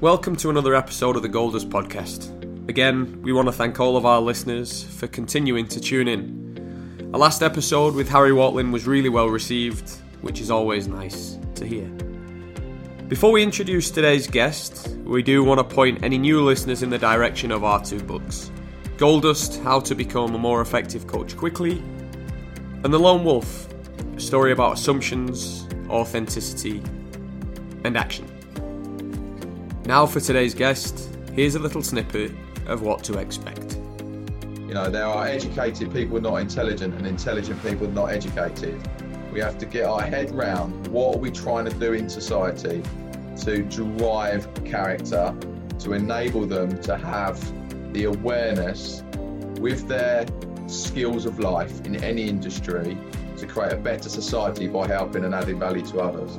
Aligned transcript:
Welcome 0.00 0.34
to 0.36 0.48
another 0.48 0.74
episode 0.74 1.16
of 1.16 1.20
the 1.20 1.28
Goldust 1.28 1.68
podcast. 1.68 2.30
Again, 2.70 3.20
we 3.20 3.34
want 3.34 3.48
to 3.48 3.52
thank 3.52 3.78
all 3.78 3.98
of 3.98 4.06
our 4.06 4.18
listeners 4.18 4.82
for 4.82 5.06
continuing 5.08 5.68
to 5.68 5.78
tune 5.78 6.08
in. 6.08 7.10
Our 7.12 7.20
last 7.20 7.42
episode 7.42 7.94
with 7.94 8.08
Harry 8.08 8.32
Watlin 8.32 8.72
was 8.72 8.86
really 8.86 9.10
well 9.10 9.28
received, 9.28 9.90
which 10.22 10.40
is 10.40 10.50
always 10.50 10.88
nice 10.88 11.38
to 11.54 11.66
hear. 11.66 11.86
Before 13.08 13.30
we 13.30 13.42
introduce 13.42 13.90
today's 13.90 14.26
guest, 14.26 14.88
we 15.04 15.22
do 15.22 15.44
want 15.44 15.58
to 15.58 15.64
point 15.64 16.02
any 16.02 16.16
new 16.16 16.42
listeners 16.42 16.82
in 16.82 16.88
the 16.88 16.96
direction 16.96 17.52
of 17.52 17.62
our 17.62 17.84
two 17.84 18.00
books 18.00 18.50
Goldust 18.96 19.62
How 19.62 19.80
to 19.80 19.94
Become 19.94 20.34
a 20.34 20.38
More 20.38 20.62
Effective 20.62 21.06
Coach 21.06 21.36
Quickly, 21.36 21.72
and 21.72 22.86
The 22.86 22.98
Lone 22.98 23.22
Wolf, 23.22 23.68
a 24.16 24.20
story 24.20 24.52
about 24.52 24.78
assumptions, 24.78 25.68
authenticity, 25.90 26.82
and 27.84 27.98
action. 27.98 28.29
Now, 29.90 30.06
for 30.06 30.20
today's 30.20 30.54
guest, 30.54 31.10
here's 31.34 31.56
a 31.56 31.58
little 31.58 31.82
snippet 31.82 32.30
of 32.66 32.82
what 32.82 33.02
to 33.02 33.18
expect. 33.18 33.74
You 34.68 34.72
know, 34.72 34.88
there 34.88 35.04
are 35.04 35.26
educated 35.26 35.92
people 35.92 36.20
not 36.20 36.36
intelligent 36.36 36.94
and 36.94 37.08
intelligent 37.08 37.60
people 37.60 37.88
not 37.88 38.12
educated. 38.12 38.80
We 39.32 39.40
have 39.40 39.58
to 39.58 39.66
get 39.66 39.86
our 39.86 40.02
head 40.02 40.30
round 40.30 40.86
what 40.86 41.16
are 41.16 41.18
we 41.18 41.32
trying 41.32 41.64
to 41.64 41.76
do 41.76 41.94
in 41.94 42.08
society 42.08 42.84
to 43.40 43.62
drive 43.64 44.48
character, 44.64 45.34
to 45.80 45.92
enable 45.92 46.46
them 46.46 46.80
to 46.82 46.96
have 46.96 47.92
the 47.92 48.04
awareness 48.04 49.02
with 49.58 49.88
their 49.88 50.24
skills 50.68 51.26
of 51.26 51.40
life 51.40 51.84
in 51.84 51.96
any 52.04 52.28
industry 52.28 52.96
to 53.38 53.44
create 53.44 53.72
a 53.72 53.76
better 53.76 54.08
society 54.08 54.68
by 54.68 54.86
helping 54.86 55.24
and 55.24 55.34
adding 55.34 55.58
value 55.58 55.84
to 55.86 55.98
others. 55.98 56.38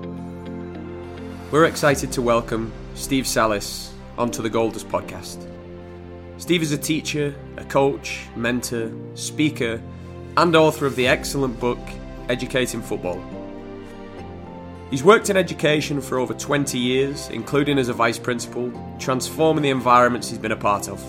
We're 1.52 1.66
excited 1.66 2.14
to 2.14 2.22
welcome 2.22 2.72
Steve 2.96 3.26
Sallis 3.26 3.92
onto 4.18 4.42
the 4.42 4.50
Goldust 4.50 4.86
podcast. 4.86 5.48
Steve 6.38 6.62
is 6.62 6.72
a 6.72 6.78
teacher, 6.78 7.36
a 7.58 7.64
coach, 7.66 8.26
mentor, 8.36 8.92
speaker, 9.16 9.82
and 10.38 10.56
author 10.56 10.86
of 10.86 10.96
the 10.96 11.08
excellent 11.08 11.60
book 11.60 11.80
Educating 12.30 12.82
Football. 12.82 13.24
He's 14.90 15.04
worked 15.04 15.30
in 15.30 15.38
education 15.38 16.02
for 16.02 16.18
over 16.20 16.34
20 16.34 16.78
years, 16.78 17.30
including 17.30 17.78
as 17.80 17.88
a 17.88 17.94
vice 17.94 18.20
principal, 18.20 18.72
transforming 19.00 19.64
the 19.64 19.70
environments 19.70 20.30
he's 20.30 20.40
been 20.40 20.52
a 20.52 20.58
part 20.58 20.90
of. 20.90 21.02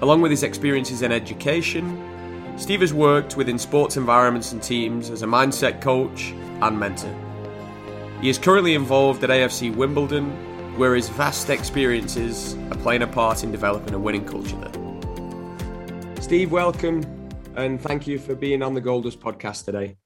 Along 0.00 0.20
with 0.20 0.30
his 0.30 0.44
experiences 0.44 1.02
in 1.02 1.10
education, 1.10 2.56
Steve 2.56 2.82
has 2.82 2.94
worked 2.94 3.36
within 3.36 3.58
sports 3.58 3.96
environments 3.96 4.52
and 4.52 4.62
teams 4.62 5.10
as 5.10 5.22
a 5.22 5.26
mindset 5.26 5.80
coach 5.80 6.32
and 6.60 6.78
mentor. 6.78 7.12
He 8.20 8.28
is 8.28 8.38
currently 8.38 8.74
involved 8.74 9.24
at 9.24 9.30
AFC 9.30 9.74
Wimbledon 9.74 10.51
where 10.76 10.94
his 10.94 11.08
vast 11.10 11.50
experiences 11.50 12.54
are 12.70 12.78
playing 12.78 13.02
a 13.02 13.06
part 13.06 13.44
in 13.44 13.52
developing 13.52 13.94
a 13.94 13.98
winning 13.98 14.24
culture 14.24 14.56
there. 14.56 16.22
Steve, 16.22 16.50
welcome 16.50 17.02
and 17.56 17.80
thank 17.80 18.06
you 18.06 18.18
for 18.18 18.34
being 18.34 18.62
on 18.62 18.74
the 18.74 18.80
Goldust 18.80 19.18
podcast 19.18 19.64
today. 19.64 19.96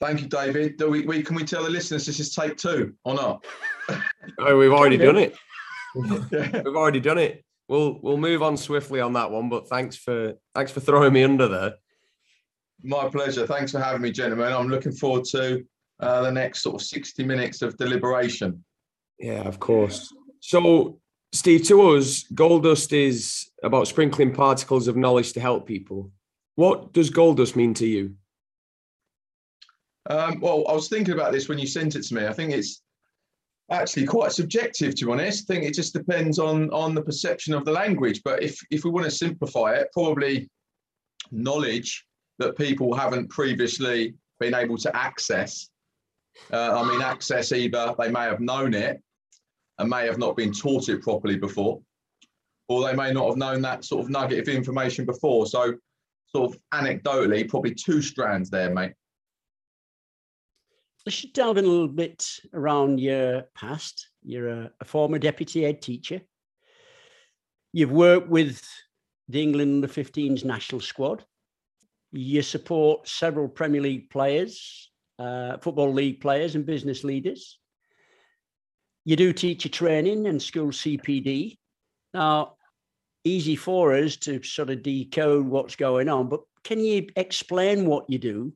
Thank 0.00 0.20
you, 0.20 0.28
David. 0.28 0.76
Do 0.76 0.90
we, 0.90 1.06
we, 1.06 1.22
can 1.22 1.36
we 1.36 1.44
tell 1.44 1.62
the 1.62 1.70
listeners 1.70 2.04
this 2.06 2.18
is 2.18 2.34
take 2.34 2.56
two 2.56 2.94
or 3.04 3.14
not? 3.14 3.44
oh, 4.38 4.56
we've 4.56 4.72
already 4.72 4.96
done 4.96 5.16
it. 5.16 5.36
We've 5.94 6.74
already 6.74 7.00
done 7.00 7.18
it. 7.18 7.44
We'll 7.68 7.98
we'll 8.02 8.16
move 8.16 8.42
on 8.42 8.56
swiftly 8.56 9.00
on 9.00 9.12
that 9.12 9.30
one, 9.30 9.50
but 9.50 9.68
thanks 9.68 9.94
for 9.94 10.32
thanks 10.54 10.72
for 10.72 10.80
throwing 10.80 11.12
me 11.12 11.22
under 11.22 11.48
there. 11.48 11.74
My 12.82 13.10
pleasure. 13.10 13.46
Thanks 13.46 13.72
for 13.72 13.78
having 13.78 14.00
me, 14.00 14.10
gentlemen. 14.10 14.54
I'm 14.54 14.68
looking 14.68 14.92
forward 14.92 15.24
to 15.32 15.62
uh, 16.00 16.22
the 16.22 16.32
next 16.32 16.62
sort 16.62 16.76
of 16.76 16.86
60 16.86 17.24
minutes 17.24 17.60
of 17.60 17.76
deliberation. 17.76 18.64
Yeah, 19.18 19.42
of 19.42 19.60
course. 19.60 20.12
So, 20.40 20.98
Steve, 21.32 21.64
to 21.68 21.92
us, 21.92 22.24
gold 22.34 22.64
dust 22.64 22.92
is 22.92 23.50
about 23.62 23.88
sprinkling 23.88 24.32
particles 24.32 24.88
of 24.88 24.96
knowledge 24.96 25.32
to 25.34 25.40
help 25.40 25.66
people. 25.66 26.10
What 26.56 26.92
does 26.92 27.10
gold 27.10 27.38
dust 27.38 27.56
mean 27.56 27.74
to 27.74 27.86
you? 27.86 28.14
Um, 30.10 30.40
well, 30.40 30.64
I 30.68 30.72
was 30.72 30.88
thinking 30.88 31.14
about 31.14 31.32
this 31.32 31.48
when 31.48 31.58
you 31.58 31.66
sent 31.66 31.94
it 31.94 32.02
to 32.02 32.14
me. 32.14 32.26
I 32.26 32.32
think 32.32 32.52
it's 32.52 32.82
actually 33.70 34.04
quite 34.04 34.32
subjective, 34.32 34.94
to 34.96 35.06
be 35.06 35.12
honest. 35.12 35.48
I 35.48 35.54
think 35.54 35.64
it 35.64 35.74
just 35.74 35.94
depends 35.94 36.38
on 36.38 36.70
on 36.70 36.94
the 36.94 37.02
perception 37.02 37.54
of 37.54 37.64
the 37.64 37.72
language. 37.72 38.20
But 38.24 38.42
if 38.42 38.58
if 38.70 38.84
we 38.84 38.90
want 38.90 39.04
to 39.04 39.10
simplify 39.10 39.74
it, 39.74 39.88
probably 39.92 40.50
knowledge 41.30 42.04
that 42.38 42.56
people 42.56 42.94
haven't 42.94 43.30
previously 43.30 44.14
been 44.40 44.54
able 44.54 44.76
to 44.78 44.96
access. 44.96 45.68
Uh, 46.52 46.80
I 46.80 46.88
mean, 46.88 47.02
access 47.02 47.52
either 47.52 47.94
they 47.98 48.10
may 48.10 48.22
have 48.22 48.40
known 48.40 48.74
it 48.74 49.02
and 49.78 49.88
may 49.88 50.06
have 50.06 50.18
not 50.18 50.36
been 50.36 50.52
taught 50.52 50.88
it 50.88 51.02
properly 51.02 51.36
before, 51.36 51.80
or 52.68 52.86
they 52.86 52.94
may 52.94 53.12
not 53.12 53.28
have 53.28 53.36
known 53.36 53.62
that 53.62 53.84
sort 53.84 54.04
of 54.04 54.10
nugget 54.10 54.40
of 54.40 54.54
information 54.54 55.04
before. 55.04 55.46
So, 55.46 55.74
sort 56.26 56.54
of 56.54 56.60
anecdotally, 56.72 57.48
probably 57.48 57.74
two 57.74 58.00
strands 58.02 58.50
there, 58.50 58.72
mate. 58.72 58.92
Let's 61.04 61.22
delve 61.22 61.58
in 61.58 61.64
a 61.64 61.68
little 61.68 61.88
bit 61.88 62.24
around 62.54 63.00
your 63.00 63.42
past. 63.54 64.08
You're 64.22 64.48
a, 64.48 64.70
a 64.80 64.84
former 64.84 65.18
deputy 65.18 65.62
head 65.62 65.82
teacher. 65.82 66.20
You've 67.72 67.90
worked 67.90 68.28
with 68.28 68.64
the 69.28 69.42
England 69.42 69.84
under 69.84 69.88
15s 69.88 70.44
national 70.44 70.80
squad. 70.80 71.24
You 72.12 72.42
support 72.42 73.08
several 73.08 73.48
Premier 73.48 73.80
League 73.80 74.10
players, 74.10 74.91
uh, 75.18 75.58
Football 75.58 75.92
League 75.92 76.20
players, 76.20 76.54
and 76.54 76.66
business 76.66 77.04
leaders 77.04 77.58
you 79.04 79.16
do 79.16 79.32
teacher 79.32 79.68
training 79.68 80.26
and 80.26 80.40
school 80.40 80.68
CPD. 80.68 81.58
Now, 82.14 82.56
easy 83.24 83.56
for 83.56 83.94
us 83.94 84.16
to 84.16 84.42
sort 84.42 84.70
of 84.70 84.82
decode 84.82 85.46
what's 85.46 85.76
going 85.76 86.08
on, 86.08 86.28
but 86.28 86.40
can 86.64 86.80
you 86.80 87.06
explain 87.16 87.86
what 87.86 88.08
you 88.08 88.18
do? 88.18 88.52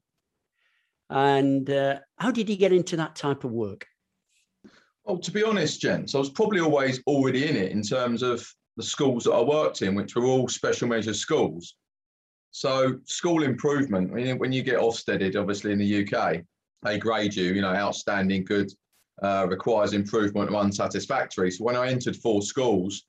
And 1.10 1.68
uh, 1.70 2.00
how 2.18 2.30
did 2.30 2.48
you 2.48 2.56
get 2.56 2.72
into 2.72 2.96
that 2.96 3.16
type 3.16 3.44
of 3.44 3.52
work? 3.52 3.86
Well, 5.04 5.18
to 5.18 5.30
be 5.30 5.44
honest, 5.44 5.80
gents, 5.80 6.14
I 6.14 6.18
was 6.18 6.30
probably 6.30 6.60
always 6.60 7.00
already 7.06 7.48
in 7.48 7.56
it 7.56 7.72
in 7.72 7.82
terms 7.82 8.22
of 8.22 8.46
the 8.76 8.82
schools 8.82 9.24
that 9.24 9.32
I 9.32 9.40
worked 9.40 9.82
in, 9.82 9.94
which 9.94 10.16
were 10.16 10.24
all 10.24 10.48
special 10.48 10.88
measures 10.88 11.20
schools. 11.20 11.74
So, 12.56 12.98
school 13.04 13.42
improvement, 13.42 14.10
when 14.10 14.50
you 14.50 14.62
get 14.62 14.78
Ofsted, 14.78 15.36
obviously 15.36 15.72
in 15.72 15.78
the 15.78 16.08
UK, 16.08 16.40
they 16.82 16.98
grade 16.98 17.36
you, 17.36 17.52
you 17.52 17.60
know, 17.60 17.74
outstanding, 17.74 18.44
good, 18.44 18.72
uh, 19.22 19.46
requires 19.46 19.92
improvement 19.92 20.50
or 20.50 20.56
unsatisfactory. 20.56 21.50
So 21.50 21.64
when 21.64 21.76
I 21.76 21.88
entered 21.88 22.16
four 22.16 22.40
schools, 22.40 23.04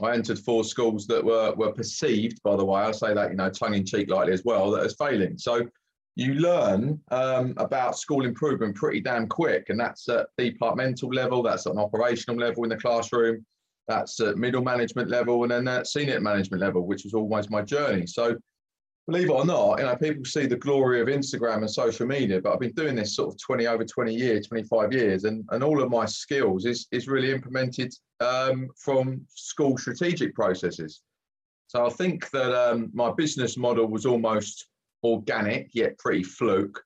I 0.00 0.12
entered 0.12 0.38
four 0.38 0.62
schools 0.62 1.08
that 1.08 1.24
were 1.24 1.52
were 1.56 1.72
perceived, 1.72 2.40
by 2.44 2.54
the 2.54 2.64
way, 2.64 2.80
I 2.80 2.92
say 2.92 3.12
that 3.12 3.30
you 3.30 3.36
know 3.36 3.50
tongue 3.50 3.74
in 3.74 3.84
cheek 3.84 4.08
lightly 4.08 4.34
as 4.34 4.44
well, 4.44 4.70
that 4.70 4.84
as 4.84 4.94
failing. 4.94 5.36
So 5.36 5.66
you 6.14 6.34
learn 6.34 7.00
um, 7.10 7.54
about 7.56 7.98
school 7.98 8.24
improvement 8.24 8.76
pretty 8.76 9.00
damn 9.00 9.26
quick, 9.26 9.68
and 9.70 9.80
that's 9.80 10.08
at 10.10 10.28
departmental 10.38 11.08
level, 11.08 11.42
that's 11.42 11.66
at 11.66 11.72
an 11.72 11.80
operational 11.80 12.38
level 12.38 12.62
in 12.62 12.70
the 12.70 12.76
classroom, 12.76 13.44
that's 13.88 14.20
at 14.20 14.36
middle 14.36 14.62
management 14.62 15.10
level, 15.10 15.42
and 15.42 15.50
then 15.50 15.66
at 15.66 15.88
senior 15.88 16.20
management 16.20 16.62
level, 16.62 16.86
which 16.86 17.02
was 17.02 17.14
always 17.14 17.50
my 17.50 17.62
journey. 17.62 18.06
So 18.06 18.38
believe 19.06 19.28
it 19.28 19.32
or 19.32 19.44
not, 19.44 19.78
you 19.78 19.84
know, 19.84 19.96
people 19.96 20.24
see 20.24 20.46
the 20.46 20.56
glory 20.56 21.00
of 21.00 21.08
Instagram 21.08 21.58
and 21.58 21.70
social 21.70 22.06
media, 22.06 22.40
but 22.40 22.52
I've 22.52 22.60
been 22.60 22.72
doing 22.72 22.94
this 22.94 23.16
sort 23.16 23.34
of 23.34 23.40
20 23.40 23.66
over 23.66 23.84
20 23.84 24.14
years, 24.14 24.46
25 24.46 24.92
years, 24.92 25.24
and, 25.24 25.44
and 25.50 25.64
all 25.64 25.82
of 25.82 25.90
my 25.90 26.06
skills 26.06 26.66
is, 26.66 26.86
is 26.92 27.08
really 27.08 27.32
implemented 27.32 27.92
um, 28.20 28.68
from 28.76 29.22
school 29.28 29.76
strategic 29.76 30.34
processes. 30.34 31.02
So 31.66 31.84
I 31.84 31.90
think 31.90 32.30
that 32.30 32.54
um, 32.54 32.90
my 32.92 33.10
business 33.12 33.56
model 33.56 33.86
was 33.86 34.06
almost 34.06 34.68
organic, 35.02 35.70
yet 35.74 35.98
pretty 35.98 36.22
fluke. 36.22 36.80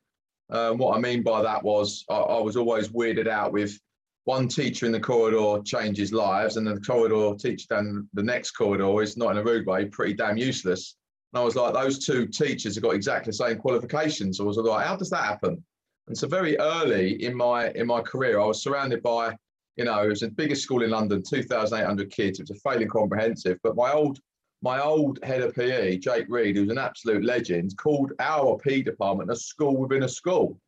Um, 0.49 0.79
what 0.79 0.97
I 0.97 1.01
mean 1.01 1.23
by 1.23 1.43
that 1.43 1.63
was 1.63 2.05
I, 2.09 2.15
I 2.15 2.41
was 2.41 2.57
always 2.57 2.89
weirded 2.89 3.27
out 3.27 3.53
with 3.53 3.79
one 4.25 4.49
teacher 4.49 4.87
in 4.87 4.93
the 4.93 5.01
corridor 5.01 5.63
changes 5.65 6.13
lives, 6.13 6.57
and 6.57 6.67
then 6.67 6.77
the 6.77 6.81
corridor 6.81 7.37
teacher 7.37 7.67
down 7.69 8.09
the 8.15 8.23
next 8.23 8.53
corridor 8.53 9.03
is 9.03 9.17
not 9.17 9.33
in 9.33 9.39
a 9.39 9.45
rude 9.45 9.67
way, 9.67 9.85
pretty 9.85 10.15
damn 10.15 10.37
useless. 10.37 10.97
And 11.37 11.43
I 11.43 11.45
was 11.45 11.55
like, 11.55 11.75
those 11.75 11.99
two 11.99 12.27
teachers 12.27 12.77
have 12.77 12.83
got 12.83 12.95
exactly 12.95 13.29
the 13.29 13.35
same 13.35 13.59
qualifications. 13.59 14.41
I 14.41 14.45
was 14.45 14.57
like, 14.57 14.87
how 14.87 14.97
does 14.97 15.11
that 15.11 15.25
happen? 15.25 15.63
And 16.07 16.17
so 16.17 16.27
very 16.27 16.59
early 16.59 17.23
in 17.23 17.37
my 17.37 17.69
in 17.73 17.87
my 17.87 18.01
career, 18.01 18.41
I 18.41 18.47
was 18.47 18.63
surrounded 18.63 19.03
by, 19.03 19.37
you 19.77 19.85
know, 19.85 20.03
it 20.03 20.09
was 20.09 20.21
the 20.21 20.31
biggest 20.31 20.63
school 20.63 20.83
in 20.83 20.89
London, 20.89 21.23
2,800 21.23 22.11
kids. 22.11 22.41
It 22.41 22.49
was 22.49 22.59
a 22.59 22.61
failing 22.67 22.89
comprehensive. 22.89 23.59
But 23.63 23.77
my 23.77 23.93
old 23.93 24.19
my 24.63 24.83
old 24.83 25.19
head 25.23 25.43
of 25.43 25.55
PE, 25.55 25.99
Jake 25.99 26.25
Reed, 26.31 26.57
who's 26.57 26.71
an 26.71 26.79
absolute 26.79 27.23
legend, 27.23 27.77
called 27.77 28.15
our 28.19 28.57
PE 28.57 28.81
department 28.81 29.31
a 29.31 29.37
school 29.37 29.77
within 29.77 30.05
a 30.05 30.09
school, 30.09 30.59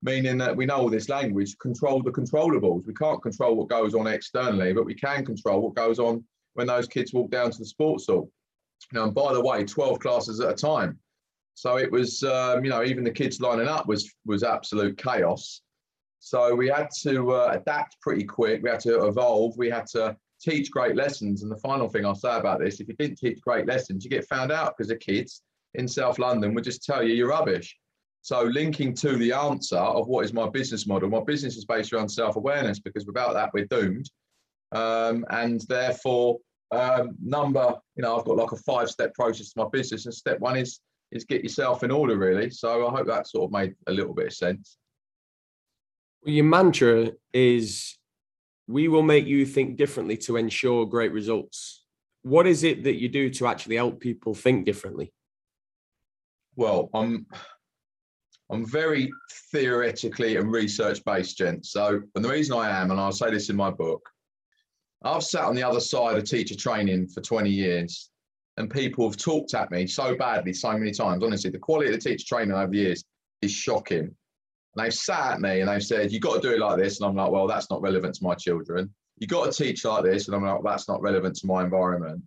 meaning 0.00 0.38
that 0.38 0.56
we 0.56 0.64
know 0.64 0.76
all 0.76 0.90
this 0.90 1.08
language, 1.08 1.58
control 1.58 2.04
the 2.04 2.12
controllables. 2.12 2.86
We 2.86 2.94
can't 2.94 3.20
control 3.20 3.56
what 3.56 3.68
goes 3.68 3.96
on 3.96 4.06
externally, 4.06 4.72
but 4.74 4.86
we 4.86 4.94
can 4.94 5.24
control 5.24 5.60
what 5.60 5.74
goes 5.74 5.98
on 5.98 6.22
when 6.52 6.68
those 6.68 6.86
kids 6.86 7.12
walk 7.12 7.32
down 7.32 7.50
to 7.50 7.58
the 7.58 7.64
sports 7.64 8.06
hall. 8.06 8.30
And 8.92 9.14
by 9.14 9.32
the 9.32 9.40
way, 9.40 9.64
12 9.64 9.98
classes 9.98 10.40
at 10.40 10.50
a 10.50 10.54
time. 10.54 10.98
So 11.54 11.76
it 11.76 11.90
was, 11.90 12.22
um, 12.24 12.64
you 12.64 12.70
know, 12.70 12.82
even 12.82 13.04
the 13.04 13.10
kids 13.10 13.40
lining 13.40 13.68
up 13.68 13.86
was 13.86 14.12
was 14.26 14.42
absolute 14.42 14.98
chaos. 14.98 15.62
So 16.18 16.54
we 16.54 16.68
had 16.68 16.88
to 17.02 17.32
uh, 17.32 17.50
adapt 17.52 18.00
pretty 18.00 18.24
quick. 18.24 18.62
We 18.62 18.70
had 18.70 18.80
to 18.80 19.06
evolve. 19.06 19.56
We 19.56 19.70
had 19.70 19.86
to 19.88 20.16
teach 20.40 20.70
great 20.70 20.96
lessons. 20.96 21.42
And 21.42 21.52
the 21.52 21.56
final 21.58 21.88
thing 21.88 22.04
I'll 22.04 22.14
say 22.14 22.36
about 22.36 22.60
this, 22.60 22.80
if 22.80 22.88
you 22.88 22.94
didn't 22.94 23.18
teach 23.18 23.40
great 23.40 23.66
lessons, 23.66 24.04
you 24.04 24.10
get 24.10 24.26
found 24.26 24.50
out 24.50 24.74
because 24.76 24.88
the 24.88 24.96
kids 24.96 25.42
in 25.74 25.86
South 25.86 26.18
London 26.18 26.54
would 26.54 26.64
just 26.64 26.82
tell 26.82 27.02
you 27.02 27.14
you're 27.14 27.28
rubbish. 27.28 27.76
So 28.22 28.42
linking 28.42 28.94
to 28.94 29.16
the 29.16 29.32
answer 29.32 29.76
of 29.76 30.08
what 30.08 30.24
is 30.24 30.32
my 30.32 30.48
business 30.48 30.86
model, 30.86 31.10
my 31.10 31.22
business 31.22 31.56
is 31.56 31.66
based 31.66 31.92
around 31.92 32.08
self-awareness 32.08 32.78
because 32.78 33.04
without 33.04 33.34
that 33.34 33.50
we're 33.52 33.66
doomed. 33.66 34.10
Um, 34.72 35.26
and 35.28 35.60
therefore, 35.68 36.38
um, 36.70 37.16
number, 37.22 37.74
you 37.96 38.02
know, 38.02 38.18
I've 38.18 38.24
got 38.24 38.36
like 38.36 38.52
a 38.52 38.56
five-step 38.56 39.14
process 39.14 39.52
to 39.52 39.60
my 39.62 39.68
business, 39.70 40.06
and 40.06 40.14
step 40.14 40.40
one 40.40 40.56
is 40.56 40.80
is 41.12 41.24
get 41.24 41.42
yourself 41.42 41.84
in 41.84 41.90
order, 41.90 42.16
really. 42.16 42.50
So 42.50 42.86
I 42.86 42.90
hope 42.90 43.06
that 43.06 43.28
sort 43.28 43.44
of 43.44 43.52
made 43.52 43.74
a 43.86 43.92
little 43.92 44.14
bit 44.14 44.26
of 44.28 44.32
sense. 44.32 44.78
Well, 46.24 46.34
your 46.34 46.44
mantra 46.44 47.12
is 47.32 47.96
we 48.66 48.88
will 48.88 49.02
make 49.02 49.26
you 49.26 49.46
think 49.46 49.76
differently 49.76 50.16
to 50.16 50.36
ensure 50.36 50.86
great 50.86 51.12
results. 51.12 51.84
What 52.22 52.46
is 52.46 52.64
it 52.64 52.84
that 52.84 53.00
you 53.00 53.08
do 53.08 53.30
to 53.30 53.46
actually 53.46 53.76
help 53.76 54.00
people 54.00 54.34
think 54.34 54.64
differently? 54.64 55.12
Well, 56.56 56.88
I'm 56.94 57.26
I'm 58.50 58.66
very 58.66 59.10
theoretically 59.52 60.36
and 60.36 60.50
research 60.52 61.04
based, 61.04 61.38
gent. 61.38 61.66
So, 61.66 62.02
and 62.14 62.24
the 62.24 62.28
reason 62.28 62.56
I 62.56 62.70
am, 62.80 62.90
and 62.90 63.00
I'll 63.00 63.12
say 63.12 63.30
this 63.30 63.50
in 63.50 63.56
my 63.56 63.70
book, 63.70 64.08
I've 65.04 65.22
sat 65.22 65.44
on 65.44 65.54
the 65.54 65.62
other 65.62 65.80
side 65.80 66.16
of 66.16 66.24
teacher 66.24 66.56
training 66.56 67.08
for 67.08 67.20
20 67.20 67.50
years, 67.50 68.10
and 68.56 68.70
people 68.70 69.08
have 69.08 69.18
talked 69.18 69.54
at 69.54 69.70
me 69.70 69.86
so 69.86 70.16
badly 70.16 70.52
so 70.52 70.72
many 70.72 70.92
times. 70.92 71.22
Honestly, 71.22 71.50
the 71.50 71.58
quality 71.58 71.92
of 71.92 72.00
the 72.00 72.08
teacher 72.08 72.24
training 72.26 72.54
over 72.54 72.70
the 72.70 72.78
years 72.78 73.04
is 73.42 73.52
shocking. 73.52 73.98
And 73.98 74.84
they've 74.84 74.94
sat 74.94 75.34
at 75.34 75.40
me 75.40 75.60
and 75.60 75.68
they've 75.68 75.84
said, 75.84 76.10
You've 76.10 76.22
got 76.22 76.40
to 76.40 76.48
do 76.48 76.54
it 76.54 76.60
like 76.60 76.78
this. 76.78 77.00
And 77.00 77.08
I'm 77.08 77.16
like, 77.16 77.30
Well, 77.30 77.46
that's 77.46 77.70
not 77.70 77.82
relevant 77.82 78.14
to 78.16 78.24
my 78.24 78.34
children. 78.34 78.92
You've 79.18 79.30
got 79.30 79.52
to 79.52 79.64
teach 79.64 79.84
like 79.84 80.04
this. 80.04 80.26
And 80.26 80.36
I'm 80.36 80.44
like, 80.44 80.62
That's 80.64 80.88
not 80.88 81.02
relevant 81.02 81.36
to 81.36 81.46
my 81.46 81.62
environment. 81.62 82.22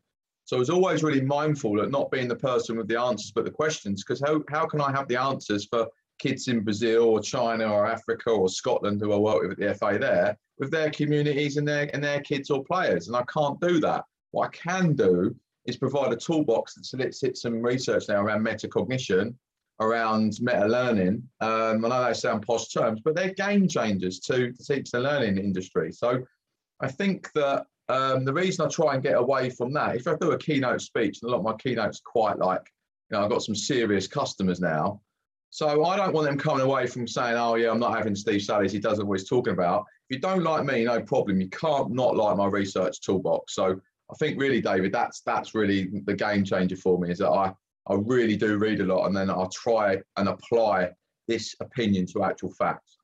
So 0.46 0.58
I 0.58 0.60
was 0.60 0.70
always 0.70 1.04
really 1.04 1.22
mindful 1.22 1.82
of 1.82 1.92
not 1.92 2.12
being 2.12 2.28
the 2.28 2.36
person 2.36 2.78
with 2.78 2.88
the 2.88 3.00
answers, 3.00 3.32
but 3.32 3.44
the 3.44 3.52
questions, 3.52 4.04
because 4.04 4.22
how, 4.26 4.42
how 4.50 4.66
can 4.66 4.80
I 4.80 4.92
have 4.92 5.08
the 5.10 5.18
answers 5.18 5.66
for 5.66 5.88
kids 6.20 6.48
in 6.48 6.62
Brazil 6.64 7.04
or 7.04 7.20
China 7.20 7.68
or 7.68 7.86
Africa 7.86 8.30
or 8.30 8.48
Scotland 8.48 9.02
who 9.02 9.12
I 9.12 9.18
work 9.18 9.42
with 9.42 9.52
at 9.52 9.58
the 9.58 9.74
FA 9.76 9.98
there 10.00 10.38
with 10.60 10.72
their 10.72 10.90
communities 10.90 11.58
and 11.58 11.68
their 11.68 11.90
and 11.94 12.04
their 12.04 12.22
kids 12.22 12.50
or 12.50 12.64
players? 12.64 13.08
And 13.08 13.16
I 13.16 13.24
can't 13.24 13.60
do 13.60 13.80
that. 13.82 14.04
What 14.32 14.48
I 14.48 14.58
can 14.58 14.94
do 14.94 15.36
is 15.66 15.78
provide 15.78 16.14
a 16.14 16.16
toolbox 16.16 16.76
that 16.76 16.86
solicits 16.86 17.42
some 17.42 17.62
research 17.62 18.06
now 18.08 18.22
around 18.22 18.46
metacognition 18.46 19.36
around 19.80 20.38
meta 20.42 20.68
learning. 20.68 21.24
Um, 21.40 21.86
I 21.86 21.90
know 21.90 22.06
they 22.06 22.14
sound 22.14 22.46
posh 22.46 22.70
terms, 22.70 23.02
but 23.04 23.16
they're 23.16 23.34
game 23.34 23.68
changers 23.68 24.20
to, 24.22 24.52
to 24.52 24.64
teach 24.64 24.92
the 24.92 25.00
learning 25.00 25.38
industry. 25.38 25.92
So 25.92 26.24
I 26.80 26.88
think 26.88 27.32
that 27.34 27.66
um, 27.90 28.26
the 28.26 28.34
reason 28.34 28.66
I 28.66 28.70
try 28.70 28.96
and 28.96 29.04
get 29.04 29.18
away 29.18 29.50
from 29.50 29.74
that, 29.74 29.96
if 29.96 30.08
I 30.08 30.16
do 30.20 30.32
a 30.32 30.38
keynote 30.38 30.82
speech, 30.82 31.20
and 31.22 31.30
a 31.30 31.32
lot 31.32 31.40
of 31.40 31.46
my 31.46 31.56
keynotes 31.58 32.02
quite 32.04 32.38
like, 32.38 32.72
you 33.10 33.18
know, 33.18 33.24
I've 33.24 33.30
got 33.30 33.44
some 33.44 33.56
serious 33.56 34.08
customers 34.08 34.60
now. 34.60 35.02
So 35.50 35.86
I 35.86 35.96
don't 35.96 36.14
want 36.14 36.28
them 36.28 36.38
coming 36.38 36.66
away 36.66 36.88
from 36.88 37.08
saying, 37.08 37.36
oh, 37.38 37.56
yeah, 37.56 37.72
I'm 37.72 37.80
not 37.80 37.96
having 37.96 38.16
Steve 38.16 38.42
Sallis. 38.42 38.72
He 38.72 38.80
doesn't 38.80 39.04
know 39.04 39.10
what 39.10 39.20
he's 39.20 39.30
talking 39.30 39.54
about. 39.54 39.86
If 40.10 40.18
you 40.18 40.22
don't 40.22 40.44
like 40.44 40.66
me, 40.66 40.84
no 40.84 41.02
problem. 41.02 41.42
You 41.42 41.50
can't 41.50 41.92
not 41.92 42.16
like 42.16 42.38
my 42.38 42.48
research 42.48 43.02
toolbox. 43.02 43.56
So 43.56 43.80
I 44.12 44.14
think 44.20 44.40
really, 44.40 44.62
David, 44.62 44.92
that's 44.92 45.22
that's 45.22 45.56
really 45.56 45.90
the 46.06 46.14
game 46.14 46.44
changer 46.44 46.76
for 46.76 47.00
me 47.00 47.12
is 47.12 47.20
that 47.20 47.30
I 47.30 47.54
I 47.88 47.96
really 47.96 48.36
do 48.36 48.58
read 48.58 48.82
a 48.82 48.86
lot, 48.86 49.06
and 49.08 49.16
then 49.16 49.30
I'll 49.30 49.50
try 49.50 49.98
and 50.18 50.28
apply 50.28 50.92
this 51.28 51.56
opinion 51.60 52.06
to 52.08 52.24
actual 52.24 52.52
facts. 52.52 52.98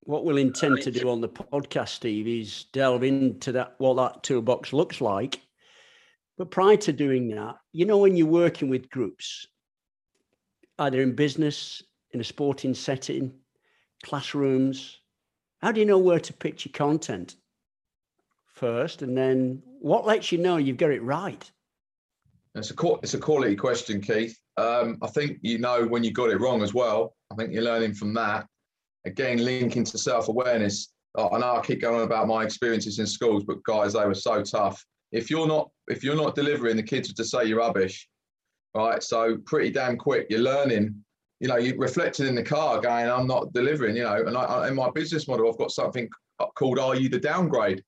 What 0.00 0.24
we'll 0.24 0.36
intend 0.36 0.82
to 0.82 0.90
do 0.90 1.08
on 1.08 1.22
the 1.22 1.28
podcast, 1.28 1.88
Steve, 1.88 2.26
is 2.26 2.64
delve 2.72 3.04
into 3.04 3.52
that 3.52 3.74
what 3.78 3.94
that 3.96 4.22
toolbox 4.22 4.72
looks 4.72 5.00
like. 5.00 5.40
But 6.36 6.50
prior 6.50 6.76
to 6.78 6.92
doing 6.92 7.28
that, 7.28 7.56
you 7.72 7.86
know, 7.86 7.98
when 7.98 8.16
you're 8.16 8.26
working 8.26 8.68
with 8.68 8.90
groups, 8.90 9.46
either 10.78 11.00
in 11.02 11.14
business, 11.14 11.82
in 12.12 12.20
a 12.20 12.24
sporting 12.24 12.74
setting, 12.74 13.32
classrooms, 14.02 15.00
how 15.60 15.72
do 15.72 15.80
you 15.80 15.86
know 15.86 15.98
where 15.98 16.20
to 16.20 16.32
pitch 16.32 16.66
your 16.66 16.72
content 16.72 17.36
first? 18.46 19.02
And 19.02 19.16
then 19.16 19.62
what 19.80 20.06
lets 20.06 20.30
you 20.30 20.38
know 20.38 20.56
you've 20.56 20.76
got 20.76 20.90
it 20.90 21.02
right? 21.02 21.50
It's 22.54 22.70
a 22.70 22.74
it's 23.02 23.14
a 23.14 23.18
quality 23.18 23.56
question, 23.56 24.00
Keith. 24.00 24.38
Um, 24.56 24.98
I 25.02 25.08
think 25.08 25.38
you 25.42 25.58
know 25.58 25.86
when 25.86 26.04
you 26.04 26.12
got 26.12 26.30
it 26.30 26.40
wrong 26.40 26.62
as 26.62 26.72
well. 26.72 27.16
I 27.32 27.34
think 27.34 27.52
you're 27.52 27.64
learning 27.64 27.94
from 27.94 28.14
that. 28.14 28.46
Again, 29.04 29.44
linking 29.44 29.84
to 29.84 29.98
self 29.98 30.28
awareness. 30.28 30.92
Oh, 31.16 31.30
I 31.30 31.38
know 31.38 31.56
I 31.56 31.60
keep 31.60 31.80
going 31.80 31.96
on 31.96 32.02
about 32.02 32.28
my 32.28 32.44
experiences 32.44 32.98
in 32.98 33.06
schools, 33.06 33.44
but 33.44 33.62
guys, 33.64 33.92
they 33.94 34.04
were 34.06 34.14
so 34.14 34.42
tough. 34.42 34.84
If 35.10 35.30
you're 35.30 35.48
not 35.48 35.70
if 35.88 36.04
you're 36.04 36.14
not 36.14 36.34
delivering, 36.34 36.76
the 36.76 36.82
kids 36.82 37.08
will 37.08 37.14
just 37.14 37.30
say 37.30 37.44
you're 37.44 37.58
rubbish, 37.58 38.08
right? 38.74 39.02
So 39.02 39.38
pretty 39.44 39.70
damn 39.70 39.96
quick, 39.96 40.26
you're 40.30 40.40
learning. 40.40 41.04
You 41.40 41.48
know, 41.48 41.56
You're 41.56 41.76
reflected 41.76 42.26
in 42.26 42.34
the 42.34 42.42
car, 42.42 42.80
going, 42.80 43.08
"I'm 43.08 43.26
not 43.26 43.52
delivering." 43.52 43.96
You 43.96 44.04
know, 44.04 44.24
and 44.26 44.36
I, 44.36 44.68
in 44.68 44.74
my 44.74 44.90
business 44.90 45.28
model, 45.28 45.48
I've 45.48 45.58
got 45.58 45.72
something 45.72 46.08
called 46.56 46.78
"Are 46.78 46.94
you 46.94 47.08
the 47.08 47.18
downgrade?" 47.18 47.82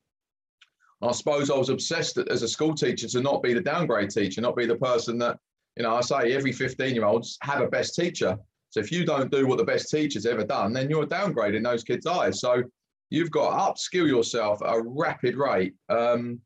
I 1.02 1.12
suppose 1.12 1.50
I 1.50 1.56
was 1.56 1.68
obsessed 1.68 2.18
as 2.18 2.42
a 2.42 2.48
school 2.48 2.74
teacher 2.74 3.06
to 3.08 3.20
not 3.20 3.42
be 3.42 3.52
the 3.52 3.60
downgrade 3.60 4.10
teacher, 4.10 4.40
not 4.40 4.56
be 4.56 4.66
the 4.66 4.76
person 4.76 5.18
that, 5.18 5.38
you 5.76 5.82
know, 5.82 5.94
I 5.94 6.00
say 6.00 6.32
every 6.32 6.52
15 6.52 6.94
year 6.94 7.04
olds 7.04 7.36
have 7.42 7.60
a 7.60 7.68
best 7.68 7.94
teacher. 7.94 8.36
So 8.70 8.80
if 8.80 8.90
you 8.90 9.04
don't 9.04 9.30
do 9.30 9.46
what 9.46 9.58
the 9.58 9.64
best 9.64 9.90
teacher's 9.90 10.26
ever 10.26 10.44
done, 10.44 10.72
then 10.72 10.88
you're 10.88 11.06
downgrading 11.06 11.64
those 11.64 11.84
kids' 11.84 12.06
eyes. 12.06 12.40
So 12.40 12.62
you've 13.10 13.30
got 13.30 13.50
to 13.50 13.72
upskill 13.72 14.06
yourself 14.06 14.62
at 14.62 14.74
a 14.74 14.82
rapid 14.82 15.36
rate. 15.36 15.74
Um, 15.88 16.40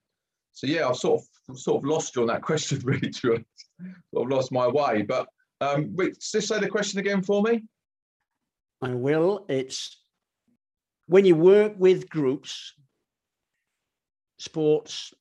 so 0.52 0.66
yeah, 0.66 0.88
I've 0.88 0.96
sort 0.96 1.20
of 1.20 1.26
sort 1.56 1.82
of 1.82 1.88
lost 1.90 2.16
you 2.16 2.22
on 2.22 2.28
that 2.28 2.42
question, 2.50 2.80
really, 2.84 3.10
to 3.10 3.42
sort 4.14 4.24
of 4.24 4.28
lost 4.28 4.52
my 4.52 4.66
way. 4.66 5.02
But 5.02 5.28
um, 5.60 5.96
just 6.20 6.48
say 6.48 6.58
the 6.58 6.68
question 6.68 7.00
again 7.00 7.22
for 7.22 7.42
me. 7.42 7.62
I 8.82 8.94
will. 8.94 9.44
It's 9.48 9.98
when 11.06 11.24
you 11.24 11.36
work 11.36 11.74
with 11.76 12.08
groups, 12.08 12.72
sports, 14.38 15.12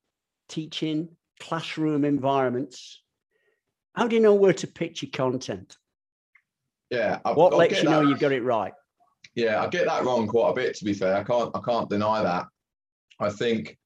teaching, 0.48 1.10
classroom 1.40 2.06
environments. 2.06 3.02
How 3.96 4.08
do 4.08 4.16
you 4.16 4.22
know 4.22 4.36
where 4.36 4.54
to 4.54 4.68
pitch 4.68 5.02
your 5.02 5.12
content? 5.12 5.78
Yeah. 6.90 7.20
I, 7.26 7.34
what 7.34 7.54
I 7.54 7.58
lets 7.58 7.78
you 7.78 7.84
that. 7.84 7.90
know 7.90 8.02
you've 8.02 8.20
got 8.20 8.32
it 8.32 8.44
right? 8.44 8.74
Yeah, 9.36 9.62
I 9.62 9.68
get 9.68 9.86
that 9.86 10.04
wrong 10.04 10.28
quite 10.28 10.52
a 10.52 10.54
bit. 10.54 10.76
To 10.76 10.86
be 10.86 10.94
fair, 10.94 11.16
I 11.16 11.24
can't 11.24 11.52
I 11.54 11.60
can't 11.60 11.90
deny 11.90 12.24
that. 12.24 12.48
I 13.20 13.30
think 13.30 13.78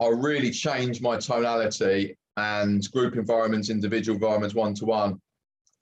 I 0.00 0.08
really 0.08 0.50
changed 0.50 1.02
my 1.02 1.16
tonality 1.16 2.16
and 2.36 2.90
group 2.92 3.16
environments, 3.16 3.70
individual 3.70 4.16
environments, 4.16 4.54
one 4.54 4.74
to 4.74 4.84
one. 4.84 5.20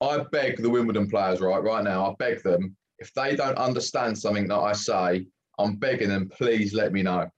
I 0.01 0.25
beg 0.31 0.63
the 0.63 0.71
Wimbledon 0.71 1.09
players 1.09 1.41
right 1.41 1.63
right 1.63 1.83
now. 1.83 2.11
I 2.11 2.15
beg 2.19 2.43
them 2.43 2.77
if 2.99 3.13
they 3.15 3.37
don't 3.37 3.59
understand 3.59 4.17
something 4.17 4.49
that 4.49 4.57
I 4.59 4.73
say, 4.73 5.27
I'm 5.59 5.77
begging 5.77 6.09
them, 6.09 6.29
please 6.29 6.75
let 6.75 6.93
me 6.93 7.03
know. 7.03 7.29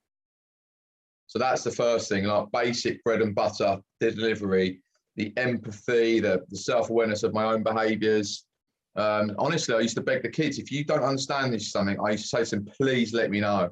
So 1.26 1.38
that's 1.38 1.64
the 1.64 1.70
first 1.70 2.08
thing, 2.08 2.24
like 2.24 2.46
basic 2.52 3.02
bread 3.02 3.20
and 3.20 3.34
butter 3.34 3.78
delivery, 4.00 4.80
the 5.16 5.32
empathy, 5.36 6.20
the, 6.20 6.44
the 6.48 6.56
self 6.56 6.90
awareness 6.90 7.22
of 7.22 7.34
my 7.34 7.44
own 7.44 7.62
behaviors. 7.62 8.44
Um, 8.94 9.34
honestly, 9.38 9.74
I 9.74 9.80
used 9.80 9.96
to 9.96 10.02
beg 10.02 10.22
the 10.22 10.30
kids, 10.30 10.58
if 10.58 10.70
you 10.70 10.84
don't 10.84 11.02
understand 11.02 11.52
this 11.52 11.70
something, 11.70 11.98
I 12.00 12.12
used 12.12 12.24
to 12.24 12.28
say 12.28 12.44
to 12.44 12.56
them, 12.56 12.72
please 12.76 13.12
let 13.12 13.30
me 13.30 13.40
know. 13.40 13.70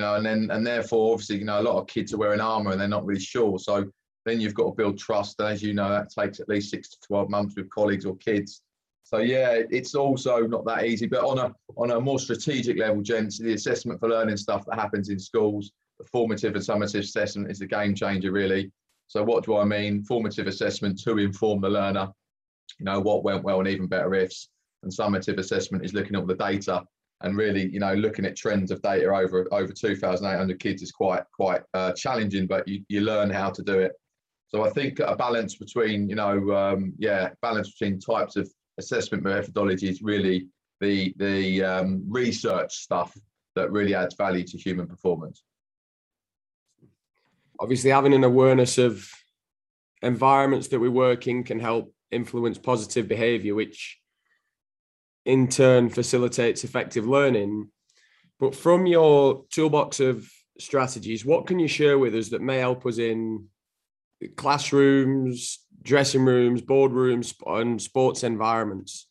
You 0.00 0.06
know, 0.06 0.14
and 0.14 0.24
then 0.24 0.48
and 0.50 0.66
therefore, 0.66 1.12
obviously, 1.12 1.40
you 1.40 1.44
know, 1.44 1.60
a 1.60 1.68
lot 1.68 1.78
of 1.78 1.86
kids 1.86 2.14
are 2.14 2.16
wearing 2.16 2.40
armor 2.40 2.70
and 2.70 2.80
they're 2.80 2.88
not 2.88 3.04
really 3.04 3.20
sure. 3.20 3.58
So 3.58 3.84
then 4.24 4.40
you've 4.40 4.54
got 4.54 4.64
to 4.64 4.72
build 4.72 4.98
trust. 4.98 5.38
And 5.40 5.48
as 5.50 5.62
you 5.62 5.74
know, 5.74 5.90
that 5.90 6.08
takes 6.08 6.40
at 6.40 6.48
least 6.48 6.70
six 6.70 6.88
to 6.88 6.96
12 7.06 7.28
months 7.28 7.54
with 7.54 7.68
colleagues 7.68 8.06
or 8.06 8.16
kids. 8.16 8.62
So 9.02 9.18
yeah, 9.18 9.60
it's 9.70 9.94
also 9.94 10.46
not 10.46 10.64
that 10.64 10.86
easy. 10.86 11.06
But 11.06 11.22
on 11.22 11.38
a 11.38 11.54
on 11.76 11.90
a 11.90 12.00
more 12.00 12.18
strategic 12.18 12.78
level, 12.78 13.02
gents, 13.02 13.38
the 13.38 13.52
assessment 13.52 14.00
for 14.00 14.08
learning 14.08 14.38
stuff 14.38 14.64
that 14.70 14.80
happens 14.80 15.10
in 15.10 15.18
schools, 15.18 15.70
the 15.98 16.06
formative 16.06 16.54
and 16.54 16.64
summative 16.64 17.00
assessment 17.00 17.50
is 17.50 17.60
a 17.60 17.66
game 17.66 17.94
changer, 17.94 18.32
really. 18.32 18.72
So, 19.08 19.22
what 19.22 19.44
do 19.44 19.58
I 19.58 19.66
mean? 19.66 20.02
Formative 20.02 20.46
assessment 20.46 20.98
to 21.02 21.18
inform 21.18 21.60
the 21.60 21.68
learner, 21.68 22.08
you 22.78 22.86
know, 22.86 23.00
what 23.00 23.22
went 23.22 23.44
well 23.44 23.58
and 23.58 23.68
even 23.68 23.86
better 23.86 24.14
ifs. 24.14 24.48
And 24.82 24.90
summative 24.90 25.36
assessment 25.36 25.84
is 25.84 25.92
looking 25.92 26.14
at 26.14 26.20
all 26.20 26.26
the 26.26 26.36
data 26.36 26.84
and 27.22 27.36
really, 27.36 27.70
you 27.70 27.80
know, 27.80 27.94
looking 27.94 28.24
at 28.24 28.36
trends 28.36 28.70
of 28.70 28.80
data 28.82 29.08
over 29.08 29.46
over 29.52 29.72
2,800 29.72 30.58
kids 30.58 30.82
is 30.82 30.92
quite 30.92 31.22
quite 31.32 31.62
uh, 31.74 31.92
challenging, 31.92 32.46
but 32.46 32.66
you, 32.66 32.82
you 32.88 33.02
learn 33.02 33.30
how 33.30 33.50
to 33.50 33.62
do 33.62 33.78
it. 33.78 33.92
So 34.48 34.64
I 34.64 34.70
think 34.70 34.98
a 34.98 35.14
balance 35.14 35.54
between, 35.54 36.08
you 36.08 36.16
know, 36.16 36.52
um, 36.52 36.92
yeah, 36.98 37.30
balance 37.40 37.70
between 37.72 38.00
types 38.00 38.36
of 38.36 38.50
assessment 38.78 39.22
methodologies 39.22 39.98
really 40.02 40.48
the 40.80 41.14
the 41.18 41.62
um, 41.62 42.02
research 42.08 42.74
stuff 42.74 43.16
that 43.54 43.70
really 43.70 43.94
adds 43.94 44.14
value 44.14 44.44
to 44.44 44.56
human 44.56 44.86
performance 44.86 45.42
obviously 47.60 47.90
having 47.90 48.14
an 48.14 48.24
awareness 48.24 48.78
of 48.78 49.08
environments 50.02 50.68
that 50.68 50.80
we 50.80 50.88
work 50.88 51.26
in 51.26 51.44
can 51.44 51.60
help 51.60 51.94
influence 52.10 52.58
positive 52.58 53.06
behavior 53.06 53.54
which 53.54 53.99
in 55.24 55.48
turn 55.48 55.90
facilitates 55.90 56.64
effective 56.64 57.06
learning. 57.06 57.68
But 58.38 58.54
from 58.54 58.86
your 58.86 59.44
toolbox 59.50 60.00
of 60.00 60.28
strategies, 60.58 61.24
what 61.24 61.46
can 61.46 61.58
you 61.58 61.68
share 61.68 61.98
with 61.98 62.14
us 62.14 62.30
that 62.30 62.40
may 62.40 62.58
help 62.58 62.86
us 62.86 62.98
in 62.98 63.46
classrooms, 64.36 65.60
dressing 65.82 66.24
rooms, 66.24 66.62
boardrooms, 66.62 67.34
and 67.46 67.80
sports 67.80 68.24
environments? 68.24 69.08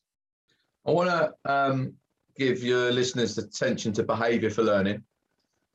I 0.86 0.92
want 0.92 1.10
to 1.10 1.52
um, 1.52 1.94
give 2.38 2.64
your 2.64 2.92
listeners 2.92 3.38
attention 3.38 3.94
to 3.94 4.04
behaviour 4.04 4.50
for 4.50 4.64
learning. 4.64 5.04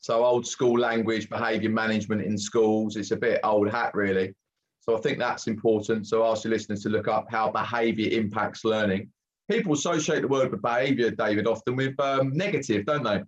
So 0.01 0.25
old 0.25 0.47
school 0.47 0.79
language, 0.79 1.31
behaviour 1.31 1.71
management 1.71 2.23
in 2.23 2.37
schools, 2.37 2.97
it's 2.97 3.11
a 3.11 3.17
bit 3.17 3.41
old 3.43 3.71
hat 3.71 3.95
really. 3.95 4.35
So 4.81 4.97
I 4.97 5.01
think 5.01 5.19
that's 5.19 5.47
important. 5.47 6.07
So 6.07 6.27
ask 6.27 6.45
your 6.45 6.53
listeners 6.53 6.83
to 6.83 6.91
look 6.91 7.09
up 7.09 7.27
how 7.31 7.51
behaviour 7.51 8.11
impacts 8.11 8.65
learning. 8.65 9.11
People 9.51 9.75
associate 9.75 10.23
the 10.23 10.29
word 10.29 10.61
behaviour, 10.63 11.11
David, 11.11 11.47
often 11.47 11.77
with 11.77 11.99
um, 12.01 12.33
negative, 12.33 12.87
don't 12.87 13.05
they? 13.05 13.19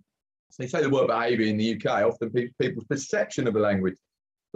So 0.49 0.63
they 0.63 0.67
say 0.67 0.81
the 0.81 0.89
word 0.89 1.07
behaviour 1.07 1.45
in 1.45 1.57
the 1.57 1.75
UK, 1.75 2.03
often 2.03 2.31
people's 2.59 2.85
perception 2.85 3.47
of 3.47 3.53
the 3.53 3.59
language. 3.59 3.97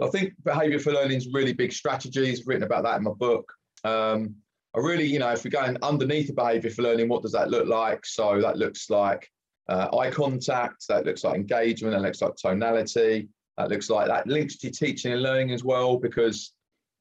I 0.00 0.08
think 0.08 0.32
behaviour 0.44 0.78
for 0.78 0.92
learning 0.92 1.18
is 1.18 1.28
really 1.32 1.52
big 1.52 1.72
strategies. 1.72 2.46
written 2.46 2.64
about 2.64 2.84
that 2.84 2.96
in 2.96 3.04
my 3.04 3.12
book. 3.12 3.52
Um, 3.84 4.36
I 4.74 4.78
really, 4.78 5.04
you 5.04 5.18
know, 5.18 5.30
if 5.30 5.44
we're 5.44 5.50
going 5.50 5.76
underneath 5.82 6.28
the 6.28 6.32
behaviour 6.32 6.70
for 6.70 6.82
learning, 6.82 7.08
what 7.08 7.22
does 7.22 7.32
that 7.32 7.50
look 7.50 7.68
like? 7.68 8.06
So 8.06 8.40
that 8.40 8.56
looks 8.56 8.88
like 8.88 9.30
uh, 9.68 9.88
eye 9.96 10.10
contact, 10.10 10.86
that 10.88 11.04
looks 11.04 11.24
like 11.24 11.36
engagement, 11.36 11.94
that 11.94 12.02
looks 12.02 12.22
like 12.22 12.36
tonality, 12.36 13.28
that 13.58 13.68
looks 13.68 13.90
like 13.90 14.08
that 14.08 14.26
links 14.26 14.56
to 14.58 14.70
teaching 14.70 15.12
and 15.12 15.22
learning 15.22 15.52
as 15.52 15.62
well, 15.62 15.98
because 15.98 16.52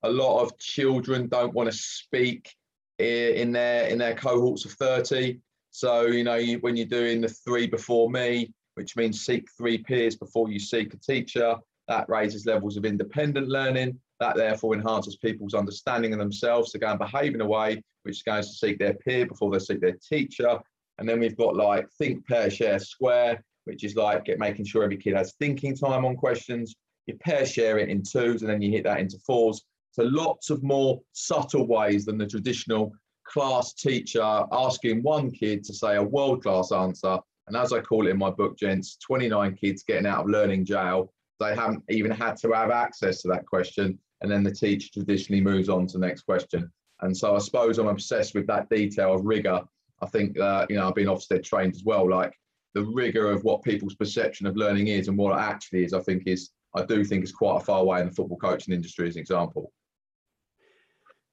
a 0.04 0.10
lot 0.10 0.42
of 0.42 0.58
children 0.58 1.28
don't 1.28 1.54
want 1.54 1.72
to 1.72 1.78
speak 1.78 2.54
in 3.02 3.52
their 3.52 3.88
in 3.88 3.98
their 3.98 4.16
cohorts 4.16 4.66
of 4.66 4.72
30. 4.74 5.40
So, 5.72 6.08
you 6.08 6.24
know, 6.24 6.36
you, 6.36 6.60
when 6.60 6.76
you're 6.76 6.86
doing 6.86 7.22
the 7.22 7.30
three 7.30 7.66
before 7.68 8.10
me, 8.10 8.54
which 8.76 8.96
means 8.96 9.26
seek 9.26 9.48
three 9.58 9.78
peers 9.78 10.16
before 10.16 10.50
you 10.50 10.60
seek 10.60 10.94
a 10.94 10.98
teacher, 10.98 11.56
that 11.88 12.10
raises 12.10 12.46
levels 12.46 12.78
of 12.78 12.86
independent 12.86 13.48
learning. 13.48 14.00
That 14.20 14.36
therefore 14.36 14.76
enhances 14.76 15.16
people's 15.16 15.54
understanding 15.54 16.14
of 16.14 16.20
themselves 16.20 16.72
to 16.72 16.80
go 16.80 16.88
and 16.88 17.00
behave 17.00 17.34
in 17.34 17.42
a 17.42 17.46
way 17.46 17.82
which 18.04 18.26
goes 18.26 18.48
to 18.48 18.54
seek 18.54 18.80
their 18.80 18.94
peer 18.96 19.26
before 19.26 19.52
they 19.52 19.60
seek 19.60 19.82
their 19.82 19.98
teacher. 20.08 20.60
And 20.98 21.08
then 21.08 21.20
we've 21.20 21.38
got 21.38 21.56
like 21.56 21.90
think, 21.98 22.28
pair, 22.28 22.50
share, 22.50 22.80
square, 22.80 23.44
which 23.66 23.84
is 23.84 23.96
like 23.96 24.26
get, 24.26 24.40
making 24.40 24.66
sure 24.66 24.84
every 24.84 24.98
kid 24.98 25.16
has 25.16 25.34
thinking 25.40 25.76
time 25.76 26.06
on 26.06 26.16
questions. 26.16 26.76
You 27.08 27.16
pair 27.16 27.46
share 27.46 27.80
it 27.80 27.90
in 27.90 28.04
twos 28.04 28.42
and 28.42 28.52
then 28.52 28.62
you 28.62 28.72
hit 28.72 28.84
that 28.84 29.00
into 29.00 29.18
fours. 29.20 29.64
So 29.92 30.04
lots 30.04 30.50
of 30.50 30.64
more 30.64 31.02
subtle 31.12 31.68
ways 31.68 32.06
than 32.06 32.18
the 32.18 32.28
traditional 32.28 32.94
class 33.28 33.74
teacher 33.74 34.44
asking 34.52 35.04
one 35.04 35.32
kid 35.32 35.64
to 35.66 35.74
say 35.74 35.98
a 35.98 36.04
world 36.04 36.44
class 36.44 36.72
answer. 36.72 37.18
And 37.48 37.58
as 37.58 37.74
I 37.74 37.82
call 37.82 38.08
it 38.08 38.12
in 38.12 38.18
my 38.18 38.30
book, 38.30 38.58
gents, 38.58 38.98
29 38.98 39.56
kids 39.56 39.84
getting 39.84 40.06
out 40.06 40.22
of 40.22 40.30
learning 40.30 40.66
jail. 40.66 41.12
They 41.40 41.56
haven't 41.56 41.84
even 41.90 42.12
had 42.12 42.38
to 42.38 42.52
have 42.52 42.72
access 42.72 43.22
to 43.22 43.28
that 43.30 43.46
question. 43.46 43.98
And 44.22 44.32
then 44.32 44.44
the 44.44 44.52
teacher 44.52 44.90
traditionally 44.94 45.42
moves 45.42 45.70
on 45.70 45.88
to 45.88 45.98
the 45.98 46.06
next 46.06 46.22
question. 46.22 46.72
And 47.02 47.16
so 47.16 47.36
I 47.36 47.40
suppose 47.40 47.80
I'm 47.80 47.88
obsessed 47.88 48.36
with 48.36 48.48
that 48.48 48.70
detail 48.70 49.16
of 49.16 49.26
rigor. 49.26 49.62
I 50.02 50.06
think, 50.08 50.40
uh, 50.40 50.68
you 50.70 50.76
know, 50.76 50.88
I've 50.88 50.96
been 50.96 51.08
Ofsted 51.08 51.44
trained 51.44 51.76
as 51.76 51.84
well. 51.84 52.08
Like 52.08 52.34
the 52.76 52.84
rigor 52.84 53.32
of 53.32 53.44
what 53.44 53.64
people's 53.64 53.96
perception 53.96 54.46
of 54.46 54.56
learning 54.56 54.88
is 54.88 55.08
and 55.08 55.18
what 55.18 55.38
it 55.38 55.42
actually 55.42 55.84
is, 55.84 55.94
I 55.94 56.00
think 56.00 56.24
is, 56.28 56.52
I 56.76 56.86
do 56.86 57.04
think 57.04 57.24
is 57.24 57.32
quite 57.32 57.58
a 57.58 57.66
far 57.66 57.82
away 57.82 58.02
in 58.02 58.08
the 58.08 58.14
football 58.14 58.38
coaching 58.38 58.74
industry 58.74 59.08
as 59.08 59.16
an 59.16 59.22
example. 59.22 59.74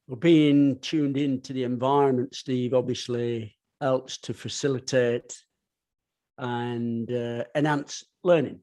Well, 0.08 0.16
being 0.16 0.78
tuned 0.78 1.18
into 1.18 1.52
the 1.52 1.64
environment, 1.64 2.34
Steve, 2.34 2.72
obviously 2.72 3.54
helps 3.78 4.16
to 4.18 4.32
facilitate 4.32 5.36
and 6.38 7.12
uh, 7.12 7.44
enhance 7.54 8.04
learning. 8.24 8.60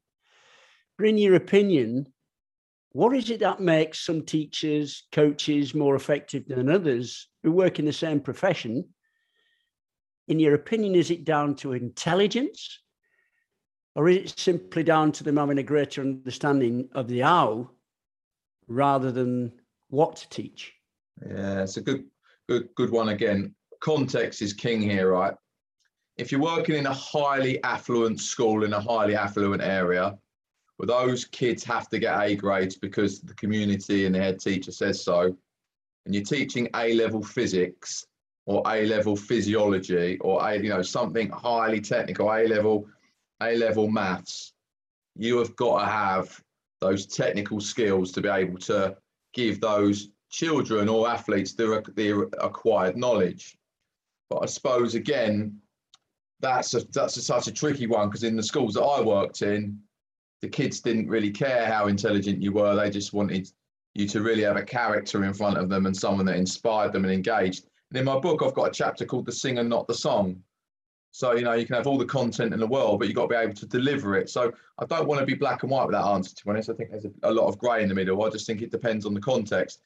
But 0.97 1.07
in 1.07 1.19
your 1.19 1.35
opinion, 1.35 2.07
what 2.93 3.15
is 3.15 3.29
it 3.29 3.41
that 3.41 3.59
makes 3.59 3.99
some 3.99 4.23
teachers, 4.23 5.03
coaches 5.11 5.75
more 5.75 5.95
effective 5.95 6.47
than 6.47 6.67
others 6.67 7.27
who 7.43 7.51
work 7.51 7.77
in 7.77 7.85
the 7.85 7.93
same 7.93 8.21
profession? 8.21 8.89
In 10.27 10.39
your 10.39 10.55
opinion, 10.55 10.95
is 10.95 11.11
it 11.11 11.25
down 11.25 11.55
to 11.57 11.73
intelligence? 11.73 12.81
Or 13.93 14.09
is 14.09 14.31
it 14.31 14.39
simply 14.39 14.81
down 14.81 15.11
to 15.11 15.23
them 15.23 15.37
having 15.37 15.59
a 15.59 15.63
greater 15.63 16.01
understanding 16.01 16.89
of 16.95 17.07
the 17.07 17.19
how 17.19 17.69
rather 18.67 19.11
than 19.11 19.51
what 19.89 20.15
to 20.15 20.29
teach? 20.29 20.74
Yeah, 21.21 21.63
it's 21.63 21.77
a 21.77 21.81
good, 21.81 22.05
good, 22.47 22.69
good 22.75 22.91
one 22.91 23.09
again. 23.09 23.55
Context 23.79 24.41
is 24.41 24.53
king 24.53 24.81
here, 24.81 25.11
right? 25.11 25.33
If 26.17 26.31
you're 26.31 26.41
working 26.41 26.75
in 26.75 26.85
a 26.85 26.93
highly 26.93 27.61
affluent 27.63 28.19
school 28.19 28.63
in 28.63 28.73
a 28.73 28.79
highly 28.79 29.15
affluent 29.15 29.61
area, 29.61 30.17
well, 30.77 30.87
those 30.87 31.25
kids 31.25 31.63
have 31.63 31.89
to 31.89 31.99
get 31.99 32.21
A 32.21 32.35
grades 32.35 32.75
because 32.75 33.21
the 33.21 33.33
community 33.35 34.05
and 34.05 34.15
the 34.15 34.19
head 34.19 34.39
teacher 34.39 34.71
says 34.71 35.03
so. 35.03 35.35
And 36.05 36.13
you're 36.13 36.23
teaching 36.23 36.69
A 36.75 36.93
level 36.93 37.23
physics 37.23 38.05
or 38.45 38.61
A 38.67 38.85
level 38.85 39.15
physiology 39.15 40.17
or 40.19 40.47
A, 40.47 40.55
you 40.57 40.69
know, 40.69 40.81
something 40.81 41.29
highly 41.29 41.81
technical, 41.81 42.31
A 42.31 42.47
level, 42.47 42.87
A 43.41 43.55
level 43.55 43.89
maths. 43.89 44.53
You 45.15 45.37
have 45.37 45.55
got 45.55 45.79
to 45.79 45.85
have 45.85 46.43
those 46.81 47.05
technical 47.05 47.59
skills 47.61 48.11
to 48.11 48.21
be 48.21 48.29
able 48.29 48.59
to 48.59 48.97
give 49.33 49.61
those 49.61 50.09
children 50.29 50.89
or 50.89 51.09
athletes 51.09 51.53
their, 51.53 51.81
their 51.95 52.23
acquired 52.39 52.97
knowledge. 52.97 53.57
But 54.29 54.39
I 54.43 54.45
suppose 54.47 54.95
again, 54.95 55.59
that's 56.41 56.73
a, 56.73 56.81
that's 56.91 57.17
a, 57.17 57.21
such 57.21 57.47
a 57.47 57.51
tricky 57.51 57.87
one 57.87 58.09
because 58.09 58.23
in 58.23 58.35
the 58.35 58.43
schools 58.43 58.73
that 58.73 58.83
I 58.83 59.01
worked 59.01 59.41
in, 59.41 59.79
the 60.41 60.49
kids 60.49 60.81
didn't 60.81 61.07
really 61.07 61.31
care 61.31 61.65
how 61.65 61.87
intelligent 61.87 62.41
you 62.41 62.51
were. 62.51 62.75
They 62.75 62.89
just 62.89 63.13
wanted 63.13 63.49
you 63.93 64.07
to 64.09 64.21
really 64.21 64.43
have 64.43 64.57
a 64.57 64.63
character 64.63 65.23
in 65.23 65.33
front 65.33 65.57
of 65.57 65.69
them 65.69 65.85
and 65.85 65.95
someone 65.95 66.25
that 66.25 66.35
inspired 66.35 66.91
them 66.91 67.05
and 67.05 67.13
engaged. 67.13 67.65
And 67.89 67.97
in 67.97 68.05
my 68.05 68.19
book, 68.19 68.43
I've 68.43 68.53
got 68.53 68.67
a 68.67 68.71
chapter 68.71 69.05
called 69.05 69.25
"The 69.25 69.31
Singer, 69.31 69.63
Not 69.63 69.87
the 69.87 69.93
Song." 69.93 70.43
So 71.11 71.31
you 71.33 71.43
know 71.43 71.53
you 71.53 71.65
can 71.65 71.75
have 71.75 71.87
all 71.87 71.97
the 71.97 72.05
content 72.05 72.53
in 72.53 72.59
the 72.59 72.67
world, 72.67 72.99
but 72.99 73.07
you've 73.07 73.15
got 73.15 73.23
to 73.23 73.27
be 73.29 73.35
able 73.35 73.53
to 73.53 73.65
deliver 73.65 74.17
it. 74.17 74.29
So 74.29 74.51
I 74.77 74.85
don't 74.85 75.07
want 75.07 75.21
to 75.21 75.25
be 75.25 75.33
black 75.33 75.63
and 75.63 75.71
white 75.71 75.85
with 75.85 75.95
that 75.95 76.05
answer. 76.05 76.35
To 76.35 76.43
be 76.43 76.51
honest, 76.51 76.69
I 76.69 76.73
think 76.73 76.91
there's 76.91 77.05
a, 77.05 77.11
a 77.23 77.31
lot 77.31 77.47
of 77.47 77.57
grey 77.57 77.83
in 77.83 77.89
the 77.89 77.95
middle. 77.95 78.21
I 78.21 78.29
just 78.29 78.45
think 78.45 78.61
it 78.61 78.69
depends 78.69 79.05
on 79.05 79.13
the 79.13 79.21
context 79.21 79.79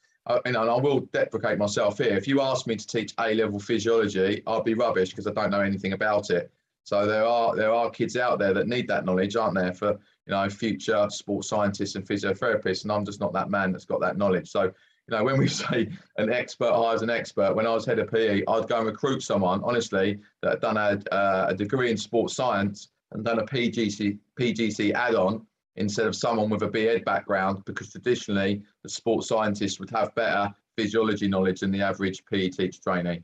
and 0.45 0.55
I 0.55 0.75
will 0.75 1.01
deprecate 1.11 1.57
myself 1.57 1.97
here. 1.97 2.15
If 2.15 2.27
you 2.27 2.41
ask 2.41 2.67
me 2.67 2.75
to 2.75 2.87
teach 2.87 3.13
A 3.19 3.33
level 3.33 3.59
physiology, 3.59 4.43
I'd 4.45 4.63
be 4.63 4.73
rubbish 4.73 5.09
because 5.09 5.27
I 5.27 5.31
don't 5.31 5.49
know 5.49 5.61
anything 5.61 5.93
about 5.93 6.29
it. 6.29 6.51
So 6.83 7.05
there 7.05 7.25
are 7.25 7.55
there 7.55 7.73
are 7.73 7.89
kids 7.89 8.17
out 8.17 8.39
there 8.39 8.53
that 8.53 8.67
need 8.67 8.87
that 8.87 9.05
knowledge, 9.05 9.35
aren't 9.35 9.55
there, 9.55 9.73
for 9.73 9.91
you 9.91 10.31
know 10.31 10.49
future 10.49 11.07
sports 11.09 11.49
scientists 11.49 11.95
and 11.95 12.05
physiotherapists, 12.05 12.83
and 12.83 12.91
I'm 12.91 13.05
just 13.05 13.19
not 13.19 13.33
that 13.33 13.49
man 13.49 13.71
that's 13.71 13.85
got 13.85 14.01
that 14.01 14.17
knowledge. 14.17 14.49
So 14.49 14.63
you 14.63 15.17
know, 15.17 15.23
when 15.23 15.37
we 15.37 15.47
say 15.63 15.89
an 16.17 16.31
expert 16.31 16.73
hires 16.73 17.01
an 17.01 17.09
expert, 17.09 17.55
when 17.55 17.67
I 17.67 17.73
was 17.73 17.85
head 17.85 17.99
of 17.99 18.11
PE, 18.11 18.43
I'd 18.47 18.67
go 18.67 18.77
and 18.77 18.87
recruit 18.87 19.21
someone, 19.21 19.61
honestly, 19.63 20.19
that 20.41 20.51
had 20.51 20.61
done 20.61 20.77
a, 20.77 21.13
uh, 21.13 21.47
a 21.49 21.55
degree 21.55 21.91
in 21.91 21.97
sports 21.97 22.35
science 22.35 22.89
and 23.11 23.25
done 23.25 23.39
a 23.39 23.45
PGC 23.45 24.17
PGC 24.39 24.93
add-on 24.93 25.45
instead 25.75 26.07
of 26.07 26.15
someone 26.15 26.49
with 26.49 26.63
a 26.63 26.67
BEd 26.67 27.05
background, 27.05 27.63
because 27.65 27.91
traditionally 27.91 28.61
the 28.83 28.89
sports 28.89 29.27
scientist 29.27 29.79
would 29.79 29.89
have 29.89 30.13
better 30.15 30.53
physiology 30.77 31.27
knowledge 31.27 31.61
than 31.61 31.71
the 31.71 31.81
average 31.81 32.23
PE 32.31 32.49
teacher 32.49 32.81
trainee. 32.81 33.23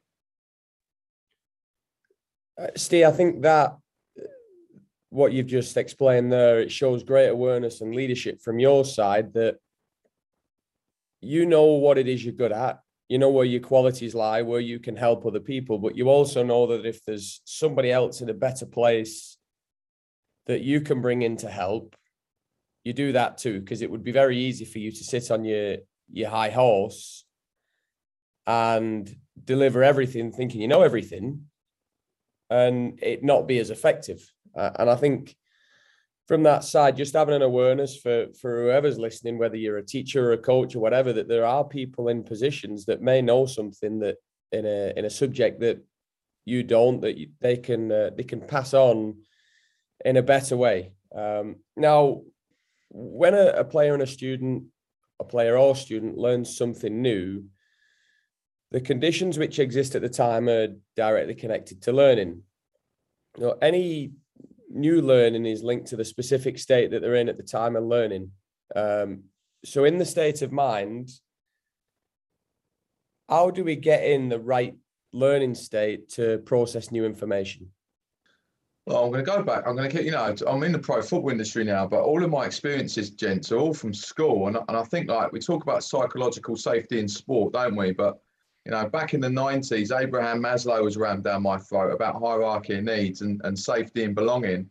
Uh, 2.60 2.68
Steve, 2.76 3.06
I 3.06 3.12
think 3.12 3.42
that 3.42 3.78
what 5.10 5.32
you've 5.32 5.48
just 5.48 5.78
explained 5.78 6.32
there, 6.32 6.60
it 6.60 6.72
shows 6.72 7.04
great 7.04 7.30
awareness 7.30 7.82
and 7.82 7.96
leadership 7.96 8.42
from 8.42 8.60
your 8.60 8.84
side 8.84 9.34
that 9.34 9.58
you 11.22 11.46
know 11.46 11.64
what 11.64 11.98
it 11.98 12.08
is 12.08 12.24
you're 12.24 12.34
good 12.34 12.52
at. 12.52 12.82
You 13.08 13.20
know 13.20 13.30
where 13.30 13.46
your 13.46 13.62
qualities 13.62 14.16
lie, 14.16 14.42
where 14.42 14.60
you 14.60 14.80
can 14.80 14.96
help 14.96 15.26
other 15.26 15.40
people, 15.40 15.78
but 15.78 15.96
you 15.96 16.10
also 16.10 16.44
know 16.44 16.68
that 16.68 16.86
if 16.86 17.04
there's 17.06 17.42
somebody 17.46 17.92
else 17.92 18.22
in 18.22 18.30
a 18.30 18.34
better 18.34 18.66
place 18.66 19.38
that 20.48 20.62
you 20.62 20.82
can 20.82 21.02
bring 21.02 21.22
in 21.22 21.38
to 21.38 21.50
help, 21.50 21.96
you 22.86 22.94
do 22.94 23.12
that 23.12 23.38
too 23.38 23.60
because 23.60 23.82
it 23.82 23.92
would 23.92 24.04
be 24.04 24.12
very 24.12 24.38
easy 24.38 24.64
for 24.64 24.80
you 24.80 24.92
to 24.92 25.04
sit 25.04 25.32
on 25.32 25.44
your 25.44 25.78
your 26.10 26.30
high 26.30 26.52
horse 26.52 27.26
and 28.48 29.14
deliver 29.44 29.84
everything 29.84 30.32
thinking 30.32 30.62
you 30.62 30.68
know 30.68 30.84
everything 30.84 31.42
and 32.50 33.00
it 33.02 33.24
not 33.24 33.48
be 33.48 33.58
as 33.58 33.72
effective. 33.72 34.32
Uh, 34.56 34.72
and 34.80 34.90
i 34.90 34.96
think 34.96 35.36
from 36.28 36.44
that 36.44 36.64
side 36.64 36.96
just 36.96 37.14
having 37.14 37.36
an 37.36 37.42
awareness 37.42 37.98
for 37.98 38.28
for 38.40 38.64
whoever's 38.64 38.98
listening 38.98 39.38
whether 39.38 39.58
you're 39.58 39.80
a 39.80 39.86
teacher 39.86 40.30
or 40.30 40.34
a 40.34 40.38
coach 40.38 40.76
or 40.76 40.80
whatever 40.80 41.12
that 41.12 41.28
there 41.28 41.46
are 41.46 41.66
people 41.66 42.08
in 42.08 42.24
positions 42.24 42.86
that 42.86 43.02
may 43.02 43.22
know 43.22 43.46
something 43.46 44.00
that 44.00 44.16
in 44.54 44.66
a 44.66 44.94
in 44.96 45.04
a 45.04 45.10
subject 45.10 45.60
that 45.60 45.84
you 46.46 46.64
don't 46.64 47.02
that 47.02 47.18
you, 47.18 47.30
they 47.42 47.58
can 47.58 47.92
uh, 47.92 48.12
they 48.16 48.24
can 48.24 48.40
pass 48.40 48.74
on 48.74 49.18
in 50.04 50.18
a 50.18 50.24
better 50.24 50.56
way. 50.56 50.92
Um, 51.14 51.58
now 51.76 52.22
when 52.96 53.34
a, 53.34 53.48
a, 53.48 53.64
player 53.66 53.94
and 53.94 54.02
a 54.02 54.08
student, 54.08 54.64
a 55.20 55.26
player 55.26 55.58
or 55.58 55.76
student 55.76 56.18
learns 56.18 56.56
something 56.56 57.02
new, 57.02 57.44
the 58.72 58.80
conditions 58.80 59.38
which 59.38 59.60
exist 59.60 59.96
at 59.96 60.02
the 60.02 60.10
time 60.10 60.48
are 60.48 60.70
directly 60.96 61.36
connected 61.36 61.82
to 61.84 61.92
learning. 61.92 62.42
You 63.38 63.44
know, 63.44 63.58
any 63.62 64.14
new 64.70 65.02
learning 65.02 65.46
is 65.46 65.62
linked 65.62 65.88
to 65.88 65.98
the 65.98 66.06
specific 66.06 66.58
state 66.58 66.92
that 66.92 67.02
they're 67.02 67.16
in 67.16 67.28
at 67.28 67.38
the 67.38 67.44
time 67.44 67.76
of 67.76 67.84
learning. 67.84 68.32
Um, 68.76 69.26
so, 69.66 69.84
in 69.84 69.98
the 69.98 70.06
state 70.06 70.42
of 70.42 70.54
mind, 70.54 71.10
how 73.28 73.50
do 73.50 73.66
we 73.66 73.76
get 73.76 74.06
in 74.06 74.30
the 74.30 74.40
right 74.40 74.76
learning 75.12 75.56
state 75.56 76.10
to 76.12 76.38
process 76.40 76.92
new 76.92 77.06
information? 77.06 77.72
Well, 78.86 79.04
I'm 79.04 79.12
going 79.12 79.26
to 79.26 79.32
go 79.32 79.42
back. 79.42 79.64
I'm 79.66 79.76
going 79.76 79.90
to 79.90 79.96
keep, 79.96 80.06
you 80.06 80.12
know, 80.12 80.36
I'm 80.48 80.62
in 80.62 80.72
the 80.72 80.78
pro 80.78 81.02
football 81.02 81.32
industry 81.32 81.64
now, 81.64 81.88
but 81.88 82.02
all 82.02 82.24
of 82.24 82.30
my 82.30 82.46
experiences, 82.46 83.10
gents, 83.10 83.52
are 83.52 83.58
all 83.58 83.74
from 83.74 83.96
school. 83.96 84.48
And, 84.48 84.58
and 84.58 84.78
I 84.78 84.84
think, 84.84 85.10
like, 85.10 85.32
we 85.32 85.40
talk 85.40 85.64
about 85.64 85.84
psychological 85.84 86.56
safety 86.56 87.00
in 87.00 87.08
sport, 87.08 87.54
don't 87.54 87.76
we? 87.76 87.94
But, 87.94 88.20
you 88.64 88.72
know, 88.72 88.88
back 88.88 89.16
in 89.16 89.22
the 89.22 89.28
90s, 89.28 90.00
Abraham 90.00 90.40
Maslow 90.40 90.84
was 90.84 90.98
rammed 90.98 91.24
down 91.24 91.42
my 91.42 91.58
throat 91.58 91.94
about 91.94 92.22
hierarchy 92.22 92.76
of 92.78 92.84
needs 92.84 93.22
and, 93.22 93.42
and 93.44 93.58
safety 93.58 94.04
and 94.04 94.14
belonging. 94.14 94.70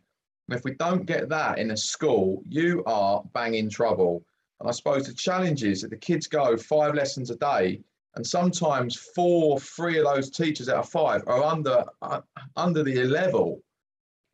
And 0.48 0.58
if 0.58 0.62
we 0.62 0.74
don't 0.74 1.06
get 1.06 1.28
that 1.30 1.58
in 1.58 1.72
a 1.72 1.76
school, 1.76 2.44
you 2.48 2.84
are 2.86 3.24
banging 3.32 3.68
trouble. 3.68 4.24
And 4.60 4.68
I 4.68 4.72
suppose 4.72 5.08
the 5.08 5.14
challenge 5.14 5.64
is 5.64 5.82
that 5.82 5.90
the 5.90 5.96
kids 5.96 6.28
go 6.28 6.56
five 6.56 6.94
lessons 6.94 7.30
a 7.30 7.36
day 7.36 7.80
and 8.14 8.24
sometimes 8.24 8.94
four, 8.94 9.58
three 9.58 9.98
of 9.98 10.04
those 10.04 10.30
teachers 10.30 10.68
out 10.68 10.84
of 10.84 10.88
five 10.88 11.24
are 11.26 11.42
under 11.42 11.84
uh, 12.00 12.20
under 12.54 12.84
the 12.84 13.02
level. 13.04 13.60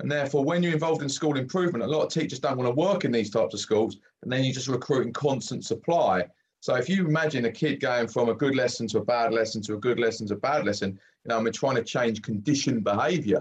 And 0.00 0.10
therefore, 0.10 0.44
when 0.44 0.62
you're 0.62 0.72
involved 0.72 1.02
in 1.02 1.08
school 1.08 1.36
improvement, 1.36 1.84
a 1.84 1.86
lot 1.86 2.02
of 2.02 2.12
teachers 2.12 2.38
don't 2.38 2.56
want 2.56 2.68
to 2.68 2.74
work 2.74 3.04
in 3.04 3.12
these 3.12 3.30
types 3.30 3.54
of 3.54 3.60
schools, 3.60 3.98
and 4.22 4.32
then 4.32 4.44
you're 4.44 4.54
just 4.54 4.68
recruiting 4.68 5.12
constant 5.12 5.64
supply. 5.64 6.26
So 6.60 6.74
if 6.74 6.88
you 6.88 7.06
imagine 7.06 7.44
a 7.46 7.52
kid 7.52 7.80
going 7.80 8.08
from 8.08 8.28
a 8.28 8.34
good 8.34 8.54
lesson 8.54 8.86
to 8.88 8.98
a 8.98 9.04
bad 9.04 9.32
lesson 9.32 9.62
to 9.62 9.74
a 9.74 9.78
good 9.78 9.98
lesson 9.98 10.26
to 10.28 10.34
a 10.34 10.38
bad 10.38 10.66
lesson, 10.66 10.98
you 11.24 11.28
know, 11.28 11.36
and 11.36 11.44
we're 11.44 11.52
trying 11.52 11.76
to 11.76 11.84
change 11.84 12.22
conditioned 12.22 12.84
behaviour, 12.84 13.40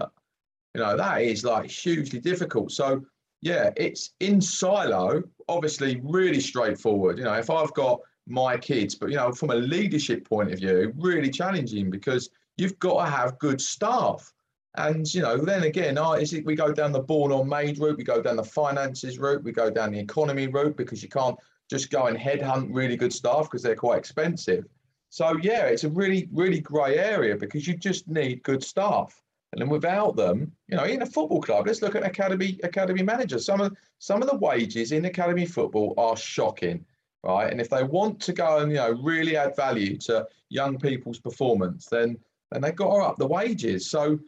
you 0.74 0.80
know, 0.80 0.96
that 0.96 1.22
is 1.22 1.44
like 1.44 1.70
hugely 1.70 2.20
difficult. 2.20 2.72
So 2.72 3.02
yeah, 3.42 3.70
it's 3.76 4.12
in 4.20 4.40
silo, 4.40 5.22
obviously 5.48 6.00
really 6.02 6.40
straightforward. 6.40 7.18
You 7.18 7.24
know, 7.24 7.34
if 7.34 7.50
I've 7.50 7.74
got 7.74 8.00
my 8.30 8.56
kids. 8.56 8.94
But 8.94 9.10
you 9.10 9.16
know, 9.16 9.32
from 9.32 9.50
a 9.50 9.56
leadership 9.56 10.26
point 10.26 10.52
of 10.52 10.58
view, 10.58 10.92
really 10.96 11.30
challenging 11.30 11.90
because 11.90 12.30
you've 12.56 12.78
got 12.78 13.04
to 13.04 13.10
have 13.10 13.38
good 13.38 13.60
staff. 13.60 14.32
And 14.76 15.12
you 15.12 15.22
know, 15.22 15.36
then 15.36 15.64
again, 15.64 15.98
is 16.18 16.32
it 16.32 16.46
we 16.46 16.54
go 16.54 16.72
down 16.72 16.92
the 16.92 17.00
born 17.00 17.32
or 17.32 17.44
made 17.44 17.78
route, 17.78 17.96
we 17.96 18.04
go 18.04 18.22
down 18.22 18.36
the 18.36 18.44
finances 18.44 19.18
route, 19.18 19.42
we 19.42 19.52
go 19.52 19.70
down 19.70 19.92
the 19.92 19.98
economy 19.98 20.46
route 20.46 20.76
because 20.76 21.02
you 21.02 21.08
can't 21.08 21.36
just 21.68 21.90
go 21.90 22.06
and 22.06 22.16
headhunt 22.16 22.68
really 22.70 22.96
good 22.96 23.12
staff 23.12 23.44
because 23.44 23.62
they're 23.62 23.74
quite 23.74 23.98
expensive. 23.98 24.64
So 25.08 25.36
yeah, 25.42 25.66
it's 25.66 25.84
a 25.84 25.88
really, 25.88 26.28
really 26.32 26.60
grey 26.60 26.98
area 26.98 27.36
because 27.36 27.66
you 27.66 27.76
just 27.76 28.06
need 28.08 28.42
good 28.44 28.62
staff. 28.62 29.20
And 29.52 29.60
then 29.60 29.68
without 29.68 30.14
them, 30.14 30.52
you 30.68 30.76
know, 30.76 30.84
in 30.84 31.02
a 31.02 31.06
football 31.06 31.40
club, 31.40 31.66
let's 31.66 31.82
look 31.82 31.96
at 31.96 32.06
academy 32.06 32.60
academy 32.62 33.02
managers. 33.02 33.44
Some 33.44 33.60
of 33.60 33.76
some 33.98 34.22
of 34.22 34.30
the 34.30 34.36
wages 34.36 34.92
in 34.92 35.04
academy 35.04 35.46
football 35.46 35.94
are 35.98 36.16
shocking 36.16 36.84
right? 37.22 37.50
And 37.50 37.60
if 37.60 37.68
they 37.68 37.82
want 37.82 38.20
to 38.20 38.32
go 38.32 38.58
and 38.58 38.70
you 38.70 38.78
know 38.78 38.92
really 39.02 39.36
add 39.36 39.56
value 39.56 39.96
to 39.98 40.26
young 40.48 40.78
people's 40.78 41.18
performance, 41.18 41.86
then 41.86 42.18
then 42.50 42.62
they've 42.62 42.74
got 42.74 42.94
to 42.94 43.04
up 43.04 43.16
the 43.16 43.26
wages. 43.26 43.88
So 43.88 44.18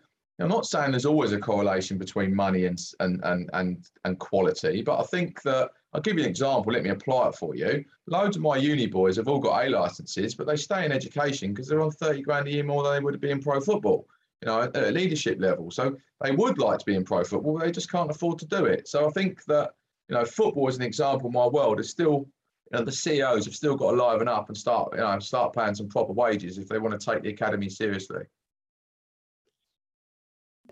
I'm 0.43 0.49
not 0.49 0.67
saying 0.67 0.91
there's 0.91 1.07
always 1.07 1.33
a 1.33 1.39
correlation 1.39 1.99
between 1.99 2.35
money 2.35 2.67
and 2.67 2.81
and 3.01 3.21
and 3.25 3.51
and 3.53 3.89
and 4.05 4.19
quality, 4.19 4.83
but 4.83 4.99
I 4.99 5.05
think 5.05 5.43
that 5.43 5.71
I'll 5.93 6.01
give 6.01 6.17
you 6.17 6.25
an 6.25 6.31
example. 6.31 6.73
Let 6.73 6.83
me 6.83 6.91
apply 6.91 7.29
it 7.29 7.35
for 7.35 7.55
you. 7.55 7.85
Loads 8.07 8.37
of 8.37 8.43
my 8.43 8.57
uni 8.57 8.87
boys 8.87 9.17
have 9.17 9.29
all 9.29 9.39
got 9.39 9.65
A 9.65 9.69
licenses, 9.69 10.35
but 10.35 10.47
they 10.47 10.57
stay 10.57 10.85
in 10.85 10.93
education 10.93 11.53
because 11.53 11.69
they're 11.69 11.83
on 11.83 11.91
30 11.91 12.23
grand 12.23 12.49
a 12.49 12.53
year 12.53 12.65
more 12.65 12.83
than 12.83 12.95
they 12.95 13.01
would 13.01 13.21
be 13.21 13.31
in 13.31 13.41
pro 13.41 13.61
football, 13.61 14.07
you 14.41 14.47
know, 14.47 14.63
at 14.63 14.77
a 14.77 14.91
leadership 14.91 15.39
level. 15.39 15.71
So 15.71 15.97
they 16.23 16.33
would 16.33 16.59
like 16.59 16.79
to 16.79 16.85
be 16.85 16.95
in 16.95 17.05
pro 17.05 17.25
football, 17.25 17.59
but 17.59 17.65
they 17.65 17.73
just 17.73 17.91
can't 17.91 18.11
afford 18.11 18.39
to 18.41 18.47
do 18.47 18.65
it. 18.65 18.89
So 18.89 19.07
I 19.07 19.11
think 19.11 19.45
that, 19.45 19.73
you 20.09 20.17
know, 20.17 20.25
football 20.25 20.69
is 20.69 20.77
an 20.77 20.83
example 20.83 21.29
in 21.29 21.35
my 21.35 21.47
world 21.47 21.79
is 21.79 21.91
still 21.91 22.27
you 22.73 22.78
know, 22.78 22.85
the 22.85 22.93
CEOs 22.93 23.45
have 23.45 23.55
still 23.55 23.76
got 23.76 23.91
to 23.91 23.97
liven 24.02 24.28
up 24.28 24.49
and 24.49 24.57
start, 24.57 24.95
you 24.95 25.00
know, 25.00 25.19
start 25.19 25.55
paying 25.55 25.75
some 25.75 25.89
proper 25.89 26.13
wages 26.13 26.57
if 26.57 26.69
they 26.69 26.78
want 26.78 26.99
to 26.99 27.11
take 27.13 27.23
the 27.23 27.28
academy 27.28 27.69
seriously. 27.69 28.25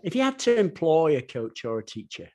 If 0.02 0.14
you 0.14 0.22
had 0.22 0.38
to 0.40 0.58
employ 0.58 1.16
a 1.16 1.22
coach 1.22 1.64
or 1.64 1.78
a 1.78 1.84
teacher, 1.84 2.28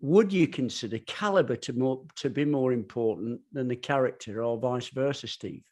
would 0.00 0.32
you 0.32 0.48
consider 0.48 0.98
caliber 1.06 1.56
to 1.56 1.72
more 1.72 2.02
to 2.16 2.30
be 2.30 2.44
more 2.44 2.72
important 2.72 3.40
than 3.52 3.68
the 3.68 3.76
character, 3.76 4.42
or 4.42 4.58
vice 4.58 4.88
versa, 4.88 5.28
Steve? 5.28 5.62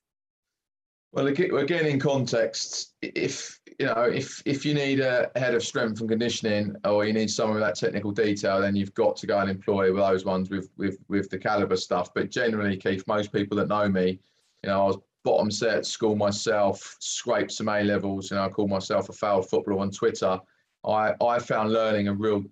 Well, 1.13 1.27
again, 1.27 1.87
in 1.87 1.99
context, 1.99 2.95
if 3.03 3.59
you 3.81 3.87
know, 3.87 4.03
if 4.03 4.41
if 4.45 4.65
you 4.65 4.75
need 4.75 5.01
a 5.01 5.31
head 5.35 5.57
of 5.57 5.65
strength 5.65 6.01
and 6.01 6.09
conditioning, 6.09 6.77
or 6.85 7.05
you 7.05 7.13
need 7.13 7.31
someone 7.31 7.57
with 7.57 7.65
that 7.65 7.75
technical 7.75 8.13
detail, 8.13 8.61
then 8.61 8.77
you've 8.77 8.95
got 8.95 9.17
to 9.17 9.27
go 9.27 9.41
and 9.41 9.51
employ 9.51 9.93
those 9.93 10.25
ones 10.25 10.51
with 10.51 10.71
with 10.77 10.99
with 11.09 11.29
the 11.29 11.39
caliber 11.39 11.77
stuff. 11.77 12.15
But 12.15 12.31
generally, 12.31 12.77
Keith, 12.77 13.03
most 13.09 13.33
people 13.33 13.57
that 13.57 13.67
know 13.67 13.89
me, 13.89 14.21
you 14.63 14.69
know, 14.71 14.85
I 14.85 14.87
was 14.87 14.99
bottom 15.25 15.51
set 15.51 15.77
at 15.77 15.87
school 15.87 16.17
myself, 16.17 16.97
scraped 17.01 17.53
some 17.53 17.69
A 17.69 17.83
levels, 17.83 18.31
and 18.31 18.41
I 18.41 18.49
call 18.49 18.69
myself 18.69 19.09
a 19.09 19.13
failed 19.13 19.49
footballer 19.49 19.81
on 19.81 19.91
Twitter. 19.91 20.39
I 20.85 21.15
I 21.21 21.39
found 21.39 21.73
learning 21.73 22.09
a 22.09 22.15
real 22.15 22.45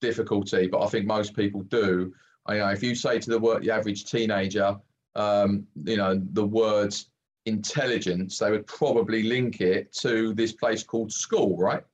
difficulty, 0.00 0.66
but 0.66 0.82
I 0.82 0.86
think 0.88 1.06
most 1.06 1.34
people 1.34 1.62
do. 1.62 2.12
I, 2.46 2.54
you 2.54 2.60
know, 2.60 2.68
if 2.68 2.82
you 2.82 2.94
say 2.94 3.18
to 3.18 3.30
the 3.30 3.58
the 3.60 3.70
average 3.70 4.04
teenager, 4.04 4.76
um, 5.16 5.66
you 5.84 5.96
know, 5.96 6.20
the 6.32 6.44
words 6.44 7.10
intelligence, 7.46 8.38
they 8.38 8.50
would 8.50 8.66
probably 8.66 9.22
link 9.22 9.60
it 9.60 9.92
to 9.92 10.34
this 10.34 10.52
place 10.52 10.82
called 10.82 11.12
school, 11.12 11.56
right? 11.56 11.84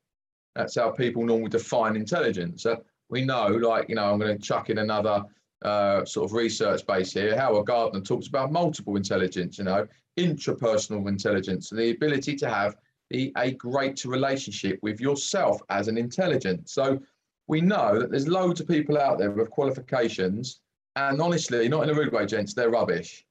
That's 0.54 0.76
how 0.76 0.90
people 0.90 1.24
normally 1.24 1.50
define 1.50 1.96
intelligence. 1.96 2.66
We 3.08 3.24
know, 3.24 3.48
like, 3.48 3.88
you 3.88 3.96
know, 3.96 4.12
I'm 4.12 4.20
going 4.20 4.36
to 4.36 4.42
chuck 4.42 4.70
in 4.70 4.78
another 4.78 5.24
uh, 5.64 6.04
sort 6.04 6.26
of 6.26 6.32
research 6.32 6.86
base 6.86 7.12
here. 7.12 7.36
Howard 7.36 7.66
Gardner 7.66 8.00
talks 8.00 8.26
about 8.26 8.52
multiple 8.52 8.96
intelligence, 8.96 9.58
you 9.58 9.64
know, 9.64 9.86
intrapersonal 10.18 11.08
intelligence, 11.08 11.70
and 11.70 11.80
the 11.80 11.90
ability 11.90 12.36
to 12.36 12.48
have 12.48 12.76
the, 13.10 13.32
a 13.36 13.52
great 13.52 14.04
relationship 14.04 14.78
with 14.82 15.00
yourself 15.00 15.60
as 15.68 15.88
an 15.88 15.98
intelligence. 15.98 16.72
So 16.72 17.00
we 17.46 17.60
know 17.60 17.98
that 17.98 18.10
there's 18.10 18.28
loads 18.28 18.60
of 18.60 18.68
people 18.68 18.98
out 18.98 19.18
there 19.18 19.30
with 19.30 19.50
qualifications, 19.50 20.60
and 20.96 21.20
honestly, 21.20 21.68
not 21.68 21.82
in 21.84 21.90
a 21.90 21.94
rude 21.94 22.12
way, 22.12 22.26
gents, 22.26 22.54
they're 22.54 22.70
rubbish. 22.70 23.24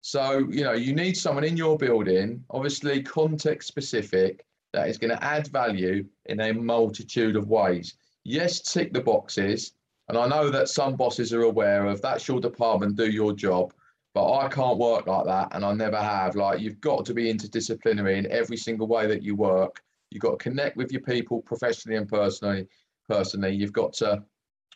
So, 0.00 0.46
you 0.50 0.64
know, 0.64 0.74
you 0.74 0.94
need 0.94 1.16
someone 1.16 1.44
in 1.44 1.56
your 1.56 1.78
building, 1.78 2.44
obviously 2.50 3.02
context 3.02 3.68
specific, 3.68 4.44
that 4.74 4.88
is 4.88 4.98
going 4.98 5.16
to 5.16 5.24
add 5.24 5.46
value 5.48 6.04
in 6.26 6.40
a 6.40 6.52
multitude 6.52 7.36
of 7.36 7.48
ways. 7.48 7.94
Yes, 8.24 8.60
tick 8.60 8.92
the 8.92 9.00
boxes. 9.00 9.72
And 10.08 10.18
I 10.18 10.26
know 10.26 10.50
that 10.50 10.68
some 10.68 10.96
bosses 10.96 11.32
are 11.32 11.42
aware 11.42 11.86
of 11.86 12.02
that's 12.02 12.28
your 12.28 12.40
department, 12.40 12.96
do 12.96 13.10
your 13.10 13.32
job. 13.32 13.72
But 14.12 14.32
I 14.32 14.48
can't 14.48 14.78
work 14.78 15.06
like 15.06 15.24
that. 15.26 15.48
And 15.52 15.64
I 15.64 15.72
never 15.72 15.96
have. 15.96 16.36
Like, 16.36 16.60
you've 16.60 16.80
got 16.80 17.04
to 17.06 17.14
be 17.14 17.32
interdisciplinary 17.32 18.16
in 18.16 18.30
every 18.30 18.56
single 18.56 18.86
way 18.86 19.06
that 19.08 19.22
you 19.22 19.34
work. 19.34 19.82
You've 20.10 20.22
got 20.22 20.38
to 20.38 20.42
connect 20.50 20.76
with 20.76 20.92
your 20.92 21.00
people 21.00 21.42
professionally 21.42 21.96
and 21.96 22.08
personally. 22.08 22.68
Personally, 23.08 23.54
you've 23.54 23.72
got 23.72 23.92
to, 23.94 24.22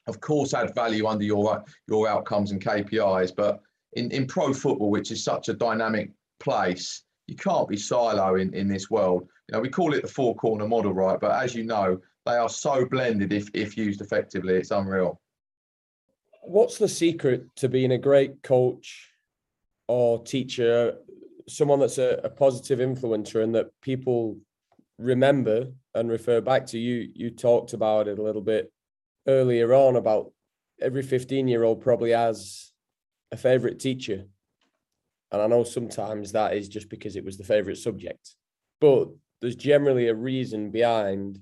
of 0.08 0.20
course, 0.20 0.54
add 0.54 0.74
value 0.74 1.06
under 1.06 1.24
your 1.24 1.64
your 1.86 2.08
outcomes 2.08 2.50
and 2.50 2.62
KPIs. 2.62 3.34
But 3.34 3.60
in, 3.92 4.10
in 4.10 4.26
pro 4.26 4.52
football, 4.52 4.90
which 4.90 5.12
is 5.12 5.22
such 5.22 5.48
a 5.48 5.54
dynamic 5.54 6.10
place, 6.40 7.04
you 7.28 7.36
can't 7.36 7.68
be 7.68 7.76
silo 7.76 8.36
in, 8.36 8.52
in 8.54 8.66
this 8.66 8.90
world. 8.90 9.28
You 9.48 9.52
know, 9.54 9.60
we 9.60 9.68
call 9.68 9.94
it 9.94 10.02
the 10.02 10.08
four 10.08 10.34
corner 10.34 10.66
model, 10.66 10.92
right? 10.92 11.20
But 11.20 11.42
as 11.42 11.54
you 11.54 11.62
know, 11.62 12.00
they 12.28 12.36
are 12.36 12.48
so 12.48 12.84
blended 12.84 13.32
if, 13.32 13.48
if 13.54 13.76
used 13.76 14.02
effectively, 14.02 14.54
it's 14.54 14.70
unreal. 14.70 15.20
What's 16.42 16.78
the 16.78 16.88
secret 16.88 17.44
to 17.56 17.68
being 17.68 17.92
a 17.92 17.98
great 17.98 18.42
coach 18.42 19.10
or 19.86 20.22
teacher, 20.22 20.98
someone 21.48 21.80
that's 21.80 21.98
a, 21.98 22.20
a 22.22 22.28
positive 22.28 22.80
influencer 22.80 23.42
and 23.42 23.54
that 23.54 23.68
people 23.80 24.38
remember 24.98 25.68
and 25.94 26.10
refer 26.10 26.40
back 26.40 26.66
to? 26.66 26.78
You 26.78 27.08
you 27.14 27.30
talked 27.30 27.72
about 27.72 28.08
it 28.08 28.18
a 28.18 28.22
little 28.22 28.42
bit 28.42 28.70
earlier 29.26 29.72
on 29.74 29.96
about 29.96 30.32
every 30.80 31.02
15 31.02 31.48
year 31.48 31.64
old 31.64 31.80
probably 31.80 32.10
has 32.10 32.72
a 33.32 33.36
favorite 33.36 33.80
teacher. 33.80 34.24
And 35.32 35.42
I 35.42 35.46
know 35.46 35.64
sometimes 35.64 36.32
that 36.32 36.54
is 36.54 36.68
just 36.68 36.88
because 36.88 37.16
it 37.16 37.24
was 37.24 37.36
the 37.36 37.44
favorite 37.44 37.76
subject, 37.76 38.34
but 38.80 39.08
there's 39.40 39.56
generally 39.56 40.08
a 40.08 40.14
reason 40.14 40.70
behind 40.70 41.40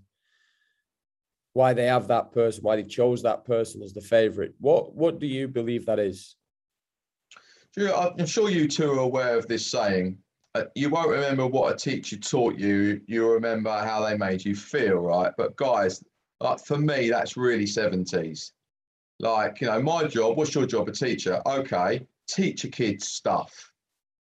why 1.56 1.72
they 1.72 1.86
have 1.86 2.06
that 2.06 2.32
person, 2.32 2.62
why 2.62 2.76
they 2.76 2.82
chose 2.82 3.22
that 3.22 3.42
person 3.46 3.82
as 3.82 3.94
the 3.94 4.00
favorite. 4.02 4.54
What 4.60 4.94
what 4.94 5.18
do 5.18 5.26
you 5.26 5.48
believe 5.48 5.86
that 5.86 5.98
is? 5.98 6.36
I'm 7.78 8.26
sure 8.26 8.50
you 8.50 8.68
two 8.68 8.92
are 8.92 8.98
aware 8.98 9.38
of 9.38 9.46
this 9.48 9.70
saying. 9.70 10.18
Uh, 10.54 10.64
you 10.74 10.90
won't 10.90 11.08
remember 11.08 11.46
what 11.46 11.72
a 11.72 11.76
teacher 11.76 12.18
taught 12.18 12.58
you. 12.58 13.00
You 13.06 13.30
remember 13.32 13.70
how 13.70 14.04
they 14.04 14.18
made 14.18 14.44
you 14.44 14.54
feel, 14.54 14.96
right? 14.96 15.32
But 15.38 15.56
guys, 15.56 16.04
like 16.40 16.60
for 16.60 16.76
me, 16.76 17.08
that's 17.08 17.38
really 17.38 17.64
70s. 17.64 18.52
Like, 19.18 19.62
you 19.62 19.68
know, 19.68 19.80
my 19.82 20.04
job, 20.04 20.36
what's 20.36 20.54
your 20.54 20.66
job? 20.66 20.88
A 20.88 20.92
teacher. 20.92 21.40
Okay, 21.46 22.06
teach 22.28 22.64
a 22.64 22.68
kid 22.68 23.02
stuff. 23.02 23.72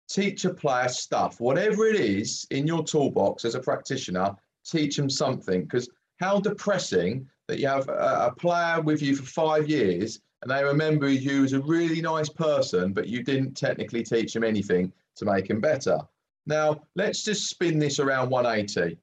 teach 0.09 0.45
a 0.45 0.55
player 0.55 0.89
stuff, 0.89 1.41
whatever 1.41 1.87
it 1.87 1.97
is 1.97 2.47
in 2.51 2.67
your 2.67 2.85
toolbox 2.85 3.45
as 3.45 3.57
a 3.57 3.61
practitioner, 3.61 4.35
teach 4.65 4.97
them 4.97 5.11
something. 5.11 5.63
Because 5.63 5.89
how 6.19 6.41
depressing 6.41 7.29
that 7.47 7.59
you 7.59 7.67
have 7.67 7.89
a, 7.89 8.27
a, 8.27 8.35
player 8.37 8.81
with 8.81 9.01
you 9.01 9.17
for 9.17 9.25
five 9.25 9.69
years 9.69 10.21
and 10.43 10.51
they 10.51 10.63
remember 10.63 11.09
you 11.09 11.45
as 11.45 11.53
a 11.53 11.61
really 11.61 12.01
nice 12.01 12.29
person, 12.29 12.93
but 12.93 13.09
you 13.09 13.23
didn't 13.23 13.55
technically 13.55 14.03
teach 14.03 14.33
them 14.33 14.45
anything 14.45 14.93
to 15.17 15.25
make 15.25 15.51
him 15.51 15.61
better. 15.61 15.99
Now, 16.47 16.83
let's 16.95 17.25
just 17.25 17.49
spin 17.49 17.79
this 17.79 17.99
around 17.99 18.31
180, 18.31 18.99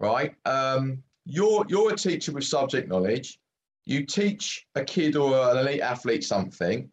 right? 0.00 0.34
Um, 0.44 1.02
you're, 1.24 1.64
you're 1.68 1.92
a 1.92 1.96
teacher 1.96 2.32
with 2.32 2.44
subject 2.44 2.88
knowledge. 2.88 3.38
You 3.84 4.04
teach 4.04 4.66
a 4.74 4.84
kid 4.84 5.16
or 5.16 5.50
an 5.50 5.58
elite 5.58 5.80
athlete 5.80 6.24
something, 6.24 6.90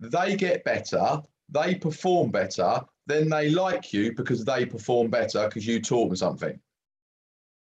they 0.00 0.36
get 0.36 0.64
better, 0.64 1.20
they 1.48 1.74
perform 1.74 2.30
better, 2.30 2.80
then 3.06 3.28
they 3.28 3.50
like 3.50 3.92
you 3.92 4.12
because 4.14 4.44
they 4.44 4.66
perform 4.66 5.08
better 5.10 5.46
because 5.48 5.66
you 5.66 5.80
taught 5.80 6.08
them 6.08 6.16
something. 6.16 6.60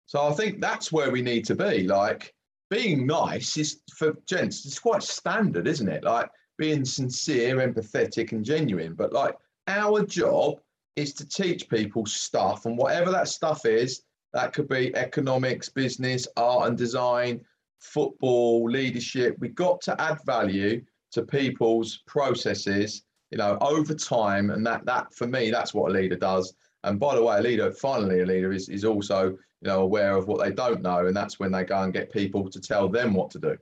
So 0.05 0.27
I 0.27 0.33
think 0.33 0.61
that's 0.61 0.91
where 0.91 1.11
we 1.11 1.21
need 1.21 1.45
to 1.45 1.55
be. 1.55 1.83
Like 1.83 2.33
being 2.69 3.05
nice 3.05 3.57
is 3.57 3.81
for 3.95 4.15
gents, 4.27 4.65
it's 4.65 4.79
quite 4.79 5.03
standard, 5.03 5.67
isn't 5.67 5.89
it? 5.89 6.03
Like 6.03 6.29
being 6.57 6.85
sincere, 6.85 7.57
empathetic, 7.57 8.31
and 8.31 8.45
genuine. 8.45 8.93
But 8.93 9.13
like 9.13 9.35
our 9.67 10.05
job 10.05 10.59
is 10.95 11.13
to 11.13 11.27
teach 11.27 11.67
people 11.69 12.05
stuff, 12.05 12.65
and 12.65 12.77
whatever 12.77 13.11
that 13.11 13.27
stuff 13.27 13.65
is, 13.65 14.03
that 14.33 14.53
could 14.53 14.67
be 14.67 14.95
economics, 14.95 15.69
business, 15.69 16.27
art 16.37 16.67
and 16.67 16.77
design, 16.77 17.41
football, 17.79 18.69
leadership. 18.69 19.35
We've 19.39 19.55
got 19.55 19.81
to 19.81 19.99
add 20.01 20.19
value 20.25 20.83
to 21.11 21.23
people's 21.23 22.03
processes, 22.07 23.03
you 23.31 23.37
know, 23.37 23.57
over 23.61 23.93
time. 23.93 24.49
And 24.51 24.65
that 24.65 24.85
that 24.85 25.13
for 25.13 25.27
me, 25.27 25.51
that's 25.51 25.73
what 25.73 25.91
a 25.91 25.93
leader 25.93 26.15
does. 26.15 26.53
And 26.83 26.99
by 26.99 27.15
the 27.15 27.23
way, 27.23 27.37
a 27.37 27.41
leader, 27.41 27.71
finally, 27.71 28.21
a 28.21 28.25
leader 28.25 28.51
is, 28.53 28.69
is 28.69 28.85
also, 28.85 29.37
you 29.65 29.71
know, 29.71 29.81
aware 29.81 30.15
of 30.15 30.27
what 30.27 30.45
they 30.45 30.51
don't 30.51 30.83
know. 30.83 31.07
And 31.07 31.17
that's 31.17 31.39
when 31.39 31.51
they 31.51 31.63
go 31.63 31.81
and 31.81 31.91
get 31.91 32.13
people 32.13 32.47
to 32.51 32.61
tell 32.61 32.87
them 32.87 33.15
what 33.15 33.31
to 33.31 33.39
do. 33.39 33.57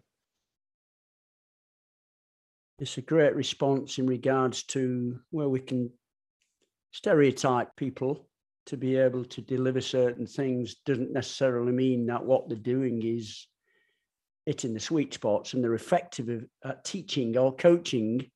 It's 2.80 2.98
a 2.98 3.02
great 3.02 3.34
response 3.34 3.98
in 4.00 4.06
regards 4.06 4.63
to 4.63 5.18
where 5.32 5.48
we 5.48 5.62
can 5.62 5.89
stereotype 6.92 7.74
people 7.78 8.28
to 8.66 8.76
be 8.76 8.98
able 8.98 9.24
to 9.24 9.42
deliver 9.42 9.80
certain 9.80 10.28
things 10.28 10.76
doesn't 10.86 11.13
necessarily 11.13 11.72
mean 11.72 12.06
that 12.08 12.26
what 12.26 12.50
they're 12.50 12.58
doing 12.58 13.02
is 13.02 13.48
hitting 14.46 14.74
the 14.74 14.82
sweet 14.82 15.13
spots 15.13 15.54
and 15.54 15.63
they're 15.63 15.74
effective 15.74 16.46
at 16.66 16.84
teaching 16.84 17.38
or 17.38 17.56
coaching 17.56 18.30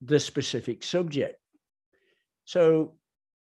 the 0.00 0.18
specific 0.18 0.82
subject. 0.82 1.36
So 2.46 2.94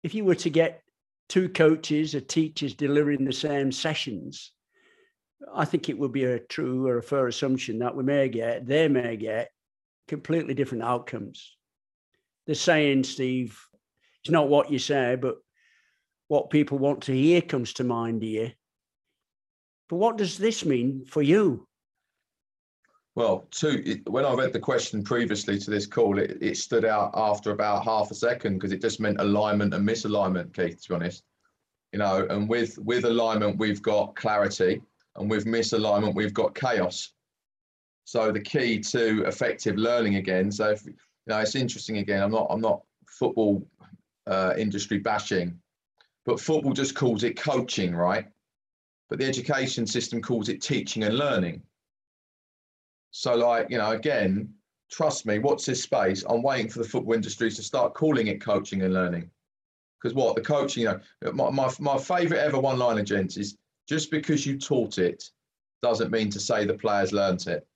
if 0.02 0.16
you 0.16 0.24
were 0.24 0.34
to 0.36 0.50
get 0.50 0.82
two 1.30 1.48
coaches 1.48 2.14
or 2.14 2.20
teachers 2.20 2.74
delivering 2.74 3.24
the 3.24 3.32
same 3.32 3.70
sessions, 3.70 4.52
I 5.54 5.64
think 5.64 5.88
it 5.88 5.98
would 5.98 6.12
be 6.12 6.24
a 6.24 6.40
true 6.40 6.86
or 6.88 6.98
a 6.98 7.02
fair 7.02 7.28
assumption 7.28 7.78
that 7.78 7.96
we 7.96 8.02
may 8.02 8.28
get, 8.28 8.66
they 8.66 8.88
may 8.88 9.16
get 9.16 9.50
completely 10.08 10.54
different 10.54 10.82
outcomes. 10.82 11.56
The 12.46 12.56
saying, 12.56 13.04
Steve, 13.04 13.58
it's 14.22 14.30
not 14.30 14.48
what 14.48 14.72
you 14.72 14.80
say, 14.80 15.14
but 15.14 15.36
what 16.26 16.50
people 16.50 16.78
want 16.78 17.04
to 17.04 17.12
hear 17.12 17.40
comes 17.40 17.74
to 17.74 17.84
mind 17.84 18.22
here. 18.22 18.52
But 19.88 19.96
what 19.96 20.18
does 20.18 20.36
this 20.36 20.64
mean 20.64 21.04
for 21.06 21.22
you? 21.22 21.68
Well, 23.16 23.46
two, 23.50 24.00
when 24.06 24.24
I 24.24 24.32
read 24.34 24.52
the 24.52 24.60
question 24.60 25.02
previously 25.02 25.58
to 25.58 25.70
this 25.70 25.86
call, 25.86 26.18
it, 26.18 26.38
it 26.40 26.56
stood 26.56 26.84
out 26.84 27.10
after 27.14 27.50
about 27.50 27.84
half 27.84 28.10
a 28.10 28.14
second 28.14 28.54
because 28.54 28.72
it 28.72 28.80
just 28.80 29.00
meant 29.00 29.20
alignment 29.20 29.74
and 29.74 29.86
misalignment, 29.86 30.54
Keith, 30.54 30.82
to 30.82 30.88
be 30.90 30.94
honest. 30.94 31.24
You 31.92 31.98
know, 31.98 32.26
and 32.30 32.48
with 32.48 32.78
with 32.78 33.04
alignment, 33.04 33.58
we've 33.58 33.82
got 33.82 34.14
clarity, 34.14 34.80
and 35.16 35.28
with 35.28 35.44
misalignment, 35.44 36.14
we've 36.14 36.34
got 36.34 36.54
chaos. 36.54 37.12
So 38.04 38.30
the 38.30 38.40
key 38.40 38.78
to 38.78 39.24
effective 39.24 39.76
learning 39.76 40.14
again. 40.14 40.52
So 40.52 40.70
if 40.70 40.86
you 40.86 40.94
know, 41.26 41.38
it's 41.38 41.56
interesting 41.56 41.98
again. 41.98 42.22
I'm 42.22 42.30
not 42.30 42.46
I'm 42.48 42.60
not 42.60 42.82
football 43.08 43.66
uh, 44.28 44.54
industry 44.56 44.98
bashing, 44.98 45.58
but 46.24 46.40
football 46.40 46.72
just 46.72 46.94
calls 46.94 47.24
it 47.24 47.36
coaching, 47.36 47.92
right? 47.94 48.26
But 49.08 49.18
the 49.18 49.26
education 49.26 49.84
system 49.84 50.22
calls 50.22 50.48
it 50.48 50.62
teaching 50.62 51.02
and 51.02 51.18
learning. 51.18 51.62
So, 53.10 53.34
like, 53.34 53.70
you 53.70 53.78
know, 53.78 53.90
again, 53.90 54.54
trust 54.90 55.26
me, 55.26 55.38
what's 55.38 55.66
this 55.66 55.82
space? 55.82 56.24
I'm 56.28 56.42
waiting 56.42 56.68
for 56.68 56.78
the 56.78 56.88
football 56.88 57.14
industry 57.14 57.50
to 57.50 57.62
start 57.62 57.94
calling 57.94 58.28
it 58.28 58.40
coaching 58.40 58.82
and 58.82 58.94
learning. 58.94 59.30
Because 60.00 60.14
what 60.14 60.34
the 60.34 60.42
coaching, 60.42 60.84
you 60.84 61.00
know, 61.22 61.32
my, 61.32 61.50
my, 61.50 61.70
my 61.78 61.98
favorite 61.98 62.38
ever 62.38 62.58
one 62.58 62.78
liner, 62.78 63.02
gents, 63.02 63.36
is 63.36 63.56
just 63.88 64.10
because 64.10 64.46
you 64.46 64.58
taught 64.58 64.98
it 64.98 65.30
doesn't 65.82 66.10
mean 66.10 66.30
to 66.30 66.40
say 66.40 66.64
the 66.64 66.74
players 66.74 67.12
learnt 67.12 67.46
it. 67.46 67.66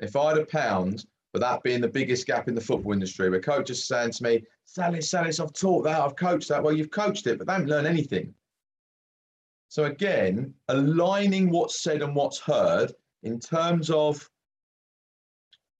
If 0.00 0.16
I 0.16 0.30
had 0.30 0.38
a 0.38 0.46
pound 0.46 1.06
for 1.32 1.38
that 1.38 1.62
being 1.62 1.80
the 1.80 1.88
biggest 1.88 2.26
gap 2.26 2.48
in 2.48 2.54
the 2.54 2.60
football 2.60 2.92
industry, 2.92 3.30
where 3.30 3.40
coaches 3.40 3.80
are 3.80 3.82
saying 3.82 4.12
to 4.12 4.22
me, 4.22 4.44
Sallis, 4.66 5.08
Sallis, 5.08 5.42
I've 5.42 5.52
taught 5.52 5.84
that, 5.84 6.00
I've 6.00 6.16
coached 6.16 6.48
that. 6.48 6.62
Well, 6.62 6.76
you've 6.76 6.90
coached 6.90 7.26
it, 7.26 7.38
but 7.38 7.46
they 7.46 7.52
haven't 7.52 7.68
learned 7.68 7.86
anything. 7.86 8.34
So 9.68 9.84
again, 9.84 10.54
aligning 10.68 11.50
what's 11.50 11.80
said 11.80 12.02
and 12.02 12.14
what's 12.14 12.38
heard 12.38 12.92
in 13.22 13.38
terms 13.38 13.90
of 13.90 14.28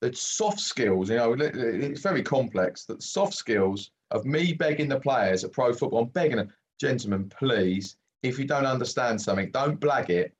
the 0.00 0.14
soft 0.14 0.60
skills, 0.60 1.10
you 1.10 1.16
know, 1.16 1.34
it's 1.38 2.00
very 2.00 2.22
complex. 2.22 2.84
That 2.84 3.02
soft 3.02 3.34
skills 3.34 3.90
of 4.10 4.24
me 4.24 4.52
begging 4.52 4.88
the 4.88 4.98
players 4.98 5.44
at 5.44 5.52
pro 5.52 5.72
football, 5.72 6.02
I'm 6.02 6.08
begging 6.08 6.38
them, 6.38 6.52
gentlemen, 6.80 7.30
please, 7.38 7.96
if 8.22 8.38
you 8.38 8.44
don't 8.44 8.66
understand 8.66 9.20
something, 9.20 9.50
don't 9.50 9.80
blag 9.80 10.10
it. 10.10 10.34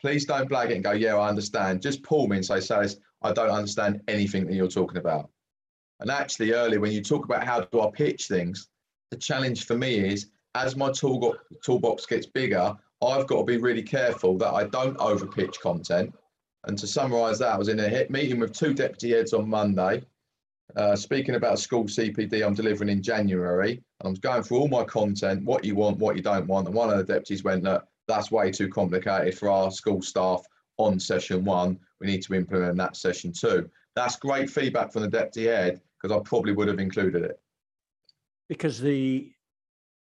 Please 0.00 0.24
don't 0.24 0.48
blag 0.48 0.70
it 0.70 0.74
and 0.74 0.84
go, 0.84 0.92
yeah, 0.92 1.16
I 1.16 1.28
understand. 1.28 1.82
Just 1.82 2.02
pull 2.02 2.26
me 2.26 2.36
and 2.36 2.44
say, 2.44 2.56
Sallis, 2.56 2.96
I 3.22 3.32
don't 3.32 3.50
understand 3.50 4.00
anything 4.08 4.46
that 4.46 4.54
you're 4.54 4.68
talking 4.68 4.98
about. 4.98 5.28
And 6.00 6.10
actually, 6.10 6.52
earlier 6.52 6.80
when 6.80 6.92
you 6.92 7.02
talk 7.02 7.26
about 7.26 7.44
how 7.44 7.60
do 7.60 7.82
I 7.82 7.90
pitch 7.90 8.26
things, 8.26 8.68
the 9.10 9.16
challenge 9.18 9.66
for 9.66 9.76
me 9.76 9.98
is 9.98 10.30
as 10.54 10.74
my 10.74 10.90
tool 10.90 11.36
toolbox 11.62 12.06
gets 12.06 12.26
bigger, 12.26 12.74
I've 13.02 13.26
got 13.26 13.38
to 13.38 13.44
be 13.44 13.58
really 13.58 13.82
careful 13.82 14.38
that 14.38 14.52
I 14.52 14.64
don't 14.64 14.96
overpitch 14.98 15.60
content. 15.60 16.14
And 16.64 16.78
to 16.78 16.86
summarise 16.86 17.38
that, 17.38 17.54
I 17.54 17.58
was 17.58 17.68
in 17.68 17.80
a 17.80 18.06
meeting 18.10 18.38
with 18.38 18.52
two 18.52 18.74
deputy 18.74 19.12
heads 19.12 19.32
on 19.32 19.48
Monday, 19.48 20.02
uh, 20.76 20.94
speaking 20.94 21.34
about 21.34 21.58
school 21.58 21.84
CPD 21.84 22.46
I'm 22.46 22.54
delivering 22.54 22.90
in 22.90 23.02
January. 23.02 23.72
And 23.72 24.06
I 24.06 24.08
was 24.08 24.18
going 24.18 24.42
through 24.42 24.58
all 24.58 24.68
my 24.68 24.84
content, 24.84 25.44
what 25.44 25.64
you 25.64 25.74
want, 25.74 25.98
what 25.98 26.16
you 26.16 26.22
don't 26.22 26.46
want. 26.46 26.66
And 26.66 26.74
one 26.74 26.90
of 26.90 26.98
the 26.98 27.04
deputies 27.04 27.44
went, 27.44 27.64
look, 27.64 27.86
that's 28.06 28.30
way 28.30 28.50
too 28.50 28.68
complicated 28.68 29.38
for 29.38 29.48
our 29.48 29.70
school 29.70 30.02
staff 30.02 30.42
on 30.76 30.98
session 30.98 31.44
one. 31.44 31.78
We 32.00 32.06
need 32.06 32.22
to 32.22 32.34
implement 32.34 32.76
that 32.76 32.96
session 32.96 33.32
two. 33.32 33.70
That's 33.96 34.16
great 34.16 34.50
feedback 34.50 34.92
from 34.92 35.02
the 35.02 35.08
deputy 35.08 35.48
head 35.48 35.80
because 36.00 36.16
I 36.16 36.20
probably 36.22 36.52
would 36.52 36.68
have 36.68 36.78
included 36.78 37.24
it. 37.24 37.40
Because 38.48 38.80
the, 38.80 39.30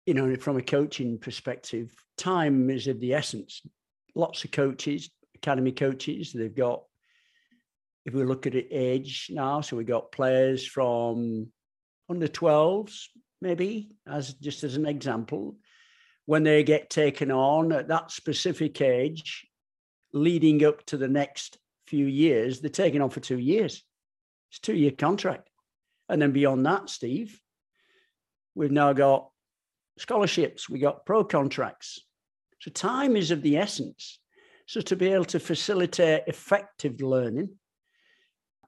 you 0.06 0.14
know, 0.14 0.36
from 0.38 0.58
a 0.58 0.62
coaching 0.62 1.18
perspective, 1.18 1.94
time 2.18 2.70
is 2.70 2.88
of 2.88 3.00
the 3.00 3.14
essence. 3.14 3.62
Lots 4.16 4.44
of 4.44 4.52
coaches, 4.52 5.10
academy 5.42 5.72
coaches, 5.72 6.34
they've 6.34 6.56
got, 6.56 6.84
if 8.06 8.14
we 8.14 8.24
look 8.24 8.48
at 8.48 8.56
it 8.56 8.68
age 8.72 9.28
now, 9.32 9.62
so 9.62 9.76
we've 9.76 9.88
got 9.88 10.12
players 10.12 10.66
from 10.66 11.48
under 12.10 12.28
12s, 12.28 13.06
maybe, 13.42 13.92
as 14.08 14.34
just 14.36 14.64
as 14.64 14.76
an 14.76 14.86
example, 14.86 15.58
when 16.26 16.44
they 16.44 16.64
get 16.64 16.90
taken 16.90 17.32
on 17.32 17.72
at 17.72 17.88
that 17.88 18.12
specific 18.12 18.82
age, 18.82 19.48
leading 20.14 20.64
up 20.64 20.86
to 20.86 20.98
the 20.98 21.08
next 21.08 21.58
few 21.88 22.06
years, 22.06 22.62
they're 22.62 22.70
taken 22.70 23.02
on 23.02 23.10
for 23.10 23.20
two 23.20 23.40
years. 23.40 23.84
It's 24.52 24.60
two 24.60 24.76
year 24.76 24.92
contract. 24.92 25.50
And 26.10 26.22
then 26.22 26.32
beyond 26.32 26.66
that, 26.66 26.90
Steve, 26.90 27.40
we've 28.54 28.72
now 28.72 28.94
got 28.94 29.30
scholarships, 29.98 30.70
we 30.70 30.80
got 30.80 31.06
pro 31.06 31.24
contracts. 31.24 32.00
So 32.60 32.70
time 32.72 33.16
is 33.16 33.32
of 33.32 33.42
the 33.42 33.58
essence. 33.58 34.20
So 34.72 34.80
to 34.80 34.96
be 34.96 35.10
able 35.10 35.26
to 35.26 35.40
facilitate 35.42 36.24
effective 36.28 37.02
learning 37.02 37.50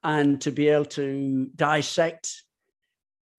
and 0.04 0.42
to 0.42 0.52
be 0.52 0.68
able 0.68 0.84
to 1.00 1.48
dissect 1.56 2.44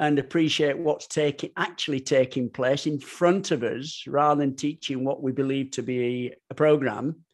and 0.01 0.19
appreciate 0.19 0.79
what's 0.79 1.07
taking 1.07 1.51
actually 1.59 2.01
taking 2.01 2.49
place 2.49 2.87
in 2.87 3.01
front 3.01 3.51
of 3.51 3.65
us 3.65 4.05
rather 4.07 4.41
than 4.41 4.57
teaching 4.57 5.05
what 5.05 5.23
we 5.23 5.31
believe 5.31 5.73
to 5.73 5.83
be 5.83 6.33
a 6.49 6.55
program 6.55 7.27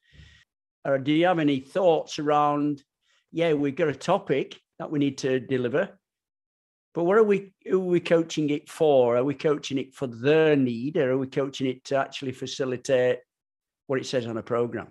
or 0.84 0.98
do 0.98 1.12
you 1.12 1.26
have 1.26 1.38
any 1.38 1.60
thoughts 1.60 2.18
around 2.18 2.82
yeah 3.30 3.52
we've 3.52 3.76
got 3.76 3.86
a 3.86 3.94
topic 3.94 4.60
that 4.80 4.90
we 4.90 4.98
need 4.98 5.18
to 5.18 5.38
deliver 5.38 5.90
but 6.92 7.04
what 7.04 7.18
are 7.18 7.22
we 7.22 7.52
are 7.70 7.78
we 7.78 8.00
coaching 8.00 8.50
it 8.50 8.68
for? 8.68 9.16
Are 9.16 9.22
we 9.22 9.34
coaching 9.34 9.78
it 9.78 9.94
for 9.94 10.08
their 10.08 10.56
need 10.56 10.96
or 10.96 11.12
are 11.12 11.18
we 11.18 11.28
coaching 11.28 11.68
it 11.68 11.84
to 11.84 11.96
actually 11.96 12.32
facilitate 12.32 13.20
what 13.86 14.00
it 14.00 14.06
says 14.06 14.26
on 14.26 14.36
a 14.36 14.42
program 14.42 14.90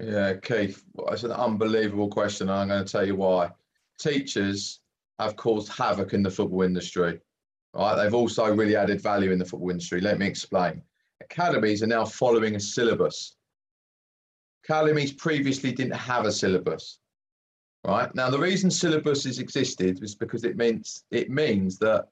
yeah 0.00 0.34
keith 0.34 0.84
it's 1.08 1.24
an 1.24 1.32
unbelievable 1.32 2.08
question 2.08 2.48
i'm 2.48 2.68
going 2.68 2.84
to 2.84 2.90
tell 2.90 3.06
you 3.06 3.16
why 3.16 3.50
teachers 3.98 4.80
have 5.18 5.36
caused 5.36 5.70
havoc 5.72 6.14
in 6.14 6.22
the 6.22 6.30
football 6.30 6.62
industry 6.62 7.20
right? 7.74 7.96
They've 7.96 8.14
also 8.14 8.54
really 8.54 8.76
added 8.76 9.00
value 9.00 9.30
in 9.30 9.38
the 9.38 9.44
football 9.44 9.70
industry. 9.70 10.00
Let 10.00 10.18
me 10.18 10.26
explain. 10.26 10.82
Academies 11.20 11.82
are 11.82 11.88
now 11.88 12.04
following 12.04 12.56
a 12.56 12.60
syllabus. 12.60 13.36
Academies 14.64 15.12
previously 15.12 15.72
didn't 15.72 15.94
have 15.94 16.26
a 16.26 16.32
syllabus, 16.32 16.98
right? 17.86 18.14
Now 18.14 18.30
the 18.30 18.38
reason 18.38 18.70
syllabuses 18.70 19.40
existed 19.40 20.00
was 20.00 20.14
because 20.14 20.44
it 20.44 20.56
means 20.56 21.04
it 21.10 21.30
means 21.30 21.78
that 21.78 22.08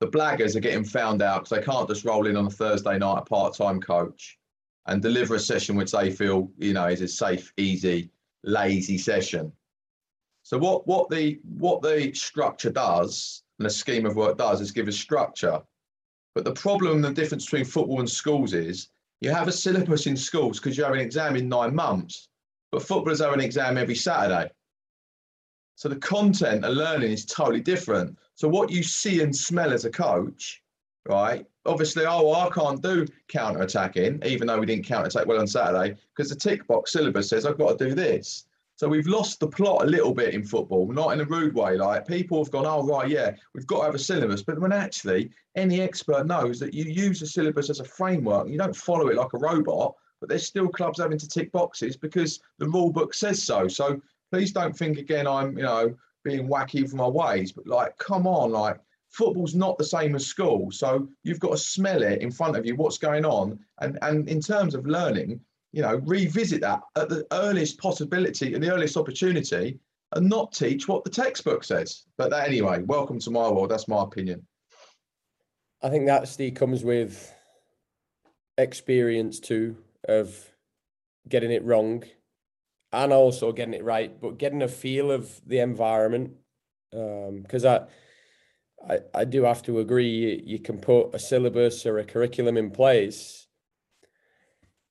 the 0.00 0.08
blaggers 0.08 0.56
are 0.56 0.60
getting 0.60 0.84
found 0.84 1.20
out 1.20 1.44
because 1.44 1.58
they 1.58 1.64
can't 1.64 1.88
just 1.88 2.04
roll 2.04 2.26
in 2.26 2.36
on 2.36 2.46
a 2.46 2.50
Thursday 2.50 2.98
night 2.98 3.18
a 3.18 3.22
part-time 3.22 3.80
coach 3.80 4.38
and 4.90 5.00
deliver 5.00 5.36
a 5.36 5.40
session 5.40 5.76
which 5.76 5.92
they 5.92 6.10
feel 6.10 6.50
you 6.58 6.72
know 6.72 6.86
is 6.86 7.00
a 7.00 7.08
safe, 7.08 7.52
easy, 7.56 8.10
lazy 8.42 8.98
session. 8.98 9.52
So 10.42 10.58
what 10.58 10.86
what 10.86 11.08
the 11.08 11.40
what 11.44 11.80
the 11.80 12.12
structure 12.12 12.70
does 12.70 13.44
and 13.58 13.66
the 13.66 13.70
scheme 13.70 14.04
of 14.04 14.16
work 14.16 14.36
does 14.36 14.60
is 14.60 14.72
give 14.72 14.88
a 14.88 14.92
structure. 14.92 15.62
But 16.34 16.44
the 16.44 16.52
problem, 16.52 17.02
the 17.02 17.12
difference 17.12 17.44
between 17.46 17.64
football 17.64 18.00
and 18.00 18.10
schools 18.10 18.52
is 18.52 18.88
you 19.20 19.30
have 19.30 19.48
a 19.48 19.52
syllabus 19.52 20.06
in 20.06 20.16
schools 20.16 20.58
because 20.58 20.76
you 20.76 20.84
have 20.84 20.94
an 20.94 21.00
exam 21.00 21.36
in 21.36 21.48
nine 21.48 21.74
months, 21.74 22.28
but 22.72 22.82
footballers 22.82 23.20
have 23.20 23.32
an 23.32 23.40
exam 23.40 23.78
every 23.78 23.94
Saturday. 23.94 24.50
So 25.76 25.88
the 25.88 25.96
content 25.96 26.64
and 26.64 26.74
learning 26.74 27.12
is 27.12 27.24
totally 27.24 27.60
different. 27.60 28.18
So 28.34 28.48
what 28.48 28.70
you 28.70 28.82
see 28.82 29.22
and 29.22 29.34
smell 29.34 29.72
as 29.72 29.84
a 29.84 29.90
coach, 29.90 30.62
right? 31.08 31.46
Obviously, 31.66 32.04
oh, 32.06 32.32
I 32.32 32.48
can't 32.50 32.82
do 32.82 33.06
counter 33.28 33.62
attacking, 33.62 34.22
even 34.24 34.46
though 34.46 34.58
we 34.58 34.66
didn't 34.66 34.86
counter 34.86 35.08
attack 35.08 35.26
well 35.26 35.40
on 35.40 35.46
Saturday, 35.46 35.96
because 36.14 36.30
the 36.30 36.36
tick 36.36 36.66
box 36.66 36.92
syllabus 36.92 37.28
says 37.28 37.46
I've 37.46 37.58
got 37.58 37.78
to 37.78 37.88
do 37.88 37.94
this. 37.94 38.46
So 38.76 38.88
we've 38.88 39.06
lost 39.06 39.40
the 39.40 39.46
plot 39.46 39.82
a 39.82 39.86
little 39.86 40.14
bit 40.14 40.32
in 40.32 40.42
football, 40.42 40.90
not 40.90 41.12
in 41.12 41.20
a 41.20 41.24
rude 41.26 41.54
way. 41.54 41.76
Like 41.76 42.08
people 42.08 42.42
have 42.42 42.50
gone, 42.50 42.64
oh 42.64 42.82
right, 42.86 43.10
yeah, 43.10 43.32
we've 43.54 43.66
got 43.66 43.80
to 43.80 43.84
have 43.84 43.94
a 43.94 43.98
syllabus. 43.98 44.42
But 44.42 44.58
when 44.58 44.72
actually 44.72 45.30
any 45.54 45.82
expert 45.82 46.26
knows 46.26 46.58
that 46.60 46.72
you 46.72 46.84
use 46.84 47.20
a 47.20 47.26
syllabus 47.26 47.68
as 47.68 47.80
a 47.80 47.84
framework, 47.84 48.48
you 48.48 48.56
don't 48.56 48.74
follow 48.74 49.08
it 49.08 49.16
like 49.16 49.34
a 49.34 49.38
robot. 49.38 49.96
But 50.18 50.30
there's 50.30 50.46
still 50.46 50.68
clubs 50.68 50.98
having 50.98 51.18
to 51.18 51.28
tick 51.28 51.52
boxes 51.52 51.96
because 51.96 52.40
the 52.58 52.68
rule 52.68 52.90
book 52.90 53.12
says 53.12 53.42
so. 53.42 53.68
So 53.68 54.00
please 54.32 54.50
don't 54.50 54.74
think 54.74 54.96
again 54.96 55.26
I'm, 55.26 55.58
you 55.58 55.64
know, 55.64 55.94
being 56.24 56.48
wacky 56.48 56.88
for 56.88 56.96
my 56.96 57.06
ways. 57.06 57.52
But 57.52 57.66
like, 57.66 57.98
come 57.98 58.26
on, 58.26 58.50
like 58.50 58.80
football's 59.10 59.54
not 59.54 59.76
the 59.76 59.84
same 59.84 60.14
as 60.14 60.26
school. 60.26 60.70
So 60.70 61.08
you've 61.24 61.40
got 61.40 61.50
to 61.50 61.58
smell 61.58 62.02
it 62.02 62.22
in 62.22 62.30
front 62.30 62.56
of 62.56 62.64
you, 62.64 62.76
what's 62.76 62.98
going 62.98 63.24
on. 63.24 63.58
And 63.80 63.98
and 64.02 64.28
in 64.28 64.40
terms 64.40 64.74
of 64.74 64.86
learning, 64.86 65.40
you 65.72 65.82
know, 65.82 65.96
revisit 66.04 66.60
that 66.62 66.80
at 66.96 67.08
the 67.08 67.26
earliest 67.32 67.78
possibility 67.78 68.54
and 68.54 68.62
the 68.62 68.72
earliest 68.72 68.96
opportunity 68.96 69.78
and 70.12 70.28
not 70.28 70.52
teach 70.52 70.88
what 70.88 71.04
the 71.04 71.10
textbook 71.10 71.62
says. 71.64 72.04
But 72.16 72.30
that, 72.30 72.48
anyway, 72.48 72.82
welcome 72.82 73.18
to 73.20 73.30
my 73.30 73.48
world. 73.48 73.70
That's 73.70 73.88
my 73.88 74.02
opinion. 74.02 74.46
I 75.82 75.88
think 75.88 76.06
that 76.06 76.28
Steve 76.28 76.54
comes 76.54 76.84
with 76.84 77.32
experience 78.58 79.40
too 79.40 79.76
of 80.08 80.50
getting 81.28 81.50
it 81.50 81.64
wrong 81.64 82.04
and 82.92 83.12
also 83.12 83.52
getting 83.52 83.74
it 83.74 83.84
right, 83.84 84.20
but 84.20 84.38
getting 84.38 84.62
a 84.62 84.68
feel 84.68 85.10
of 85.10 85.40
the 85.46 85.60
environment. 85.60 86.32
Because 86.90 87.64
um, 87.64 87.84
I, 87.84 87.86
I, 88.88 88.98
I 89.14 89.24
do 89.24 89.44
have 89.44 89.62
to 89.64 89.78
agree, 89.78 90.08
you, 90.08 90.42
you 90.44 90.58
can 90.58 90.78
put 90.78 91.14
a 91.14 91.18
syllabus 91.18 91.84
or 91.86 91.98
a 91.98 92.04
curriculum 92.04 92.56
in 92.56 92.70
place 92.70 93.40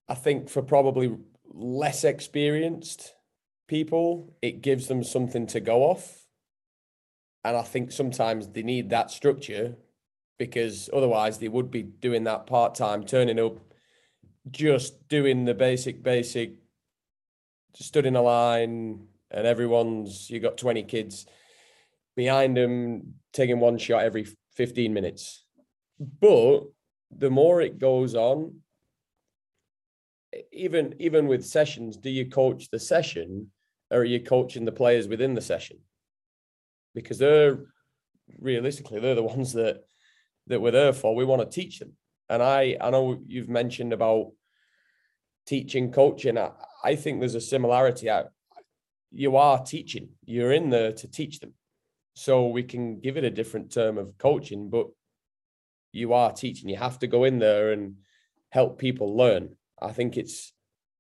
I 0.10 0.15
think 0.15 0.49
for 0.49 0.63
probably 0.63 1.15
less 1.45 2.04
experienced 2.04 3.13
people, 3.67 4.34
it 4.41 4.63
gives 4.63 4.88
them 4.88 5.04
something 5.04 5.45
to 5.47 5.60
go 5.60 5.84
off. 5.84 6.25
And 7.45 7.56
I 7.56 7.62
think 7.62 7.91
sometimes 7.91 8.47
they 8.47 8.63
need 8.63 8.89
that 8.89 9.12
structure 9.12 9.78
because 10.39 10.89
otherwise 10.91 11.38
they 11.38 11.47
would 11.47 11.69
be 11.69 11.84
doing 11.84 12.23
that 12.23 12.47
part 12.47 12.73
time, 12.73 13.06
turning 13.06 13.39
up, 13.39 13.60
just 14.49 15.08
doing 15.08 15.45
the 15.45 15.54
basic, 15.54 16.02
basic, 16.02 16.54
stood 17.75 18.08
in 18.08 18.15
a 18.15 18.21
line, 18.21 19.08
and 19.30 19.45
everyone's, 19.45 20.30
you 20.30 20.39
got 20.39 20.58
20 20.58 20.84
kids 20.84 21.28
behind 22.15 22.58
them, 22.58 23.13
taking 23.34 23.60
one 23.60 23.78
shot 23.78 24.04
every 24.04 24.28
15 24.56 24.93
minutes. 24.93 25.45
But 26.00 26.63
the 27.12 27.30
more 27.30 27.62
it 27.62 27.80
goes 27.80 28.15
on, 28.15 28.62
even 30.52 30.95
even 31.00 31.28
with 31.28 31.45
sessions, 31.45 31.98
do 31.98 32.10
you 32.10 32.30
coach 32.30 32.69
the 32.69 32.80
session 32.80 33.52
or 33.91 34.02
are 34.02 34.06
you 34.06 34.19
coaching 34.19 34.65
the 34.65 34.72
players 34.72 35.08
within 35.08 35.34
the 35.34 35.41
session? 35.41 35.78
Because 36.93 37.17
they're 37.17 37.60
realistically 38.38 39.00
they're 39.00 39.15
the 39.15 39.24
ones 39.36 39.54
that 39.54 39.84
that 40.48 40.62
we're 40.62 40.72
there 40.72 40.93
for. 40.93 41.15
We 41.15 41.26
want 41.26 41.41
to 41.41 41.62
teach 41.62 41.80
them. 41.80 41.93
And 42.30 42.43
I 42.43 42.78
I 42.80 42.89
know 42.91 43.19
you've 43.26 43.50
mentioned 43.50 43.93
about 43.93 44.32
teaching, 45.48 45.91
coaching. 45.91 46.38
I, 46.38 46.52
I 46.84 46.95
think 46.95 47.19
there's 47.19 47.36
a 47.36 47.41
similarity. 47.41 48.10
I, 48.10 48.26
you 49.12 49.36
are 49.36 49.63
teaching. 49.63 50.10
You're 50.26 50.52
in 50.52 50.69
there 50.69 50.91
to 50.93 51.08
teach 51.08 51.39
them. 51.39 51.54
So 52.19 52.47
we 52.47 52.63
can 52.63 52.99
give 52.99 53.15
it 53.15 53.23
a 53.23 53.29
different 53.29 53.71
term 53.71 53.97
of 53.97 54.17
coaching, 54.17 54.69
but 54.69 54.88
you 55.93 56.12
are 56.12 56.34
teaching. 56.34 56.67
You 56.67 56.75
have 56.75 56.99
to 56.99 57.08
go 57.08 57.23
in 57.23 57.39
there 57.39 57.71
and 57.71 57.95
help 58.49 58.77
people 58.77 59.15
learn. 59.15 59.55
I 59.82 59.93
think 59.93 60.17
it's 60.17 60.51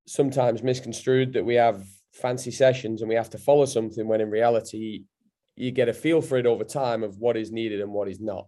sometimes 0.07 0.63
misconstrued 0.63 1.33
that 1.33 1.43
we 1.43 1.55
have 1.55 1.85
fancy 2.13 2.51
sessions 2.51 3.01
and 3.01 3.09
we 3.09 3.15
have 3.15 3.31
to 3.31 3.37
follow 3.37 3.65
something 3.65 4.07
when 4.07 4.21
in 4.21 4.29
reality 4.29 5.03
you 5.57 5.71
get 5.71 5.89
a 5.89 5.93
feel 5.93 6.21
for 6.21 6.37
it 6.37 6.45
over 6.45 6.63
time 6.63 7.03
of 7.03 7.17
what 7.17 7.35
is 7.35 7.51
needed 7.51 7.81
and 7.81 7.91
what 7.91 8.07
is 8.07 8.21
not. 8.21 8.47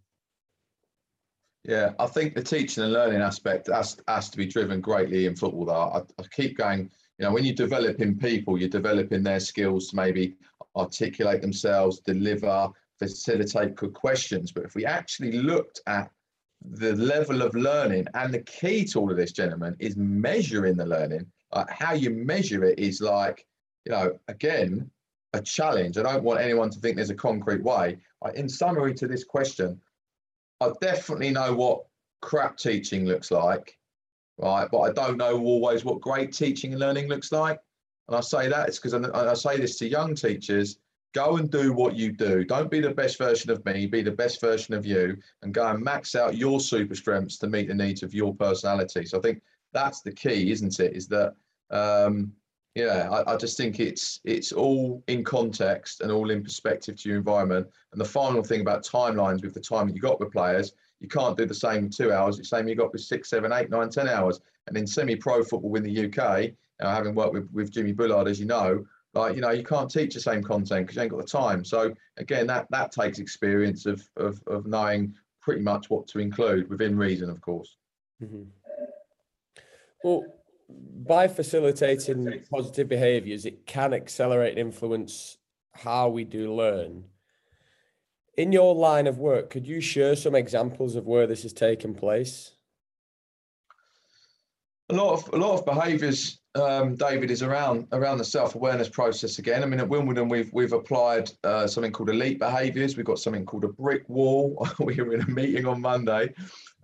Yeah, 1.66 1.92
I 2.00 2.08
think 2.08 2.36
the 2.36 2.42
teaching 2.42 2.86
and 2.86 2.94
learning 2.94 3.22
aspect 3.22 3.68
has, 3.68 3.98
has 4.08 4.30
to 4.30 4.38
be 4.38 4.46
driven 4.46 4.80
greatly 4.80 5.26
in 5.26 5.36
football. 5.36 5.66
Though 5.66 5.74
I, 5.74 6.00
I 6.18 6.26
keep 6.32 6.58
going, 6.58 6.90
you 7.20 7.26
know, 7.26 7.34
when 7.34 7.44
you're 7.44 7.54
developing 7.54 8.18
people, 8.18 8.58
you're 8.58 8.70
developing 8.70 9.24
their 9.24 9.42
skills 9.42 9.90
to 9.90 9.98
maybe 9.98 10.38
articulate 10.76 11.42
themselves, 11.42 12.00
deliver, 12.00 12.70
facilitate 13.00 13.76
good 13.76 13.94
questions. 13.94 14.52
But 14.52 14.64
if 14.64 14.76
we 14.76 14.86
actually 14.86 15.34
looked 15.34 15.82
at 15.88 16.12
the 16.64 16.96
level 16.96 17.42
of 17.42 17.56
learning 17.56 18.06
and 18.14 18.34
the 18.34 18.42
key 18.42 18.86
to 18.86 19.00
all 19.00 19.12
of 19.12 19.18
this 19.18 19.32
gentlemen 19.32 19.76
is 19.80 19.98
measuring 19.98 20.78
the 20.78 20.86
learning. 20.86 21.26
Like 21.54 21.70
how 21.70 21.94
you 21.94 22.12
measure 22.12 22.64
it 22.64 22.78
is 22.78 23.02
like 23.02 23.48
you 23.86 23.92
know 23.92 24.20
again 24.28 24.90
a 25.34 25.42
challenge. 25.42 25.98
I 25.98 26.04
don't 26.04 26.24
want 26.24 26.40
anyone 26.40 26.70
to 26.70 26.80
think 26.80 26.96
there's 26.96 27.10
a 27.10 27.16
concrete 27.16 27.64
way. 27.64 27.98
In 28.36 28.48
summary 28.48 28.94
to 28.96 29.08
this 29.08 29.24
question 29.24 29.82
i 30.62 30.72
definitely 30.80 31.32
know 31.32 31.54
what 31.54 31.86
crap 32.22 32.56
teaching 32.56 33.06
looks 33.06 33.32
like 33.32 33.78
right? 34.38 34.68
But 34.72 34.80
i 34.80 34.92
don't 34.94 35.18
know 35.18 35.40
always 35.40 35.84
what 35.84 36.00
great 36.00 36.32
teaching 36.32 36.72
and 36.72 36.80
learning 36.80 37.08
looks 37.08 37.32
like 37.32 37.60
and 38.12 38.18
i 38.18 38.22
say 38.22 38.48
that 38.48 38.68
it's 38.68 38.78
because 38.78 38.94
I, 38.94 39.34
say 39.34 39.58
this 39.58 39.78
to 39.80 39.88
young 39.88 40.16
teachers 40.16 40.78
go 41.14 41.38
and 41.38 41.52
do 41.52 41.74
what 41.74 41.96
you 41.96 42.12
do. 42.12 42.44
Don't 42.44 42.72
be 42.72 42.80
the 42.80 42.92
best 42.92 43.18
version 43.18 43.52
of 43.52 43.66
me, 43.66 43.86
be 43.86 44.02
the 44.02 44.12
best 44.12 44.40
version 44.40 44.74
of 44.74 44.86
you 44.86 45.18
and 45.42 45.54
go 45.54 45.68
and 45.68 45.84
max 45.84 46.16
out 46.16 46.38
your 46.38 46.60
super 46.60 46.96
strengths 46.96 47.38
to 47.40 47.48
meet 47.48 47.68
the 47.68 47.74
needs 47.74 48.04
of 48.04 48.14
your 48.14 48.34
personality. 48.34 49.06
So 49.06 49.18
I 49.18 49.22
think 49.22 49.42
that's 49.74 50.02
the 50.02 50.12
key, 50.12 50.52
isn't 50.52 50.80
it? 50.80 50.96
Is 50.96 51.08
that 51.10 51.36
um, 51.70 52.34
yeah, 52.76 53.10
I, 53.12 53.34
I, 53.34 53.38
just 53.38 53.58
think 53.58 53.80
it's 53.82 54.22
it's 54.24 54.54
all 54.54 55.04
in 55.08 55.24
context 55.26 56.00
and 56.02 56.12
all 56.12 56.30
in 56.30 56.42
perspective 56.44 56.96
to 56.98 57.10
your 57.10 57.18
environment. 57.18 57.68
And 57.92 58.00
the 58.00 58.06
final 58.06 58.44
thing 58.44 58.62
about 58.62 58.86
timelines 58.86 59.44
with 59.44 59.54
the 59.54 59.60
time 59.60 59.88
that 59.88 59.96
you 59.96 60.02
got 60.02 60.22
with 60.22 60.32
players, 60.32 60.72
you 61.00 61.10
can't 61.10 61.38
do 61.38 61.46
the 61.46 61.54
same 61.54 61.90
two 61.90 62.14
hours. 62.14 62.38
The 62.38 62.46
same 62.46 62.70
you 62.70 62.76
got 62.76 62.94
with 62.94 63.02
six, 63.02 63.30
seven, 63.30 63.52
eight, 63.52 63.70
nine, 63.70 63.90
ten 63.90 64.08
hours. 64.08 64.40
And 64.68 64.78
in 64.78 64.88
semi-pro 64.88 65.44
football 65.44 65.76
in 65.76 65.84
the 65.84 66.06
UK, 66.06 66.52
having 66.82 67.16
worked 67.16 67.34
with, 67.34 67.50
with 67.52 67.72
Jimmy 67.72 67.92
Bullard, 67.92 68.28
as 68.28 68.40
you 68.40 68.46
know, 68.46 68.86
like 69.14 69.36
you 69.36 69.42
know 69.42 69.52
you 69.52 69.64
can't 69.64 69.90
teach 69.90 70.14
the 70.14 70.20
same 70.20 70.44
content 70.44 70.86
because 70.86 70.96
you 70.96 71.02
ain't 71.04 71.12
got 71.12 71.20
the 71.20 71.28
time. 71.28 71.64
So 71.66 71.94
again 72.18 72.48
that 72.48 72.68
that 72.72 72.92
takes 72.92 73.20
experience 73.20 73.86
of 73.86 74.08
of, 74.18 74.42
of 74.48 74.66
knowing 74.66 75.14
pretty 75.42 75.62
much 75.62 75.90
what 75.90 76.08
to 76.08 76.20
include 76.20 76.70
within 76.70 76.98
reason 76.98 77.30
of 77.30 77.42
course. 77.42 77.78
Mm-hmm. 78.24 78.44
well 80.04 80.24
by 81.04 81.28
facilitating 81.28 82.44
positive 82.52 82.88
behaviors 82.88 83.46
it 83.46 83.66
can 83.66 83.94
accelerate 83.96 84.52
and 84.52 84.60
influence 84.60 85.38
how 85.74 86.08
we 86.10 86.24
do 86.24 86.54
learn. 86.54 87.06
In 88.38 88.52
your 88.52 88.74
line 88.76 89.08
of 89.08 89.18
work 89.18 89.50
could 89.50 89.68
you 89.68 89.82
share 89.82 90.16
some 90.16 90.36
examples 90.36 90.96
of 90.96 91.08
where 91.08 91.28
this 91.28 91.44
has 91.44 91.52
taken 91.52 91.94
place? 91.94 92.52
A 94.90 94.94
lot 94.94 95.14
of 95.14 95.34
a 95.34 95.38
lot 95.38 95.58
of 95.58 95.66
behaviours 95.66 96.41
um, 96.56 96.96
David, 96.96 97.32
is 97.32 97.44
around 97.44 97.88
around 97.92 98.18
the 98.18 98.26
self 98.26 98.56
awareness 98.56 98.90
process 98.90 99.40
again. 99.40 99.64
I 99.64 99.66
mean, 99.66 99.80
at 99.80 99.88
Wimbledon, 99.88 100.28
we've 100.30 100.52
we've 100.54 100.74
applied 100.74 101.32
uh, 101.44 101.68
something 101.68 101.92
called 101.92 102.10
elite 102.10 102.40
behaviours. 102.40 102.98
We've 102.98 103.06
got 103.06 103.20
something 103.20 103.46
called 103.46 103.64
a 103.64 103.70
brick 103.70 104.08
wall. 104.10 104.68
we 104.80 104.96
were 104.96 105.14
in 105.14 105.22
a 105.22 105.28
meeting 105.28 105.66
on 105.66 105.80
Monday, 105.82 106.34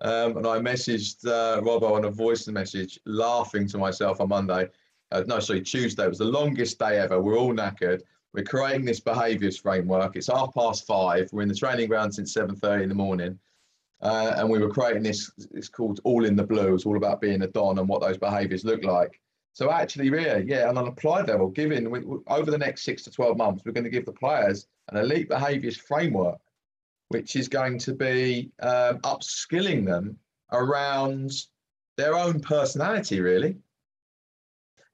um, 0.02 0.38
and 0.38 0.48
I 0.48 0.60
messaged 0.60 1.26
uh, 1.28 1.62
Robbo 1.62 1.92
on 1.92 2.06
a 2.06 2.12
voice 2.12 2.48
message, 2.48 3.00
laughing 3.06 3.68
to 3.70 3.78
myself 3.78 4.22
on 4.22 4.30
Monday. 4.30 4.70
Uh, 5.12 5.24
no, 5.28 5.40
sorry, 5.40 5.62
Tuesday. 5.62 6.06
It 6.06 6.10
was 6.10 6.18
the 6.18 6.26
longest 6.26 6.80
day 6.80 7.00
ever. 7.00 7.22
We're 7.22 7.38
all 7.38 7.54
knackered. 7.54 8.02
We're 8.34 8.44
creating 8.44 8.86
this 8.86 9.00
behaviours 9.00 9.58
framework. 9.58 10.16
It's 10.16 10.28
half 10.28 10.54
past 10.54 10.86
five. 10.86 11.30
We're 11.32 11.42
in 11.44 11.50
the 11.50 11.56
training 11.56 11.88
ground 11.90 12.14
since 12.16 12.34
seven 12.34 12.56
thirty 12.56 12.84
in 12.84 12.90
the 12.90 12.96
morning. 12.96 13.40
uh, 14.02 14.34
and 14.38 14.50
we 14.50 14.60
were 14.60 14.70
creating 14.70 15.04
this. 15.04 15.32
It's 15.54 15.70
called 15.70 16.00
All 16.04 16.26
in 16.26 16.36
the 16.36 16.44
Blue. 16.44 16.76
It's 16.76 16.86
all 16.86 16.98
about 16.98 17.20
being 17.22 17.42
a 17.42 17.48
don 17.48 17.80
and 17.80 17.88
what 17.90 18.02
those 18.02 18.18
behaviours 18.18 18.64
look 18.64 18.84
like. 18.84 19.20
So 19.58 19.72
actually, 19.72 20.10
yeah, 20.10 20.38
yeah, 20.38 20.70
on 20.70 20.78
an 20.78 20.86
applied 20.86 21.30
level, 21.30 21.48
given 21.48 21.90
we, 21.90 22.02
over 22.28 22.52
the 22.52 22.60
next 22.60 22.84
six 22.84 23.02
to 23.06 23.10
twelve 23.10 23.38
months, 23.38 23.66
we're 23.66 23.72
going 23.72 23.86
to 23.86 23.90
give 23.90 24.06
the 24.06 24.12
players 24.12 24.68
an 24.90 24.98
elite 24.98 25.30
behaviours 25.30 25.76
framework, 25.76 26.38
which 27.08 27.36
is 27.36 27.48
going 27.48 27.80
to 27.80 27.96
be 27.96 28.52
um, 28.60 29.00
upskilling 29.00 29.84
them 29.84 30.16
around 30.52 31.32
their 31.98 32.16
own 32.16 32.40
personality, 32.40 33.20
really. 33.20 33.58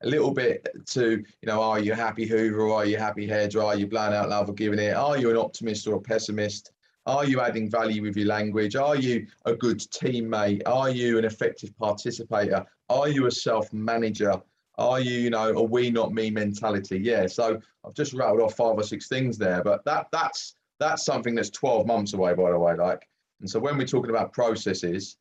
A 0.01 0.07
little 0.07 0.31
bit 0.31 0.65
to, 0.91 1.09
you 1.09 1.45
know, 1.45 1.61
are 1.61 1.81
you 1.81 1.91
happy 1.91 2.25
Hoover 2.25 2.61
or 2.61 2.73
are 2.73 2.85
you 2.85 2.95
happy 2.95 3.29
or 3.29 3.63
are 3.63 3.75
you 3.75 3.85
blown 3.85 4.13
out 4.13 4.29
love 4.29 4.47
or 4.47 4.53
giving 4.53 4.79
it? 4.79 4.95
Are 4.95 5.17
you 5.17 5.29
an 5.29 5.35
optimist 5.35 5.87
or 5.87 5.95
a 5.95 6.01
pessimist? 6.01 6.71
Are 7.05 7.25
you 7.25 7.41
adding 7.41 7.69
value 7.69 8.01
with 8.01 8.15
your 8.15 8.27
language? 8.27 8.77
Are 8.77 8.95
you 8.95 9.27
a 9.43 9.53
good 9.53 9.79
teammate? 9.79 10.61
Are 10.65 10.89
you 10.89 11.17
an 11.17 11.25
effective 11.25 11.77
participator? 11.77 12.65
Are 12.87 13.09
you 13.09 13.25
a 13.25 13.31
self 13.31 13.73
manager? 13.73 14.41
Are 14.77 14.99
you, 14.99 15.19
you 15.19 15.29
know, 15.29 15.49
a 15.49 15.63
we 15.63 15.91
not 15.91 16.13
me 16.13 16.31
mentality? 16.31 16.99
Yeah. 16.99 17.27
So 17.27 17.61
I've 17.85 17.93
just 17.93 18.13
rattled 18.13 18.41
off 18.41 18.55
five 18.55 18.75
or 18.75 18.83
six 18.83 19.07
things 19.07 19.37
there, 19.37 19.63
but 19.63 19.85
that 19.85 20.07
that's 20.11 20.55
that's 20.79 21.05
something 21.05 21.35
that's 21.35 21.51
12 21.51 21.85
months 21.85 22.13
away, 22.13 22.33
by 22.33 22.51
the 22.51 22.59
way. 22.59 22.75
Like, 22.75 23.07
and 23.39 23.49
so 23.49 23.59
when 23.59 23.77
we're 23.77 23.85
talking 23.85 24.09
about 24.09 24.33
processes, 24.33 25.17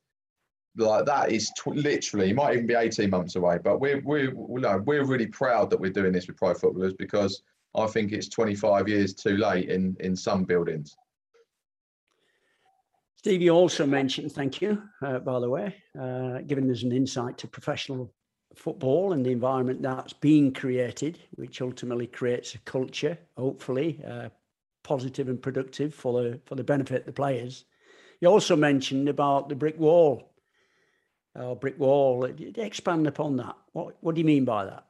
like 0.76 1.04
that 1.04 1.30
is 1.30 1.50
tw- 1.50 1.68
literally 1.68 2.32
might 2.32 2.54
even 2.54 2.66
be 2.66 2.74
18 2.74 3.10
months 3.10 3.36
away. 3.36 3.58
But 3.62 3.78
we're 3.78 4.00
we're 4.04 4.34
we're 4.34 5.04
really 5.04 5.26
proud 5.26 5.68
that 5.70 5.80
we're 5.80 5.92
doing 5.92 6.12
this 6.12 6.26
with 6.26 6.38
pro 6.38 6.54
footballers 6.54 6.94
because 6.94 7.42
I 7.74 7.86
think 7.86 8.12
it's 8.12 8.28
25 8.28 8.88
years 8.88 9.14
too 9.14 9.36
late 9.36 9.68
in 9.68 9.96
in 10.00 10.16
some 10.16 10.44
buildings. 10.44 10.96
Steve, 13.16 13.40
you 13.40 13.50
also 13.50 13.86
mentioned, 13.86 14.32
thank 14.32 14.60
you, 14.60 14.82
uh, 15.00 15.20
by 15.20 15.38
the 15.38 15.48
way, 15.48 15.76
uh, 16.00 16.38
giving 16.44 16.68
us 16.72 16.82
an 16.82 16.90
insight 16.90 17.38
to 17.38 17.46
professional 17.46 18.12
football 18.54 19.12
and 19.12 19.24
the 19.24 19.30
environment 19.30 19.82
that's 19.82 20.12
being 20.12 20.52
created, 20.52 21.18
which 21.34 21.60
ultimately 21.60 22.06
creates 22.06 22.54
a 22.54 22.58
culture, 22.58 23.18
hopefully 23.36 24.00
uh, 24.06 24.28
positive 24.82 25.28
and 25.28 25.40
productive 25.40 25.94
for 25.94 26.22
the 26.22 26.40
for 26.44 26.54
the 26.54 26.64
benefit 26.64 27.00
of 27.00 27.06
the 27.06 27.12
players. 27.12 27.64
You 28.20 28.28
also 28.28 28.56
mentioned 28.56 29.08
about 29.08 29.48
the 29.48 29.54
brick 29.54 29.78
wall, 29.78 30.32
or 31.34 31.56
brick 31.56 31.78
wall. 31.78 32.24
Expand 32.24 33.06
upon 33.06 33.36
that. 33.36 33.56
What 33.72 33.96
what 34.00 34.14
do 34.14 34.20
you 34.20 34.26
mean 34.26 34.44
by 34.44 34.64
that? 34.66 34.86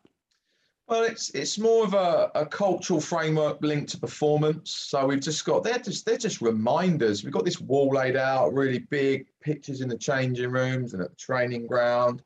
Well, 0.88 1.04
it's 1.04 1.30
it's 1.30 1.58
more 1.58 1.84
of 1.84 1.94
a, 1.94 2.30
a 2.34 2.44
cultural 2.44 3.00
framework 3.00 3.58
linked 3.62 3.90
to 3.92 3.98
performance. 3.98 4.72
So 4.72 5.06
we've 5.06 5.20
just 5.20 5.44
got 5.44 5.62
they're 5.62 5.78
just 5.78 6.04
they're 6.04 6.18
just 6.18 6.42
reminders. 6.42 7.24
We've 7.24 7.32
got 7.32 7.44
this 7.44 7.60
wall 7.60 7.94
laid 7.94 8.16
out, 8.16 8.52
really 8.52 8.80
big 8.80 9.26
pictures 9.40 9.80
in 9.80 9.88
the 9.88 9.96
changing 9.96 10.50
rooms 10.50 10.92
and 10.92 11.02
at 11.02 11.10
the 11.10 11.16
training 11.16 11.66
ground. 11.66 12.22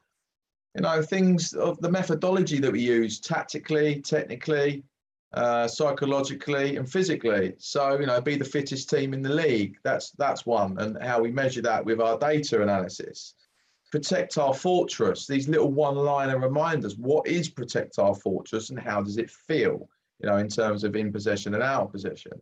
You 0.77 0.83
know, 0.83 1.01
things 1.01 1.55
of 1.55 1.81
the 1.81 1.91
methodology 1.91 2.59
that 2.61 2.71
we 2.71 2.83
use 2.83 3.19
tactically, 3.19 4.03
technically, 4.03 4.85
uh, 5.33 5.67
psychologically, 5.67 6.77
and 6.77 6.91
physically. 6.91 7.55
So 7.57 7.99
you 7.99 8.05
know, 8.05 8.21
be 8.21 8.37
the 8.37 8.45
fittest 8.45 8.91
team 8.91 9.15
in 9.15 9.23
the 9.23 9.33
league. 9.33 9.79
That's 9.85 10.11
that's 10.13 10.45
one, 10.45 10.79
and 10.79 11.03
how 11.03 11.23
we 11.23 11.33
measure 11.33 11.63
that 11.63 11.85
with 11.85 12.01
our 12.01 12.19
data 12.19 12.63
analysis. 12.63 13.35
Protect 13.91 14.37
our 14.37 14.53
fortress. 14.53 15.27
These 15.27 15.49
little 15.49 15.73
one 15.73 15.97
liner 15.97 16.39
reminders. 16.39 16.97
What 16.99 17.27
is 17.27 17.49
protect 17.49 17.99
our 17.99 18.15
fortress 18.15 18.69
and 18.69 18.79
how 18.79 19.01
does 19.01 19.17
it 19.17 19.31
feel 19.31 19.89
you 20.21 20.29
know 20.29 20.37
in 20.37 20.49
terms 20.49 20.85
of 20.85 20.95
in 20.95 21.11
possession 21.11 21.55
and 21.55 21.63
out 21.63 21.85
of 21.85 21.93
possession? 21.93 22.33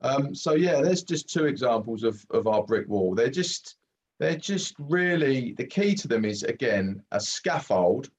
Um, 0.00 0.34
so 0.34 0.54
yeah 0.54 0.80
there's 0.80 1.02
just 1.02 1.28
two 1.28 1.46
examples 1.46 2.02
of, 2.02 2.24
of 2.30 2.48
our 2.48 2.64
brick 2.64 2.88
wall. 2.88 3.14
They're 3.14 3.30
just 3.30 3.76
they're 4.18 4.36
just 4.36 4.74
really 4.78 5.52
the 5.52 5.66
key 5.66 5.94
to 5.94 6.08
them 6.08 6.24
is 6.24 6.42
again 6.42 7.02
a 7.12 7.20
scaffold 7.20 8.10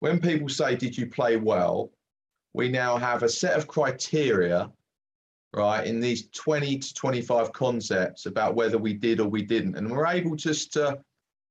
when 0.00 0.20
people 0.20 0.48
say 0.48 0.74
did 0.74 0.96
you 0.96 1.06
play 1.06 1.36
well 1.36 1.90
we 2.54 2.68
now 2.68 2.96
have 2.96 3.22
a 3.22 3.28
set 3.28 3.56
of 3.56 3.66
criteria 3.66 4.70
right 5.54 5.86
in 5.86 6.00
these 6.00 6.28
20 6.30 6.78
to 6.78 6.94
25 6.94 7.52
concepts 7.52 8.26
about 8.26 8.54
whether 8.54 8.78
we 8.78 8.94
did 8.94 9.20
or 9.20 9.28
we 9.28 9.42
didn't 9.42 9.76
and 9.76 9.90
we're 9.90 10.06
able 10.06 10.36
just 10.36 10.72
to 10.72 10.98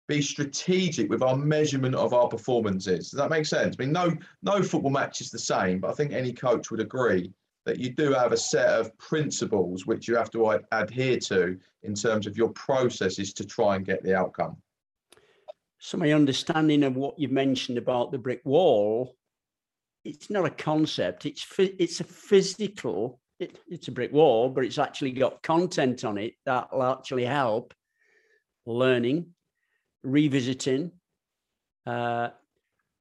be 0.08 0.22
strategic 0.22 1.10
with 1.10 1.24
our 1.24 1.38
measurement 1.38 1.96
of 1.96 2.14
our 2.14 2.28
performances. 2.28 3.12
Does 3.12 3.18
that 3.18 3.30
make 3.30 3.46
sense? 3.46 3.78
I 3.80 3.84
mean, 3.84 3.94
no, 3.94 4.14
no 4.44 4.62
football 4.62 4.92
match 4.92 5.22
is 5.22 5.32
the 5.32 5.40
same, 5.40 5.80
but 5.80 5.90
I 5.90 5.94
think 5.94 6.12
any 6.12 6.34
coach 6.34 6.70
would 6.70 6.82
agree 6.82 7.32
that 7.66 7.80
you 7.80 7.92
do 7.92 8.12
have 8.14 8.32
a 8.32 8.38
set 8.38 8.70
of 8.70 8.98
principles 8.98 9.86
which 9.86 10.08
you 10.08 10.16
have 10.16 10.32
to 10.32 10.60
adhere 10.72 11.20
to 11.20 11.58
in 11.84 11.94
terms 11.94 12.28
of 12.28 12.38
your 12.38 12.50
processes 12.50 13.34
to 13.34 13.46
try 13.46 13.76
and 13.76 13.86
get 13.86 14.04
the 14.04 14.16
outcome. 14.16 14.58
So 15.80 15.98
my 15.98 16.12
understanding 16.12 16.84
of 16.84 16.96
what 16.96 17.18
you 17.18 17.28
mentioned 17.28 17.78
about 17.78 18.12
the 18.12 18.18
brick 18.18 18.42
wall, 18.44 19.16
it's 20.04 20.30
not 20.30 20.46
a 20.46 20.50
concept. 20.50 21.26
It's 21.26 21.46
it's 21.58 22.00
a 22.00 22.04
physical. 22.04 23.20
It, 23.40 23.58
it's 23.68 23.88
a 23.88 23.92
brick 23.92 24.12
wall, 24.12 24.50
but 24.50 24.64
it's 24.64 24.78
actually 24.78 25.12
got 25.12 25.42
content 25.42 26.04
on 26.06 26.20
it 26.20 26.36
that 26.46 26.72
will 26.72 26.84
actually 26.84 27.26
help 27.26 27.74
learning 28.66 29.34
revisiting 30.04 30.92
uh, 31.86 32.30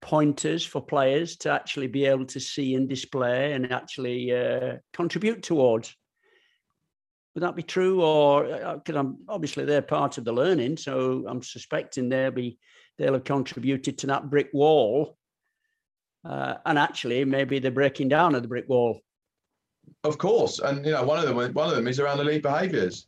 pointers 0.02 0.64
for 0.64 0.80
players 0.80 1.36
to 1.36 1.50
actually 1.50 1.86
be 1.86 2.06
able 2.06 2.24
to 2.26 2.40
see 2.40 2.74
and 2.74 2.88
display 2.88 3.52
and 3.52 3.70
actually 3.72 4.34
uh, 4.34 4.76
contribute 4.92 5.42
towards. 5.42 5.94
Would 7.34 7.42
that 7.42 7.56
be 7.56 7.62
true? 7.62 8.02
Or 8.02 8.44
because 8.74 8.96
uh, 8.96 9.00
I'm 9.00 9.18
obviously 9.28 9.64
they're 9.64 9.82
part 9.82 10.18
of 10.18 10.24
the 10.24 10.32
learning, 10.32 10.76
so 10.78 11.24
I'm 11.28 11.42
suspecting 11.42 12.08
they'll 12.08 12.30
be 12.30 12.58
they'll 12.98 13.12
have 13.12 13.24
contributed 13.24 13.98
to 13.98 14.06
that 14.08 14.28
brick 14.28 14.50
wall, 14.52 15.16
uh, 16.24 16.54
and 16.66 16.78
actually 16.78 17.24
maybe 17.24 17.60
the 17.60 17.70
breaking 17.70 18.08
down 18.08 18.34
of 18.34 18.42
the 18.42 18.48
brick 18.48 18.68
wall. 18.68 19.00
Of 20.02 20.18
course, 20.18 20.58
and 20.58 20.84
you 20.84 20.92
know 20.92 21.04
one 21.04 21.20
of 21.20 21.26
them 21.26 21.54
one 21.54 21.68
of 21.68 21.76
them 21.76 21.86
is 21.86 22.00
around 22.00 22.18
elite 22.18 22.42
behaviours. 22.42 23.06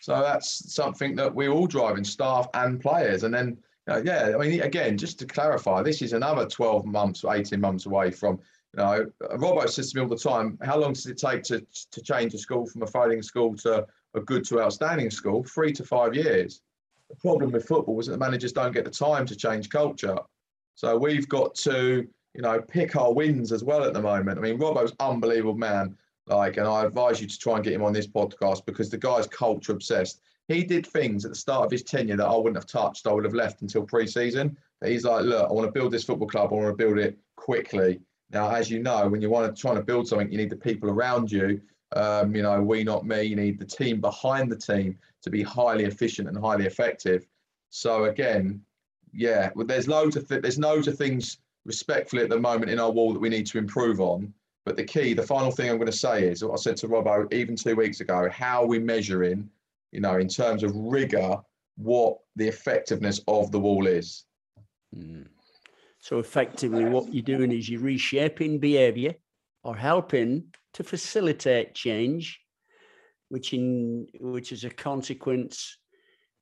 So 0.00 0.20
that's 0.22 0.74
something 0.74 1.14
that 1.16 1.34
we're 1.34 1.50
all 1.50 1.66
driving, 1.66 2.04
staff 2.04 2.48
and 2.54 2.80
players. 2.80 3.22
And 3.22 3.32
then, 3.32 3.58
Uh, 3.90 4.00
yeah, 4.04 4.32
I 4.34 4.38
mean, 4.38 4.62
again, 4.62 4.96
just 4.96 5.18
to 5.18 5.26
clarify, 5.26 5.82
this 5.82 6.00
is 6.00 6.12
another 6.12 6.46
12 6.46 6.86
months, 6.86 7.24
or 7.24 7.34
18 7.34 7.60
months 7.60 7.86
away 7.86 8.12
from, 8.12 8.38
you 8.72 8.84
know, 8.84 9.06
Robbo 9.34 9.68
says 9.68 9.90
to 9.90 9.96
me 9.96 10.02
all 10.02 10.08
the 10.08 10.16
time, 10.16 10.56
how 10.62 10.78
long 10.78 10.92
does 10.92 11.06
it 11.06 11.18
take 11.18 11.42
to, 11.44 11.66
to 11.90 12.00
change 12.00 12.32
a 12.34 12.38
school 12.38 12.66
from 12.66 12.82
a 12.82 12.86
failing 12.86 13.20
school 13.20 13.56
to 13.56 13.84
a 14.14 14.20
good 14.20 14.44
to 14.44 14.62
outstanding 14.62 15.10
school? 15.10 15.42
Three 15.42 15.72
to 15.72 15.82
five 15.82 16.14
years. 16.14 16.60
The 17.08 17.16
problem 17.16 17.50
with 17.50 17.66
football 17.66 17.98
is 17.98 18.06
that 18.06 18.12
the 18.12 18.18
managers 18.18 18.52
don't 18.52 18.72
get 18.72 18.84
the 18.84 18.90
time 18.92 19.26
to 19.26 19.34
change 19.34 19.68
culture. 19.70 20.16
So 20.76 20.96
we've 20.96 21.28
got 21.28 21.56
to, 21.56 22.06
you 22.34 22.42
know, 22.42 22.60
pick 22.60 22.94
our 22.94 23.12
wins 23.12 23.50
as 23.50 23.64
well 23.64 23.82
at 23.82 23.92
the 23.92 24.00
moment. 24.00 24.38
I 24.38 24.40
mean, 24.40 24.58
Robbo's 24.58 24.94
unbelievable 25.00 25.56
man. 25.56 25.96
Like, 26.28 26.58
and 26.58 26.68
I 26.68 26.84
advise 26.84 27.20
you 27.20 27.26
to 27.26 27.38
try 27.38 27.56
and 27.56 27.64
get 27.64 27.72
him 27.72 27.82
on 27.82 27.92
this 27.92 28.06
podcast 28.06 28.64
because 28.66 28.88
the 28.88 28.98
guy's 28.98 29.26
culture 29.26 29.72
obsessed. 29.72 30.20
He 30.50 30.64
did 30.64 30.84
things 30.84 31.24
at 31.24 31.30
the 31.30 31.36
start 31.36 31.64
of 31.64 31.70
his 31.70 31.84
tenure 31.84 32.16
that 32.16 32.26
I 32.26 32.36
wouldn't 32.36 32.56
have 32.56 32.66
touched. 32.66 33.06
I 33.06 33.12
would 33.12 33.24
have 33.24 33.34
left 33.34 33.62
until 33.62 33.84
pre-season. 33.84 34.56
But 34.80 34.90
he's 34.90 35.04
like, 35.04 35.24
look, 35.24 35.48
I 35.48 35.52
want 35.52 35.68
to 35.68 35.72
build 35.72 35.92
this 35.92 36.02
football 36.02 36.26
club. 36.26 36.50
I 36.50 36.56
want 36.56 36.66
to 36.66 36.84
build 36.84 36.98
it 36.98 37.16
quickly. 37.36 38.00
Now, 38.32 38.50
as 38.50 38.68
you 38.68 38.82
know, 38.82 39.06
when 39.08 39.22
you 39.22 39.30
want 39.30 39.54
to 39.54 39.60
try 39.60 39.74
to 39.74 39.80
build 39.80 40.08
something, 40.08 40.28
you 40.32 40.38
need 40.38 40.50
the 40.50 40.56
people 40.56 40.90
around 40.90 41.30
you. 41.30 41.60
Um, 41.94 42.34
you 42.34 42.42
know, 42.42 42.60
we 42.60 42.82
not 42.82 43.06
me. 43.06 43.22
You 43.22 43.36
need 43.36 43.60
the 43.60 43.64
team 43.64 44.00
behind 44.00 44.50
the 44.50 44.56
team 44.56 44.98
to 45.22 45.30
be 45.30 45.40
highly 45.40 45.84
efficient 45.84 46.26
and 46.26 46.36
highly 46.36 46.66
effective. 46.66 47.28
So 47.68 48.06
again, 48.06 48.60
yeah, 49.12 49.50
well, 49.54 49.66
there's 49.66 49.86
loads 49.86 50.16
of 50.16 50.28
th- 50.28 50.42
there's 50.42 50.58
loads 50.58 50.88
of 50.88 50.98
things 50.98 51.38
respectfully 51.64 52.24
at 52.24 52.28
the 52.28 52.40
moment 52.40 52.72
in 52.72 52.80
our 52.80 52.90
wall 52.90 53.12
that 53.12 53.20
we 53.20 53.28
need 53.28 53.46
to 53.46 53.58
improve 53.58 54.00
on. 54.00 54.34
But 54.64 54.76
the 54.76 54.84
key, 54.84 55.14
the 55.14 55.22
final 55.22 55.52
thing 55.52 55.70
I'm 55.70 55.76
going 55.78 55.86
to 55.86 55.96
say 55.96 56.26
is 56.26 56.42
what 56.42 56.54
I 56.54 56.56
said 56.56 56.76
to 56.78 56.88
Robbo 56.88 57.32
even 57.32 57.54
two 57.54 57.76
weeks 57.76 58.00
ago, 58.00 58.28
how 58.30 58.64
are 58.64 58.66
we 58.66 58.80
measuring, 58.80 59.48
you 59.92 60.00
know, 60.00 60.16
in 60.16 60.28
terms 60.28 60.62
of 60.62 60.74
rigor, 60.74 61.36
what 61.76 62.18
the 62.36 62.46
effectiveness 62.46 63.20
of 63.26 63.50
the 63.52 63.58
wall 63.58 63.86
is. 63.86 64.24
Mm. 64.94 65.26
So 65.98 66.18
effectively 66.18 66.84
what 66.84 67.12
you're 67.12 67.22
doing 67.22 67.52
is 67.52 67.68
you're 67.68 67.80
reshaping 67.80 68.58
behavior 68.58 69.14
or 69.62 69.76
helping 69.76 70.44
to 70.74 70.82
facilitate 70.82 71.74
change, 71.74 72.40
which 73.28 73.52
in 73.52 74.06
which 74.18 74.52
is 74.52 74.64
a 74.64 74.70
consequence 74.70 75.78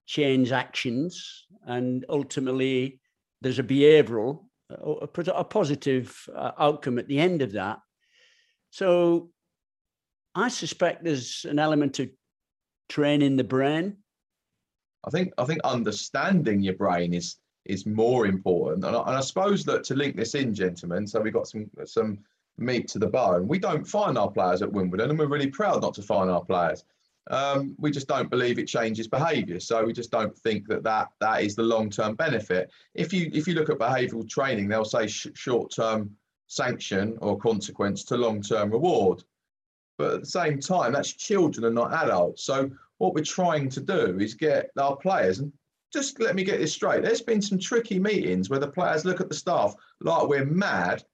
change 0.06 0.52
actions 0.52 1.46
and 1.66 2.06
ultimately 2.08 2.98
there's 3.42 3.58
a 3.58 3.62
behavioral 3.62 4.44
a, 4.70 5.06
a 5.34 5.44
positive 5.44 6.18
uh, 6.34 6.52
outcome 6.58 6.98
at 6.98 7.06
the 7.08 7.18
end 7.18 7.42
of 7.42 7.52
that 7.52 7.78
so 8.70 9.28
I 10.34 10.48
suspect 10.48 11.04
there's 11.04 11.44
an 11.48 11.58
element 11.58 11.98
of 11.98 12.08
training 12.88 13.36
the 13.36 13.44
brain. 13.44 13.96
I 15.04 15.10
think 15.10 15.32
I 15.38 15.44
think 15.44 15.60
understanding 15.64 16.60
your 16.62 16.74
brain 16.74 17.14
is 17.14 17.36
is 17.64 17.86
more 17.86 18.26
important, 18.26 18.84
and 18.84 18.96
I, 18.96 19.00
and 19.00 19.16
I 19.16 19.20
suppose 19.20 19.64
that 19.64 19.84
to 19.84 19.94
link 19.94 20.16
this 20.16 20.34
in, 20.34 20.54
gentlemen. 20.54 21.06
So 21.06 21.20
we've 21.20 21.32
got 21.32 21.48
some 21.48 21.70
some 21.84 22.18
meat 22.58 22.88
to 22.88 22.98
the 22.98 23.06
bone. 23.06 23.46
We 23.46 23.58
don't 23.58 23.84
find 23.84 24.18
our 24.18 24.30
players 24.30 24.62
at 24.62 24.72
Wimbledon, 24.72 25.10
and 25.10 25.18
we're 25.18 25.26
really 25.26 25.50
proud 25.50 25.82
not 25.82 25.94
to 25.94 26.02
find 26.02 26.30
our 26.30 26.44
players. 26.44 26.84
Um, 27.30 27.76
we 27.78 27.90
just 27.90 28.08
don't 28.08 28.30
believe 28.30 28.58
it 28.58 28.66
changes 28.66 29.06
behaviour, 29.06 29.60
so 29.60 29.84
we 29.84 29.92
just 29.92 30.10
don't 30.10 30.36
think 30.36 30.66
that 30.68 30.82
that, 30.84 31.08
that 31.20 31.42
is 31.42 31.54
the 31.54 31.62
long-term 31.62 32.14
benefit. 32.14 32.70
If 32.94 33.12
you 33.12 33.30
if 33.32 33.46
you 33.46 33.54
look 33.54 33.70
at 33.70 33.78
behavioural 33.78 34.28
training, 34.28 34.68
they'll 34.68 34.84
say 34.84 35.06
sh- 35.06 35.28
short-term 35.34 36.16
sanction 36.46 37.18
or 37.20 37.38
consequence 37.38 38.02
to 38.04 38.16
long-term 38.16 38.70
reward, 38.70 39.22
but 39.98 40.14
at 40.14 40.20
the 40.20 40.26
same 40.26 40.60
time, 40.60 40.92
that's 40.92 41.12
children 41.12 41.66
and 41.66 41.74
not 41.74 41.92
adults. 41.92 42.44
So 42.44 42.70
what 42.98 43.14
we're 43.14 43.24
trying 43.24 43.68
to 43.70 43.80
do 43.80 44.18
is 44.18 44.34
get 44.34 44.70
our 44.78 44.96
players 44.96 45.40
and 45.40 45.52
just 45.92 46.20
let 46.20 46.34
me 46.34 46.44
get 46.44 46.60
this 46.60 46.72
straight. 46.72 47.02
There's 47.02 47.22
been 47.22 47.42
some 47.42 47.58
tricky 47.58 47.98
meetings 47.98 48.48
where 48.48 48.60
the 48.60 48.68
players 48.68 49.04
look 49.04 49.20
at 49.20 49.28
the 49.28 49.34
staff 49.34 49.74
like 50.00 50.28
we're 50.28 50.44
mad 50.44 51.04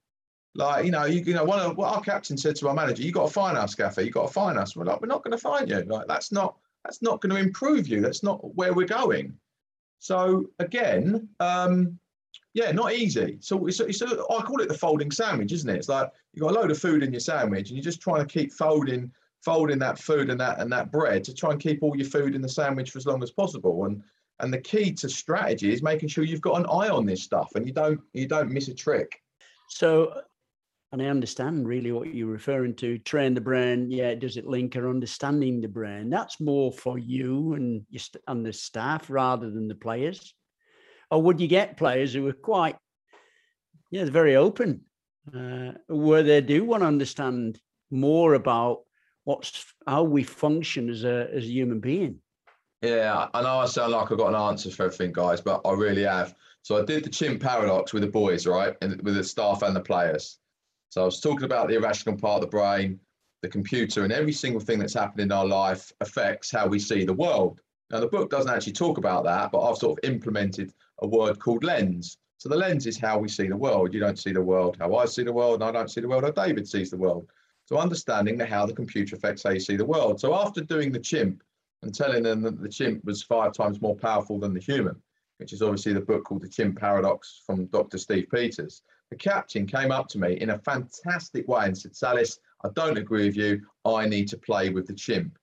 like, 0.55 0.85
you 0.85 0.91
know, 0.91 1.03
you, 1.03 1.21
you 1.21 1.33
know, 1.33 1.43
one 1.43 1.59
of 1.59 1.75
what 1.75 1.93
our 1.93 2.01
captain 2.01 2.37
said 2.37 2.55
to 2.57 2.69
our 2.69 2.73
manager, 2.73 3.03
you 3.03 3.11
got 3.11 3.27
to 3.27 3.33
fine 3.33 3.57
us, 3.57 3.75
Gaffer, 3.75 4.01
you 4.01 4.09
got 4.09 4.27
to 4.27 4.33
fine 4.33 4.57
us. 4.57 4.75
We're 4.75 4.85
like, 4.85 5.01
we're 5.01 5.07
not 5.07 5.21
going 5.21 5.33
to 5.33 5.37
fine 5.37 5.67
you. 5.67 5.81
Like, 5.81 6.07
that's 6.07 6.31
not 6.31 6.55
that's 6.85 7.01
not 7.01 7.19
going 7.19 7.35
to 7.35 7.41
improve 7.41 7.87
you. 7.87 7.99
That's 7.99 8.23
not 8.23 8.55
where 8.55 8.73
we're 8.73 8.87
going. 8.87 9.33
So 9.99 10.45
again, 10.59 11.27
um, 11.39 11.99
yeah, 12.55 12.71
not 12.71 12.93
easy. 12.93 13.37
So 13.41 13.67
it's, 13.67 13.81
it's 13.81 14.01
a, 14.01 14.07
I 14.07 14.41
call 14.41 14.61
it 14.61 14.69
the 14.69 14.77
folding 14.77 15.11
sandwich, 15.11 15.51
isn't 15.51 15.69
it? 15.69 15.75
It's 15.75 15.89
like 15.89 16.09
you've 16.33 16.41
got 16.41 16.51
a 16.51 16.59
load 16.59 16.71
of 16.71 16.79
food 16.79 17.03
in 17.03 17.11
your 17.11 17.19
sandwich, 17.19 17.69
and 17.69 17.77
you're 17.77 17.83
just 17.83 18.01
trying 18.01 18.25
to 18.25 18.33
keep 18.33 18.53
folding, 18.53 19.11
folding 19.43 19.77
that 19.79 19.99
food 19.99 20.29
and 20.29 20.39
that 20.39 20.59
and 20.59 20.71
that 20.71 20.89
bread 20.89 21.25
to 21.25 21.33
try 21.33 21.51
and 21.51 21.59
keep 21.59 21.83
all 21.83 21.97
your 21.97 22.07
food 22.07 22.33
in 22.33 22.41
the 22.41 22.47
sandwich 22.47 22.91
for 22.91 22.97
as 22.97 23.05
long 23.05 23.21
as 23.21 23.29
possible. 23.29 23.83
And 23.83 24.01
and 24.39 24.53
the 24.53 24.61
key 24.61 24.93
to 24.93 25.09
strategy 25.09 25.73
is 25.73 25.83
making 25.83 26.09
sure 26.09 26.23
you've 26.23 26.41
got 26.41 26.59
an 26.59 26.65
eye 26.65 26.89
on 26.89 27.05
this 27.05 27.23
stuff 27.23 27.51
and 27.55 27.67
you 27.67 27.73
don't 27.73 27.99
you 28.13 28.25
don't 28.25 28.51
miss 28.51 28.69
a 28.69 28.73
trick. 28.73 29.21
So 29.69 30.21
and 30.93 31.01
I 31.01 31.07
understand 31.07 31.67
really 31.67 31.91
what 31.91 32.13
you're 32.13 32.27
referring 32.27 32.73
to. 32.75 32.97
Train 32.99 33.33
the 33.33 33.41
brain, 33.41 33.91
yeah. 33.91 34.15
Does 34.15 34.37
it 34.37 34.47
link 34.47 34.77
or 34.77 34.89
understanding 34.89 35.59
the 35.59 35.67
brain? 35.67 36.09
That's 36.09 36.39
more 36.39 36.71
for 36.71 36.97
you 36.97 37.53
and 37.55 37.85
your 37.89 38.01
and 38.29 38.45
the 38.45 38.53
staff 38.53 39.09
rather 39.09 39.49
than 39.49 39.67
the 39.67 39.75
players. 39.75 40.33
Or 41.11 41.21
would 41.21 41.39
you 41.39 41.47
get 41.47 41.77
players 41.77 42.13
who 42.13 42.27
are 42.27 42.33
quite, 42.33 42.77
yeah, 43.91 44.05
very 44.05 44.35
open, 44.35 44.81
uh, 45.35 45.73
where 45.87 46.23
they 46.23 46.41
do 46.41 46.63
want 46.63 46.81
to 46.81 46.87
understand 46.87 47.59
more 47.91 48.33
about 48.33 48.81
what's 49.23 49.73
how 49.85 50.03
we 50.03 50.23
function 50.23 50.89
as 50.89 51.03
a 51.03 51.29
as 51.33 51.43
a 51.43 51.51
human 51.51 51.79
being. 51.79 52.19
Yeah, 52.81 53.27
I 53.33 53.41
know 53.41 53.59
I 53.59 53.65
sound 53.65 53.91
like 53.91 54.11
I've 54.11 54.17
got 54.17 54.29
an 54.29 54.35
answer 54.35 54.69
for 54.69 54.83
everything, 54.83 55.11
guys, 55.11 55.41
but 55.41 55.61
I 55.65 55.73
really 55.73 56.03
have. 56.03 56.35
So 56.61 56.77
I 56.77 56.85
did 56.85 57.03
the 57.03 57.09
chimp 57.09 57.41
paradox 57.41 57.93
with 57.93 58.03
the 58.03 58.09
boys, 58.09 58.47
right, 58.47 58.75
and 58.81 59.01
with 59.01 59.15
the 59.15 59.23
staff 59.23 59.61
and 59.61 59.75
the 59.75 59.81
players. 59.81 60.39
So 60.89 61.01
I 61.01 61.05
was 61.05 61.19
talking 61.19 61.45
about 61.45 61.67
the 61.67 61.75
irrational 61.75 62.17
part 62.17 62.35
of 62.35 62.41
the 62.41 62.55
brain, 62.55 62.99
the 63.41 63.49
computer, 63.49 64.03
and 64.03 64.13
every 64.13 64.31
single 64.31 64.61
thing 64.61 64.79
that's 64.79 64.93
happened 64.93 65.21
in 65.21 65.31
our 65.31 65.45
life 65.45 65.91
affects 66.01 66.51
how 66.51 66.67
we 66.67 66.79
see 66.79 67.03
the 67.03 67.13
world. 67.13 67.59
Now, 67.91 67.99
the 67.99 68.07
book 68.07 68.29
doesn't 68.29 68.51
actually 68.51 68.73
talk 68.73 68.97
about 68.97 69.23
that, 69.25 69.51
but 69.51 69.61
I've 69.61 69.77
sort 69.77 69.99
of 69.99 70.09
implemented 70.09 70.73
a 70.99 71.07
word 71.07 71.39
called 71.39 71.63
lens. 71.63 72.17
So 72.37 72.49
the 72.49 72.57
lens 72.57 72.85
is 72.87 72.97
how 72.97 73.17
we 73.17 73.27
see 73.27 73.47
the 73.47 73.57
world. 73.57 73.93
You 73.93 73.99
don't 73.99 74.19
see 74.19 74.31
the 74.31 74.41
world 74.41 74.77
how 74.79 74.95
I 74.95 75.05
see 75.05 75.23
the 75.23 75.33
world, 75.33 75.61
and 75.61 75.63
I 75.63 75.71
don't 75.71 75.89
see 75.89 76.01
the 76.01 76.07
world 76.07 76.23
how 76.23 76.31
David 76.31 76.67
sees 76.67 76.89
the 76.89 76.97
world. 76.97 77.27
So 77.65 77.77
understanding 77.77 78.37
the, 78.37 78.45
how 78.45 78.65
the 78.65 78.73
computer 78.73 79.15
affects 79.15 79.43
how 79.43 79.51
you 79.51 79.59
see 79.59 79.75
the 79.75 79.85
world. 79.85 80.19
So 80.19 80.35
after 80.35 80.61
doing 80.61 80.91
the 80.91 80.99
chimp 80.99 81.43
and 81.81 81.93
telling 81.93 82.23
them 82.23 82.41
that 82.41 82.61
the 82.61 82.69
chimp 82.69 83.03
was 83.05 83.23
five 83.23 83.53
times 83.53 83.81
more 83.81 83.95
powerful 83.95 84.39
than 84.39 84.53
the 84.53 84.59
human, 84.59 84.95
which 85.37 85.53
is 85.53 85.61
obviously 85.61 85.93
the 85.93 86.01
book 86.01 86.25
called 86.25 86.41
The 86.41 86.49
Chimp 86.49 86.79
Paradox 86.79 87.41
from 87.45 87.65
Dr. 87.67 87.97
Steve 87.97 88.27
Peters, 88.31 88.83
the 89.09 89.15
captain 89.15 89.65
came 89.65 89.91
up 89.91 90.07
to 90.09 90.19
me 90.19 90.33
in 90.33 90.51
a 90.51 90.59
fantastic 90.59 91.47
way 91.47 91.65
and 91.65 91.77
said, 91.77 91.93
Sallis, 91.93 92.39
I 92.63 92.69
don't 92.75 92.97
agree 92.97 93.25
with 93.27 93.37
you. 93.37 93.61
I 93.85 94.07
need 94.07 94.27
to 94.29 94.37
play 94.37 94.69
with 94.69 94.87
the 94.87 94.93
chimp. 94.93 95.37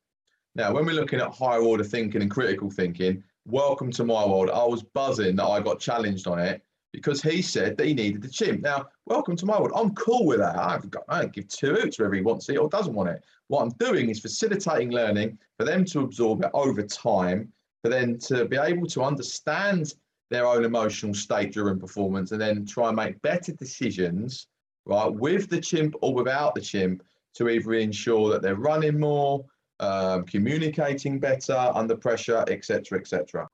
Now, 0.55 0.75
when 0.75 0.85
we're 0.85 0.93
looking 0.93 1.21
at 1.21 1.33
higher 1.33 1.63
order 1.63 1.85
thinking 1.85 2.21
and 2.21 2.31
critical 2.31 2.71
thinking, 2.71 3.25
welcome 3.47 3.91
to 3.93 4.05
my 4.05 4.27
world. 4.27 4.51
I 4.51 4.65
was 4.65 4.83
buzzing 4.83 5.37
that 5.37 5.47
I 5.47 5.61
got 5.61 5.81
challenged 5.81 6.27
on 6.27 6.39
it 6.39 6.63
because 6.93 7.23
he 7.23 7.41
said 7.41 7.79
that 7.79 7.87
he 7.87 7.95
needed 7.95 8.21
the 8.21 8.29
chimp. 8.29 8.61
Now, 8.61 8.89
welcome 9.07 9.35
to 9.37 9.47
my 9.47 9.59
world. 9.59 9.73
I'm 9.75 9.95
cool 9.95 10.27
with 10.27 10.41
that. 10.41 10.59
I've 10.59 10.91
got, 10.91 11.05
I 11.09 11.23
don't 11.23 11.33
give 11.33 11.49
two 11.49 11.73
hoots 11.73 11.99
whether 11.99 12.13
he 12.13 12.21
wants 12.21 12.51
it 12.51 12.59
or 12.59 12.69
doesn't 12.69 12.93
want 12.93 13.09
it. 13.09 13.25
What 13.49 13.63
I'm 13.63 13.71
doing 13.79 14.11
is 14.11 14.21
facilitating 14.21 14.91
learning 14.91 15.39
for 15.59 15.65
them 15.65 15.87
to 15.87 16.01
absorb 16.01 16.45
it 16.45 16.51
over 16.53 16.83
time, 16.83 17.51
for 17.83 17.89
them 17.89 18.19
to 18.19 18.45
be 18.45 18.59
able 18.59 18.87
to 18.89 19.03
understand 19.03 19.95
their 20.31 20.47
own 20.47 20.67
emotional 20.67 21.15
state 21.15 21.53
during 21.55 21.81
performance 21.81 22.33
and 22.33 22.41
then 22.41 22.67
try 22.67 22.89
and 22.89 22.97
make 22.97 23.23
better 23.23 23.53
decisions, 23.53 24.49
right, 24.85 25.13
with 25.13 25.49
the 25.49 25.61
chimp 25.61 25.95
or 26.03 26.13
without 26.13 26.55
the 26.55 26.61
chimp 26.61 27.03
to 27.37 27.49
either 27.49 27.73
ensure 27.73 28.31
that 28.31 28.43
they're 28.43 28.57
running 28.57 29.01
more, 29.01 29.47
um, 29.83 30.25
communicating 30.25 31.21
better 31.21 31.57
under 31.75 31.97
pressure, 31.97 32.45
etc., 32.49 32.99
etc. 32.99 33.47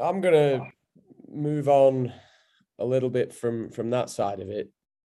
I'm 0.00 0.20
gonna 0.20 0.68
move 1.28 1.68
on 1.68 2.12
a 2.78 2.84
little 2.84 3.10
bit 3.10 3.34
from 3.34 3.70
from 3.70 3.90
that 3.90 4.10
side 4.10 4.40
of 4.40 4.48
it. 4.48 4.70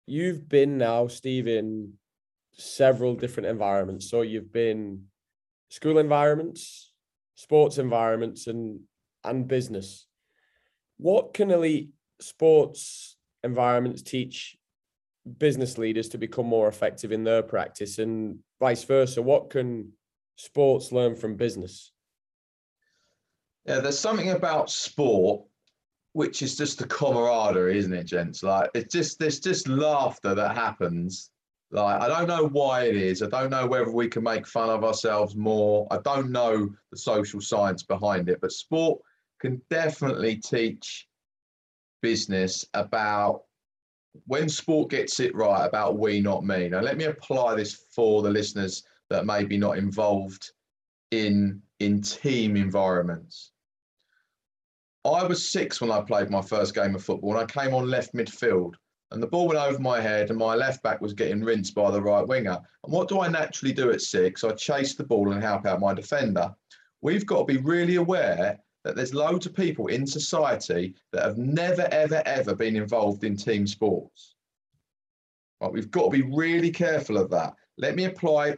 You've 0.06 0.50
been 0.50 0.78
now, 0.78 1.08
Steve, 1.08 1.48
in 1.48 1.94
several 2.52 3.16
different 3.16 3.48
environments. 3.48 4.10
So 4.10 4.22
you've 4.22 4.52
been 4.52 5.04
school 5.70 5.98
environments, 5.98 6.92
sports 7.36 7.78
environments, 7.78 8.48
and 8.48 8.82
and 9.24 9.48
business 9.48 10.08
what 10.98 11.34
can 11.34 11.52
elite 11.52 11.92
sports 12.20 13.18
environments 13.44 14.02
teach 14.02 14.58
business 15.38 15.78
leaders 15.78 16.10
to 16.10 16.18
become 16.18 16.46
more 16.46 16.68
effective 16.68 17.12
in 17.12 17.24
their 17.24 17.44
practice 17.44 18.00
and 18.00 18.40
vice 18.60 18.84
versa 18.84 19.22
what 19.22 19.50
can 19.50 19.92
sports 20.38 20.92
learn 20.92 21.16
from 21.16 21.36
business? 21.36 21.92
Yeah 23.66 23.80
there's 23.80 24.00
something 24.00 24.32
about 24.32 24.70
sport 24.70 25.42
which 26.14 26.42
is 26.42 26.58
just 26.58 26.80
the 26.80 26.88
camaraderie 26.88 27.78
isn't 27.78 27.94
it 27.94 28.06
gents? 28.06 28.42
Like 28.42 28.72
it's 28.74 28.94
just 28.94 29.20
there's 29.20 29.40
just 29.40 29.68
laughter 29.68 30.34
that 30.34 30.56
happens. 30.56 31.32
Like 31.70 32.02
i 32.02 32.08
don't 32.08 32.28
know 32.28 32.48
why 32.48 32.86
it 32.86 32.96
is. 32.96 33.22
I 33.22 33.28
don't 33.28 33.50
know 33.50 33.68
whether 33.68 33.92
we 33.92 34.08
can 34.08 34.24
make 34.24 34.48
fun 34.48 34.70
of 34.70 34.86
ourselves 34.86 35.36
more. 35.36 35.86
I 35.92 35.98
don't 36.06 36.32
know 36.32 36.70
the 36.92 36.98
social 36.98 37.42
science 37.42 37.84
behind 37.84 38.30
it 38.30 38.40
but 38.40 38.52
sport 38.52 39.02
can 39.42 39.62
definitely 39.70 40.38
teach 40.38 41.08
business 42.02 42.66
about 42.74 43.44
when 44.26 44.50
sport 44.50 44.90
gets 44.90 45.20
it 45.20 45.36
right 45.36 45.66
about 45.66 46.00
we 46.00 46.22
not 46.22 46.46
me. 46.46 46.70
Now 46.70 46.82
let 46.82 46.98
me 46.98 47.06
apply 47.06 47.56
this 47.56 47.86
for 47.94 48.22
the 48.22 48.30
listeners 48.30 48.84
that 49.10 49.26
may 49.26 49.44
be 49.44 49.58
not 49.58 49.78
involved 49.78 50.52
in 51.12 51.62
in 51.80 52.02
team 52.02 52.56
environments 52.58 53.52
i 55.06 55.24
was 55.24 55.50
six 55.50 55.80
when 55.80 55.92
i 55.92 56.02
played 56.02 56.30
my 56.30 56.42
first 56.42 56.76
game 56.76 56.96
of 56.96 57.04
football 57.04 57.38
and 57.38 57.40
i 57.40 57.46
came 57.64 57.74
on 57.74 57.90
left 57.90 58.14
midfield 58.14 58.74
and 59.12 59.24
the 59.24 59.28
ball 59.28 59.48
went 59.48 59.60
over 59.60 59.80
my 59.80 60.02
head 60.02 60.30
and 60.30 60.38
my 60.38 60.54
left 60.54 60.84
back 60.84 61.00
was 61.00 61.14
getting 61.14 61.42
rinsed 61.42 61.74
by 61.74 61.90
the 61.90 62.02
right 62.02 62.28
winger 62.28 62.60
and 62.84 62.94
what 62.94 63.08
do 63.08 63.22
i 63.22 63.28
naturally 63.28 63.74
do 63.74 63.92
at 63.92 64.02
six 64.02 64.44
i 64.44 64.52
chase 64.52 64.96
the 64.96 65.04
ball 65.04 65.32
and 65.32 65.42
help 65.42 65.66
out 65.66 65.80
my 65.80 65.94
defender 65.94 66.54
we've 67.02 67.26
got 67.26 67.40
to 67.40 67.54
be 67.54 67.58
really 67.58 67.96
aware 67.96 68.60
that 68.88 68.96
there's 68.96 69.14
loads 69.14 69.46
of 69.46 69.54
people 69.54 69.88
in 69.88 70.08
society 70.08 70.96
that 71.12 71.24
have 71.24 71.38
never, 71.38 71.90
ever, 71.92 72.24
ever 72.26 72.56
been 72.56 72.78
involved 72.78 73.26
in 73.26 73.36
team 73.36 73.68
sports. 73.68 74.36
Right, 75.60 75.72
we've 75.72 75.92
got 75.92 76.06
to 76.06 76.10
be 76.10 76.22
really 76.22 76.72
careful 76.72 77.18
of 77.18 77.30
that. 77.32 77.54
Let 77.78 77.96
me 77.96 78.06
apply 78.06 78.56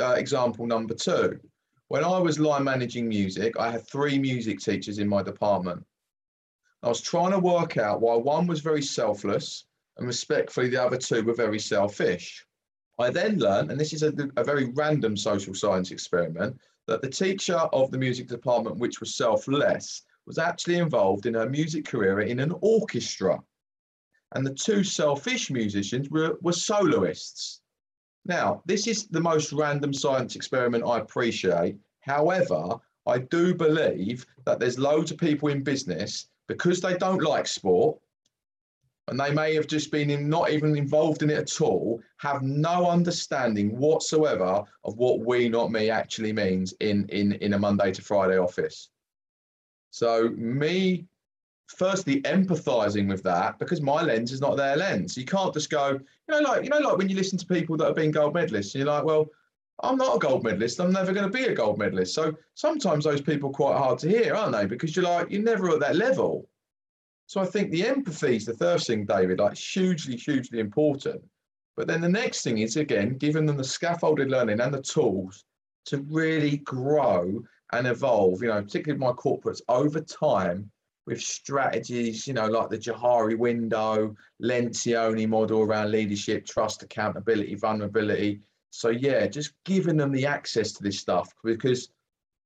uh, 0.00 0.12
example 0.12 0.66
number 0.66 0.94
two. 0.94 1.38
When 1.88 2.04
I 2.04 2.18
was 2.18 2.40
line 2.40 2.64
managing 2.64 3.08
music, 3.08 3.58
I 3.58 3.70
had 3.70 3.86
three 3.86 4.18
music 4.18 4.58
teachers 4.58 4.98
in 4.98 5.08
my 5.08 5.22
department. 5.22 5.84
I 6.82 6.88
was 6.88 7.00
trying 7.00 7.32
to 7.32 7.38
work 7.38 7.76
out 7.76 8.00
why 8.00 8.14
one 8.16 8.46
was 8.46 8.60
very 8.60 8.82
selfless 8.82 9.64
and 9.96 10.06
respectfully 10.06 10.68
the 10.68 10.82
other 10.82 10.96
two 10.96 11.22
were 11.22 11.34
very 11.34 11.58
selfish. 11.58 12.44
I 12.98 13.10
then 13.10 13.38
learned, 13.38 13.70
and 13.70 13.80
this 13.80 13.92
is 13.92 14.02
a, 14.02 14.12
a 14.36 14.44
very 14.44 14.66
random 14.74 15.16
social 15.16 15.54
science 15.54 15.90
experiment, 15.90 16.58
that 16.86 17.02
the 17.02 17.08
teacher 17.08 17.56
of 17.56 17.90
the 17.90 17.98
music 17.98 18.28
department, 18.28 18.78
which 18.78 19.00
was 19.00 19.16
selfless, 19.16 20.02
was 20.26 20.38
actually 20.38 20.76
involved 20.76 21.26
in 21.26 21.34
her 21.34 21.48
music 21.48 21.84
career 21.84 22.20
in 22.20 22.40
an 22.40 22.54
orchestra. 22.60 23.40
And 24.34 24.46
the 24.46 24.54
two 24.54 24.84
selfish 24.84 25.50
musicians 25.50 26.10
were, 26.10 26.38
were 26.40 26.52
soloists. 26.52 27.60
Now, 28.24 28.62
this 28.64 28.86
is 28.86 29.06
the 29.06 29.20
most 29.20 29.52
random 29.52 29.92
science 29.92 30.34
experiment 30.36 30.84
I 30.86 30.98
appreciate. 30.98 31.76
However, 32.00 32.76
I 33.06 33.18
do 33.18 33.54
believe 33.54 34.26
that 34.46 34.58
there's 34.58 34.78
loads 34.78 35.10
of 35.10 35.18
people 35.18 35.48
in 35.48 35.62
business 35.62 36.28
because 36.46 36.80
they 36.80 36.96
don't 36.96 37.22
like 37.22 37.46
sport, 37.46 37.98
and 39.08 39.20
they 39.20 39.30
may 39.32 39.54
have 39.54 39.66
just 39.66 39.90
been 39.90 40.08
in, 40.08 40.30
not 40.30 40.50
even 40.50 40.76
involved 40.76 41.22
in 41.22 41.28
it 41.28 41.38
at 41.38 41.60
all, 41.60 42.00
have 42.16 42.42
no 42.42 42.88
understanding 42.88 43.76
whatsoever 43.76 44.62
of 44.84 44.96
what 44.96 45.20
we, 45.20 45.48
not 45.50 45.70
me, 45.70 45.90
actually 45.90 46.32
means 46.32 46.72
in, 46.80 47.06
in, 47.10 47.32
in 47.34 47.52
a 47.52 47.58
Monday 47.58 47.92
to 47.92 48.00
Friday 48.00 48.38
office. 48.38 48.88
So 49.90 50.30
me, 50.30 51.06
firstly, 51.68 52.22
empathizing 52.22 53.08
with 53.08 53.22
that 53.22 53.58
because 53.58 53.80
my 53.80 54.02
lens 54.02 54.32
is 54.32 54.40
not 54.40 54.56
their 54.56 54.76
lens. 54.76 55.16
You 55.16 55.24
can't 55.24 55.54
just 55.54 55.70
go, 55.70 55.90
you 55.90 56.00
know, 56.28 56.40
like 56.40 56.64
you 56.64 56.70
know, 56.70 56.78
like 56.78 56.96
when 56.96 57.08
you 57.08 57.16
listen 57.16 57.38
to 57.38 57.46
people 57.46 57.76
that 57.76 57.86
have 57.86 57.96
been 57.96 58.10
gold 58.10 58.34
medalists, 58.34 58.74
and 58.74 58.84
you're 58.84 58.92
like, 58.92 59.04
well, 59.04 59.26
I'm 59.82 59.96
not 59.96 60.16
a 60.16 60.18
gold 60.18 60.44
medalist. 60.44 60.80
I'm 60.80 60.92
never 60.92 61.12
going 61.12 61.30
to 61.30 61.36
be 61.36 61.44
a 61.44 61.54
gold 61.54 61.78
medalist. 61.78 62.14
So 62.14 62.34
sometimes 62.54 63.04
those 63.04 63.20
people 63.20 63.50
are 63.50 63.52
quite 63.52 63.76
hard 63.76 63.98
to 64.00 64.08
hear, 64.08 64.34
aren't 64.34 64.52
they? 64.52 64.66
Because 64.66 64.94
you're 64.94 65.04
like, 65.04 65.30
you're 65.30 65.42
never 65.42 65.70
at 65.70 65.80
that 65.80 65.96
level. 65.96 66.48
So 67.26 67.40
I 67.40 67.46
think 67.46 67.70
the 67.70 67.86
empathy 67.86 68.36
is 68.36 68.44
the 68.44 68.54
first 68.54 68.86
thing, 68.86 69.06
David, 69.06 69.40
like 69.40 69.56
hugely, 69.56 70.16
hugely 70.16 70.60
important. 70.60 71.22
But 71.76 71.88
then 71.88 72.00
the 72.00 72.08
next 72.08 72.42
thing 72.42 72.58
is 72.58 72.76
again, 72.76 73.16
giving 73.18 73.46
them 73.46 73.56
the 73.56 73.64
scaffolded 73.64 74.30
learning 74.30 74.60
and 74.60 74.72
the 74.72 74.82
tools 74.82 75.44
to 75.86 75.98
really 76.08 76.58
grow 76.58 77.42
and 77.72 77.86
evolve, 77.86 78.42
you 78.42 78.48
know, 78.48 78.62
particularly 78.62 79.00
my 79.00 79.12
corporates 79.12 79.60
over 79.68 80.00
time 80.00 80.70
with 81.06 81.20
strategies, 81.20 82.26
you 82.26 82.34
know, 82.34 82.46
like 82.46 82.70
the 82.70 82.78
Johari 82.78 83.36
window, 83.36 84.14
Lencioni 84.42 85.28
model 85.28 85.60
around 85.60 85.90
leadership, 85.90 86.46
trust, 86.46 86.82
accountability, 86.82 87.54
vulnerability. 87.54 88.40
So 88.70 88.88
yeah, 88.88 89.26
just 89.26 89.52
giving 89.64 89.96
them 89.96 90.12
the 90.12 90.26
access 90.26 90.72
to 90.72 90.82
this 90.82 90.98
stuff 90.98 91.32
because 91.44 91.90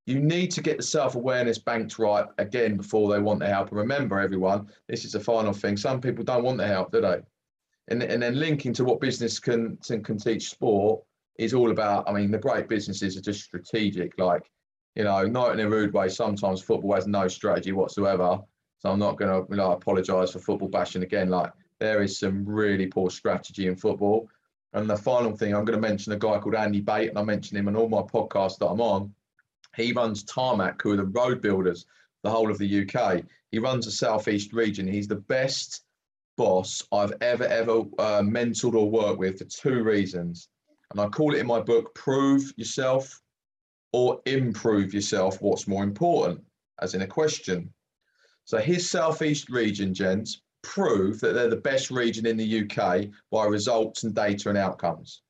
you 0.07 0.21
need 0.21 0.51
to 0.53 0.63
get 0.63 0.79
the 0.79 0.83
self-awareness 0.83 1.59
banked 1.59 1.99
right 1.99 2.27
again 2.39 2.77
before 2.77 3.13
they 3.13 3.21
want 3.21 3.41
the 3.41 3.47
help. 3.47 3.69
And 3.69 3.79
remember, 3.79 4.19
everyone, 4.19 4.69
this 4.89 5.05
is 5.05 5.13
the 5.13 5.21
final 5.21 5.53
thing. 5.53 5.77
Some 5.77 6.01
people 6.01 6.25
don't 6.25 6.45
want 6.45 6.59
the 6.59 6.67
help, 6.67 6.93
do 6.93 7.01
they? 7.01 7.21
And, 7.89 8.03
and 8.03 8.23
then 8.23 8.39
linking 8.39 8.73
to 8.75 8.85
what 8.85 9.01
business 9.01 9.39
can 9.39 9.77
can 9.87 10.19
teach 10.19 10.51
sport 10.51 11.03
is 11.39 11.55
all 11.55 11.71
about. 11.71 12.09
I 12.09 12.13
mean, 12.13 12.31
the 12.31 12.39
great 12.39 12.69
businesses 12.69 13.17
are 13.17 13.23
just 13.23 13.45
strategic. 13.45 14.19
Like 14.19 14.51
you 14.99 15.05
know, 15.05 15.23
not 15.23 15.53
in 15.53 15.61
a 15.65 15.71
rude 15.71 15.95
way. 15.95 16.09
Sometimes 16.09 16.61
football 16.61 16.97
has 16.97 17.07
no 17.07 17.29
strategy 17.29 17.71
whatsoever. 17.71 18.41
So 18.81 18.91
I'm 18.91 18.99
not 18.99 19.17
going 19.17 19.31
to 19.31 19.49
you 19.49 19.57
know, 19.57 19.71
apologise 19.71 20.33
for 20.33 20.41
football 20.41 20.69
bashing 20.69 21.05
again. 21.05 21.31
Like 21.31 21.53
there 21.79 22.03
is 22.03 22.19
some 22.19 22.45
really 22.45 22.87
poor 22.87 23.09
strategy 23.09 23.69
in 23.69 23.77
football. 23.77 24.29
And 24.73 24.91
the 24.91 24.97
final 24.97 25.37
thing, 25.37 25.55
I'm 25.55 25.65
going 25.65 25.81
to 25.81 25.89
mention 25.89 26.13
a 26.13 26.19
guy 26.19 26.39
called 26.39 26.57
Andy 26.57 26.81
Bate, 26.81 27.09
and 27.09 27.19
I 27.19 27.23
mention 27.23 27.57
him 27.57 27.69
on 27.69 27.77
all 27.77 27.89
my 27.89 28.03
podcasts 28.03 28.59
that 28.59 28.67
I'm 28.67 28.81
on. 28.81 29.15
He 29.77 29.93
runs 29.93 30.25
Tarmac, 30.25 30.83
who 30.83 30.93
are 30.93 30.97
the 30.97 31.05
road 31.05 31.41
builders, 31.41 31.87
the 32.25 32.31
whole 32.31 32.51
of 32.51 32.59
the 32.59 32.83
UK. 32.83 33.23
He 33.53 33.61
runs 33.61 33.87
the 33.87 33.93
southeast 33.93 34.53
region. 34.53 34.87
He's 34.87 35.09
the 35.09 35.15
best 35.15 35.85
boss 36.37 36.83
I've 36.93 37.15
ever 37.21 37.45
ever 37.45 37.83
uh, 37.99 38.23
mentored 38.23 38.75
or 38.75 38.91
worked 38.91 39.21
with 39.21 39.39
for 39.39 39.45
two 39.45 39.83
reasons, 39.85 40.49
and 40.91 41.01
I 41.01 41.09
call 41.09 41.35
it 41.35 41.39
in 41.39 41.47
my 41.47 41.61
book: 41.61 41.95
prove 41.95 42.53
yourself 42.57 43.23
or 43.93 44.21
improve 44.27 44.93
yourself, 44.93 45.41
what's 45.41 45.67
more 45.67 45.85
important, 45.85 46.43
as 46.81 46.95
in 46.95 47.03
a 47.03 47.07
question. 47.07 47.73
So 48.45 48.59
his 48.59 48.89
Southeast 48.89 49.49
region, 49.51 49.95
gents, 49.95 50.43
prove 50.63 51.21
that 51.21 51.33
they're 51.33 51.49
the 51.49 51.57
best 51.57 51.91
region 51.91 52.27
in 52.27 52.37
the 52.37 52.63
UK 52.63 53.07
by 53.31 53.47
results 53.47 54.03
and 54.03 54.15
data 54.15 54.49
and 54.49 54.59
outcomes. 54.59 55.23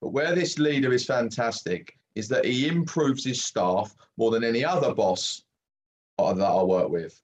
But 0.00 0.10
where 0.10 0.34
this 0.34 0.58
leader 0.58 0.92
is 0.92 1.04
fantastic 1.04 1.96
is 2.14 2.28
that 2.28 2.44
he 2.44 2.68
improves 2.68 3.24
his 3.24 3.44
staff 3.44 3.94
more 4.16 4.30
than 4.30 4.44
any 4.44 4.64
other 4.64 4.94
boss 4.94 5.42
that 6.18 6.40
I 6.40 6.62
work 6.62 6.88
with. 6.88 7.20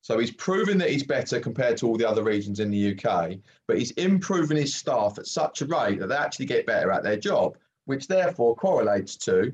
So 0.00 0.18
he's 0.18 0.32
proven 0.32 0.78
that 0.78 0.90
he's 0.90 1.04
better 1.04 1.38
compared 1.38 1.76
to 1.76 1.86
all 1.86 1.96
the 1.96 2.08
other 2.08 2.24
regions 2.24 2.58
in 2.58 2.70
the 2.70 2.98
UK, 2.98 3.34
but 3.68 3.78
he's 3.78 3.92
improving 3.92 4.56
his 4.56 4.74
staff 4.74 5.18
at 5.18 5.26
such 5.26 5.62
a 5.62 5.66
rate 5.66 6.00
that 6.00 6.08
they 6.08 6.16
actually 6.16 6.46
get 6.46 6.66
better 6.66 6.90
at 6.90 7.02
their 7.02 7.16
job 7.16 7.56
which 7.86 8.06
therefore 8.06 8.54
correlates 8.56 9.16
to 9.16 9.52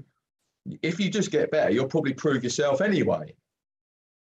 if 0.82 0.98
you 1.00 1.10
just 1.10 1.30
get 1.30 1.50
better, 1.50 1.70
you'll 1.70 1.88
probably 1.88 2.14
prove 2.14 2.44
yourself 2.44 2.80
anyway. 2.80 3.34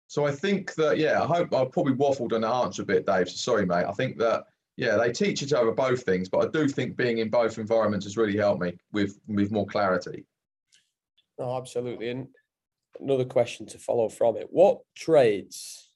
So 0.06 0.26
I 0.26 0.32
think 0.32 0.74
that, 0.74 0.98
yeah, 0.98 1.22
I 1.22 1.26
hope 1.26 1.54
I 1.54 1.64
probably 1.64 1.94
waffled 1.94 2.32
on 2.32 2.42
the 2.42 2.48
answer 2.48 2.82
a 2.82 2.86
bit, 2.86 3.06
Dave. 3.06 3.28
So 3.28 3.36
sorry, 3.36 3.66
mate. 3.66 3.86
I 3.86 3.92
think 3.92 4.18
that, 4.18 4.44
yeah, 4.76 4.96
they 4.96 5.10
teach 5.10 5.42
each 5.42 5.52
other 5.52 5.72
both 5.72 6.02
things, 6.02 6.28
but 6.28 6.46
I 6.46 6.50
do 6.50 6.68
think 6.68 6.96
being 6.96 7.18
in 7.18 7.30
both 7.30 7.58
environments 7.58 8.06
has 8.06 8.16
really 8.16 8.36
helped 8.36 8.62
me 8.62 8.76
with 8.92 9.18
with 9.26 9.50
more 9.50 9.66
clarity. 9.66 10.24
Oh, 11.38 11.56
absolutely. 11.56 12.10
And 12.10 12.28
another 13.00 13.24
question 13.24 13.66
to 13.66 13.78
follow 13.78 14.08
from 14.08 14.36
it: 14.36 14.48
What 14.50 14.80
traits 14.94 15.90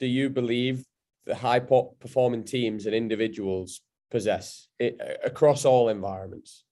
do 0.00 0.06
you 0.06 0.30
believe 0.30 0.84
the 1.26 1.34
high 1.34 1.60
performing 1.60 2.44
teams 2.44 2.86
and 2.86 2.94
individuals 2.94 3.80
possess 4.10 4.68
eh, 4.80 4.92
across 5.22 5.64
all 5.64 5.88
environments? 5.88 6.63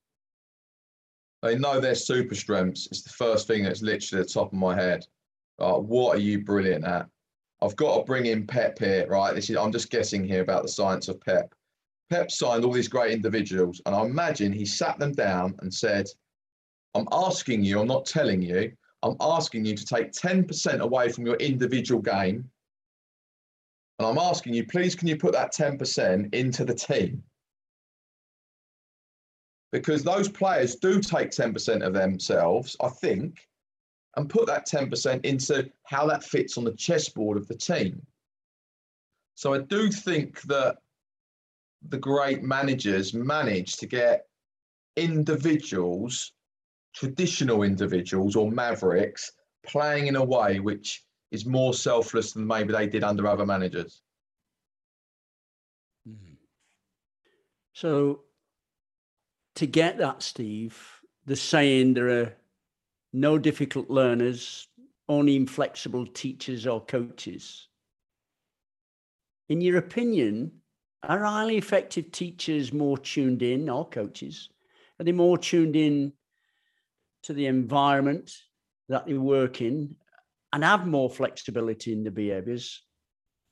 They 1.43 1.59
know 1.59 1.81
their 1.81 1.95
super 1.97 2.35
strengths. 2.35 2.87
It's 2.87 3.03
the 3.03 3.11
first 3.11 3.47
thing 3.47 3.65
that's 3.65 3.83
literally 3.83 4.23
the 4.23 4.29
top 4.29 4.53
of 4.53 4.59
my 4.59 4.75
head. 4.75 5.05
What 5.59 6.17
are 6.17 6.21
you 6.21 6.45
brilliant 6.45 6.85
at? 6.85 7.09
I've 7.61 7.77
got 7.77 7.99
to 7.99 8.05
bring 8.05 8.27
in 8.27 8.47
Pep 8.47 8.79
here, 8.79 9.07
right? 9.09 9.35
This 9.35 9.51
is 9.51 9.57
I'm 9.57 9.73
just 9.73 9.91
guessing 9.91 10.25
here 10.25 10.43
about 10.43 10.63
the 10.63 10.69
science 10.69 11.09
of 11.09 11.21
Pep. 11.21 11.55
Pep 12.11 12.31
signed 12.31 12.65
all 12.65 12.73
these 12.73 12.89
great 12.89 13.13
individuals, 13.13 13.81
and 13.87 13.95
I 13.95 14.03
imagine 14.03 14.53
he 14.53 14.67
sat 14.67 14.99
them 14.99 15.13
down 15.13 15.55
and 15.61 15.73
said, 15.73 16.07
I'm 16.95 17.09
asking 17.11 17.65
you, 17.65 17.81
I'm 17.81 17.87
not 17.87 18.05
telling 18.05 18.43
you, 18.43 18.73
I'm 19.03 19.17
asking 19.21 19.65
you 19.65 19.77
to 19.77 19.85
take 19.85 20.13
10% 20.13 20.81
away 20.81 21.09
from 21.09 21.27
your 21.27 21.37
individual 21.37 22.03
game. 22.03 22.51
And 23.99 24.07
I'm 24.07 24.19
asking 24.19 24.55
you, 24.55 24.67
please, 24.67 24.95
can 24.95 25.09
you 25.09 25.17
put 25.17 25.33
that 25.33 25.55
10% 25.55 26.35
into 26.35 26.65
the 26.65 26.75
team? 26.75 27.23
Because 29.73 30.05
those 30.05 30.29
players 30.29 30.77
do 30.77 31.01
take 31.01 31.31
10% 31.31 31.85
of 31.85 31.95
themselves, 31.95 32.77
I 32.81 32.89
think, 32.89 33.49
and 34.17 34.29
put 34.29 34.47
that 34.47 34.69
10% 34.69 35.25
into 35.25 35.71
how 35.85 36.07
that 36.07 36.23
fits 36.23 36.59
on 36.59 36.65
the 36.65 36.75
chessboard 36.75 37.39
of 37.39 37.49
the 37.49 37.57
team. 37.57 38.07
So 39.35 39.55
I 39.55 39.59
do 39.59 39.91
think 39.91 40.43
that 40.43 40.77
the 41.89 41.99
great 41.99 42.43
managers 42.43 43.15
manage 43.15 43.77
to 43.79 43.87
get 43.87 44.27
individuals, 44.97 46.33
traditional 46.95 47.63
individuals 47.63 48.37
or 48.37 48.51
mavericks, 48.51 49.33
playing 49.65 50.09
in 50.09 50.17
a 50.17 50.25
way 50.25 50.61
which 50.61 51.03
is 51.31 51.47
more 51.47 51.73
selfless 51.73 52.33
than 52.33 52.47
maybe 52.47 52.73
they 52.73 52.87
did 52.87 53.03
under 53.03 53.27
other 53.27 53.47
managers. 53.47 54.03
Mm-hmm. 56.07 56.35
So 57.73 58.21
to 59.57 59.67
get 59.67 59.99
that, 59.99 60.23
Steve, 60.23 60.79
the 61.27 61.37
saying 61.37 61.95
there 61.95 62.09
are 62.09 62.35
no 63.13 63.39
difficult 63.39 63.91
learners, 63.91 64.69
only 65.09 65.37
inflexible 65.37 66.07
teachers 66.07 66.67
or 66.67 66.85
coaches. 66.85 67.69
In 69.49 69.61
your 69.61 69.79
opinion, 69.79 70.53
are 71.03 71.19
highly 71.19 71.59
effective 71.59 72.13
teachers 72.13 72.73
more 72.73 72.97
tuned 72.97 73.43
in 73.43 73.69
or 73.69 73.89
coaches? 73.89 74.49
Are 74.99 75.05
they 75.05 75.13
more 75.13 75.37
tuned 75.37 75.77
in 75.77 76.13
to 77.25 77.33
the 77.33 77.47
environment 77.47 78.33
that 78.89 79.07
they 79.07 79.15
work 79.15 79.61
in 79.61 79.97
and 80.53 80.65
have 80.65 80.87
more 80.87 81.11
flexibility 81.11 81.93
in 81.93 82.05
the 82.05 82.11
behaviors? 82.11 82.83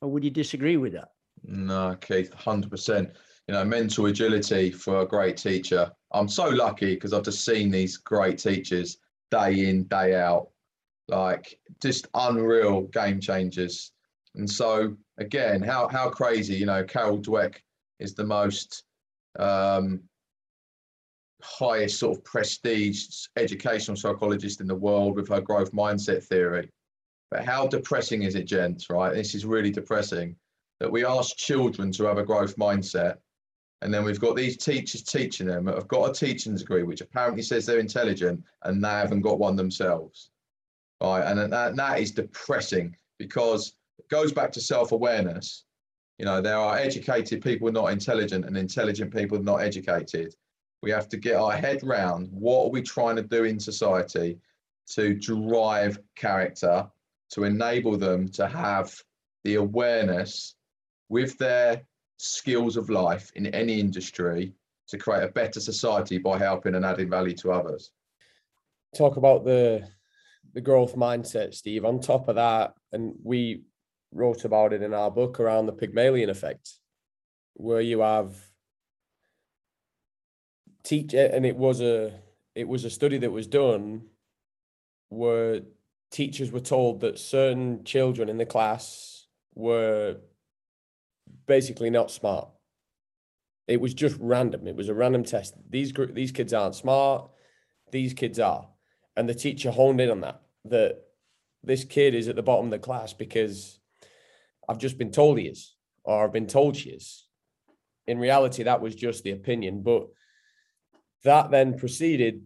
Or 0.01 0.09
would 0.11 0.24
you 0.24 0.30
disagree 0.30 0.76
with 0.76 0.92
that? 0.94 1.09
No, 1.42 1.96
Keith, 2.01 2.32
100% 2.34 3.12
you 3.51 3.57
know, 3.57 3.64
mental 3.64 4.07
agility 4.07 4.70
for 4.70 5.01
a 5.01 5.05
great 5.05 5.36
teacher. 5.36 5.90
I'm 6.12 6.28
so 6.28 6.48
lucky 6.48 6.94
because 6.94 7.12
I've 7.12 7.24
just 7.24 7.44
seen 7.44 7.68
these 7.68 7.96
great 7.96 8.38
teachers 8.38 8.98
day 9.32 9.68
in, 9.68 9.88
day 9.88 10.14
out, 10.14 10.51
like 11.09 11.59
just 11.82 12.07
unreal 12.14 12.82
game 12.82 13.18
changers. 13.18 13.90
And 14.36 14.48
so 14.48 14.96
again, 15.18 15.62
how 15.62 15.88
how 15.88 16.11
crazy, 16.11 16.55
you 16.55 16.66
know, 16.66 16.84
Carol 16.84 17.18
Dweck 17.18 17.57
is 17.98 18.14
the 18.14 18.22
most 18.22 18.84
um, 19.36 20.01
highest 21.42 21.98
sort 21.98 22.18
of 22.18 22.22
prestige 22.22 23.26
educational 23.36 23.96
psychologist 23.96 24.61
in 24.61 24.68
the 24.68 24.76
world 24.76 25.16
with 25.16 25.28
her 25.28 25.40
growth 25.40 25.72
mindset 25.72 26.22
theory. 26.22 26.70
But 27.32 27.44
how 27.44 27.66
depressing 27.66 28.22
is 28.22 28.36
it, 28.36 28.44
gents, 28.44 28.88
right? 28.90 29.12
This 29.12 29.34
is 29.34 29.44
really 29.44 29.72
depressing 29.72 30.36
that 30.78 30.92
we 30.92 31.05
ask 31.05 31.36
children 31.36 31.90
to 31.90 32.05
have 32.05 32.18
a 32.18 32.24
growth 32.24 32.55
mindset 32.55 33.16
and 33.83 33.93
then 33.93 34.05
we've 34.05 34.20
got 34.20 34.37
these 34.37 34.57
teachers 34.57 35.03
teaching 35.03 35.47
them 35.47 35.64
that 35.64 35.74
have 35.74 35.89
got 35.89 36.11
a 36.11 36.12
teaching 36.12 36.55
degree, 36.55 36.83
which 36.83 37.01
apparently 37.01 37.43
says 37.43 37.64
they're 37.64 37.78
intelligent, 37.78 38.45
and 38.64 38.85
they 38.85 38.89
haven't 38.89 39.22
got 39.22 39.39
one 39.39 39.57
themselves. 39.57 40.31
Right. 41.01 41.22
And 41.22 41.51
that, 41.51 41.76
that 41.76 41.99
is 41.99 42.11
depressing 42.11 42.95
because 43.18 43.74
it 43.99 44.09
goes 44.09 44.33
back 44.33 44.53
to 44.53 44.61
self 44.61 44.93
awareness. 44.93 45.64
You 46.18 46.26
know, 46.26 46.43
there 46.43 46.59
are 46.59 46.76
educated 46.76 47.43
people 47.43 47.72
not 47.72 47.93
intelligent 47.93 48.45
and 48.45 48.57
intelligent 48.57 49.14
people 49.14 49.43
not 49.43 49.62
educated. 49.62 50.35
We 50.83 50.91
have 50.91 51.09
to 51.09 51.16
get 51.16 51.37
our 51.37 51.53
head 51.53 51.81
round 51.83 52.28
what 52.31 52.66
are 52.66 52.70
we 52.70 52.83
trying 52.83 53.16
to 53.16 53.22
do 53.22 53.45
in 53.45 53.59
society 53.59 54.39
to 54.91 55.14
drive 55.14 55.99
character, 56.16 56.87
to 57.31 57.45
enable 57.45 57.97
them 57.97 58.28
to 58.28 58.47
have 58.47 58.95
the 59.45 59.55
awareness 59.55 60.57
with 61.09 61.39
their 61.39 61.83
skills 62.21 62.77
of 62.77 62.91
life 62.91 63.33
in 63.35 63.47
any 63.47 63.81
industry 63.81 64.53
to 64.89 64.99
create 64.99 65.25
a 65.25 65.33
better 65.33 65.59
society 65.59 66.18
by 66.18 66.39
helping 66.39 66.75
and 66.75 66.85
adding 66.85 67.09
value 67.09 67.35
to 67.35 67.51
others. 67.51 67.93
Talk 68.97 69.16
about 69.16 69.45
the 69.45 69.89
the 70.53 70.61
growth 70.61 70.97
mindset, 70.97 71.55
Steve. 71.55 71.85
On 71.85 72.01
top 72.01 72.29
of 72.29 72.35
that, 72.35 72.75
and 72.93 73.14
we 73.23 73.62
wrote 74.12 74.45
about 74.45 74.73
it 74.73 74.83
in 74.83 74.93
our 74.93 75.11
book 75.11 75.41
around 75.41 75.66
the 75.66 75.73
Pygmalion 75.73 76.29
effect, 76.29 76.75
where 77.55 77.81
you 77.81 78.01
have 78.01 78.37
teach 80.83 81.14
and 81.14 81.47
it 81.47 81.57
was 81.57 81.81
a 81.81 82.12
it 82.55 82.68
was 82.68 82.85
a 82.85 82.91
study 82.91 83.16
that 83.18 83.31
was 83.31 83.47
done 83.47 84.03
where 85.09 85.61
teachers 86.11 86.51
were 86.51 86.61
told 86.61 87.01
that 87.01 87.18
certain 87.18 87.83
children 87.85 88.29
in 88.29 88.39
the 88.39 88.47
class 88.47 89.27
were 89.55 90.16
basically 91.47 91.91
not 91.91 92.11
smart. 92.11 92.49
It 93.66 93.81
was 93.81 93.95
just 93.95 94.16
random. 94.20 94.66
It 94.66 94.76
was 94.76 94.89
a 94.89 94.95
random 94.95 95.24
test. 95.24 95.55
These 95.68 95.93
these 96.12 96.33
kids 96.33 96.53
aren't 96.53 96.74
smart. 96.74 97.31
These 97.93 98.14
kids 98.14 98.39
are, 98.39 98.68
and 99.16 99.28
the 99.28 99.35
teacher 99.35 99.70
honed 99.70 100.01
in 100.01 100.11
on 100.11 100.20
that. 100.20 100.43
That 100.64 101.03
this 101.62 101.85
kid 101.85 102.14
is 102.14 102.28
at 102.28 102.37
the 102.37 102.43
bottom 102.43 102.66
of 102.66 102.70
the 102.70 102.78
class 102.78 103.12
because 103.12 103.81
I've 104.68 104.78
just 104.78 104.99
been 104.99 105.11
told 105.11 105.39
he 105.39 105.47
is, 105.47 105.74
or 106.05 106.24
I've 106.24 106.33
been 106.33 106.47
told 106.47 106.76
she 106.76 106.91
is. 106.91 107.26
In 108.07 108.18
reality, 108.18 108.64
that 108.64 108.81
was 108.81 108.95
just 108.95 109.22
the 109.22 109.31
opinion, 109.31 109.83
but 109.83 110.09
that 111.24 111.51
then 111.51 111.78
proceeded 111.78 112.43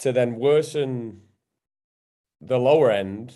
to 0.00 0.12
then 0.12 0.36
worsen 0.36 1.22
the 2.40 2.58
lower 2.58 2.90
end 2.90 3.34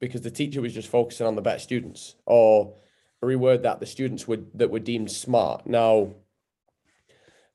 because 0.00 0.22
the 0.22 0.30
teacher 0.30 0.60
was 0.60 0.74
just 0.74 0.88
focusing 0.88 1.26
on 1.26 1.34
the 1.34 1.42
better 1.42 1.58
students 1.58 2.14
or 2.26 2.76
reword 3.22 3.62
that 3.62 3.80
the 3.80 3.86
students 3.86 4.26
would 4.26 4.46
that 4.54 4.70
were 4.70 4.78
deemed 4.78 5.10
smart. 5.10 5.66
Now 5.66 6.14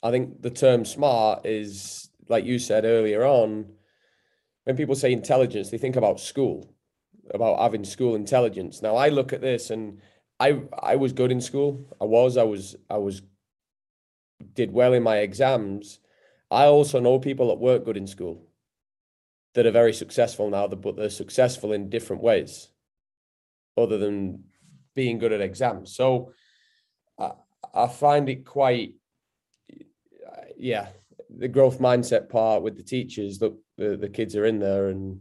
i 0.04 0.12
think 0.12 0.42
the 0.42 0.52
term 0.52 0.86
smart 0.86 1.46
is 1.46 2.10
like 2.28 2.46
you 2.46 2.60
said 2.60 2.86
earlier 2.86 3.26
on 3.26 3.66
when 4.66 4.78
people 4.78 4.96
say 4.96 5.12
intelligence 5.12 5.70
they 5.70 5.80
think 5.80 5.96
about 5.96 6.20
school 6.20 6.76
about 7.34 7.60
having 7.60 7.84
school 7.84 8.16
intelligence. 8.16 8.82
Now 8.82 8.96
i 8.96 9.10
look 9.10 9.34
at 9.34 9.42
this 9.42 9.70
and 9.70 10.00
i 10.40 10.62
i 10.82 10.96
was 10.96 11.14
good 11.14 11.32
in 11.32 11.42
school. 11.42 11.96
I 12.00 12.06
was 12.06 12.38
i 12.38 12.44
was 12.44 12.76
i 12.90 12.98
was 12.98 13.22
did 14.54 14.72
well 14.72 14.94
in 14.94 15.04
my 15.04 15.18
exams. 15.18 16.00
I 16.52 16.66
also 16.66 17.00
know 17.00 17.20
people 17.20 17.48
that 17.48 17.60
weren't 17.60 17.86
good 17.86 17.98
in 17.98 18.08
school 18.08 18.48
that 19.54 19.66
are 19.66 19.72
very 19.72 19.94
successful 19.94 20.50
now, 20.50 20.68
but 20.68 20.96
they're 20.96 21.10
successful 21.10 21.72
in 21.74 21.90
different 21.90 22.22
ways, 22.22 22.70
other 23.78 23.98
than 23.98 24.44
being 24.96 25.18
good 25.18 25.34
at 25.34 25.42
exams. 25.42 25.96
So 25.96 26.32
I, 27.20 27.32
I 27.74 27.88
find 27.88 28.30
it 28.30 28.46
quite, 28.46 28.94
yeah, 30.58 30.88
the 31.38 31.48
growth 31.48 31.80
mindset 31.80 32.30
part 32.30 32.64
with 32.64 32.78
the 32.78 32.84
teachers. 32.84 33.42
Look, 33.42 33.60
the, 33.78 33.98
the 33.98 34.10
kids 34.10 34.36
are 34.36 34.46
in 34.46 34.60
there, 34.60 34.88
and 34.88 35.20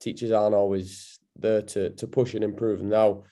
teachers 0.00 0.30
aren't 0.30 0.54
always 0.54 1.18
there 1.36 1.62
to 1.62 1.90
to 1.90 2.06
push 2.06 2.34
and 2.34 2.44
improve. 2.44 2.80
Now, 2.82 3.24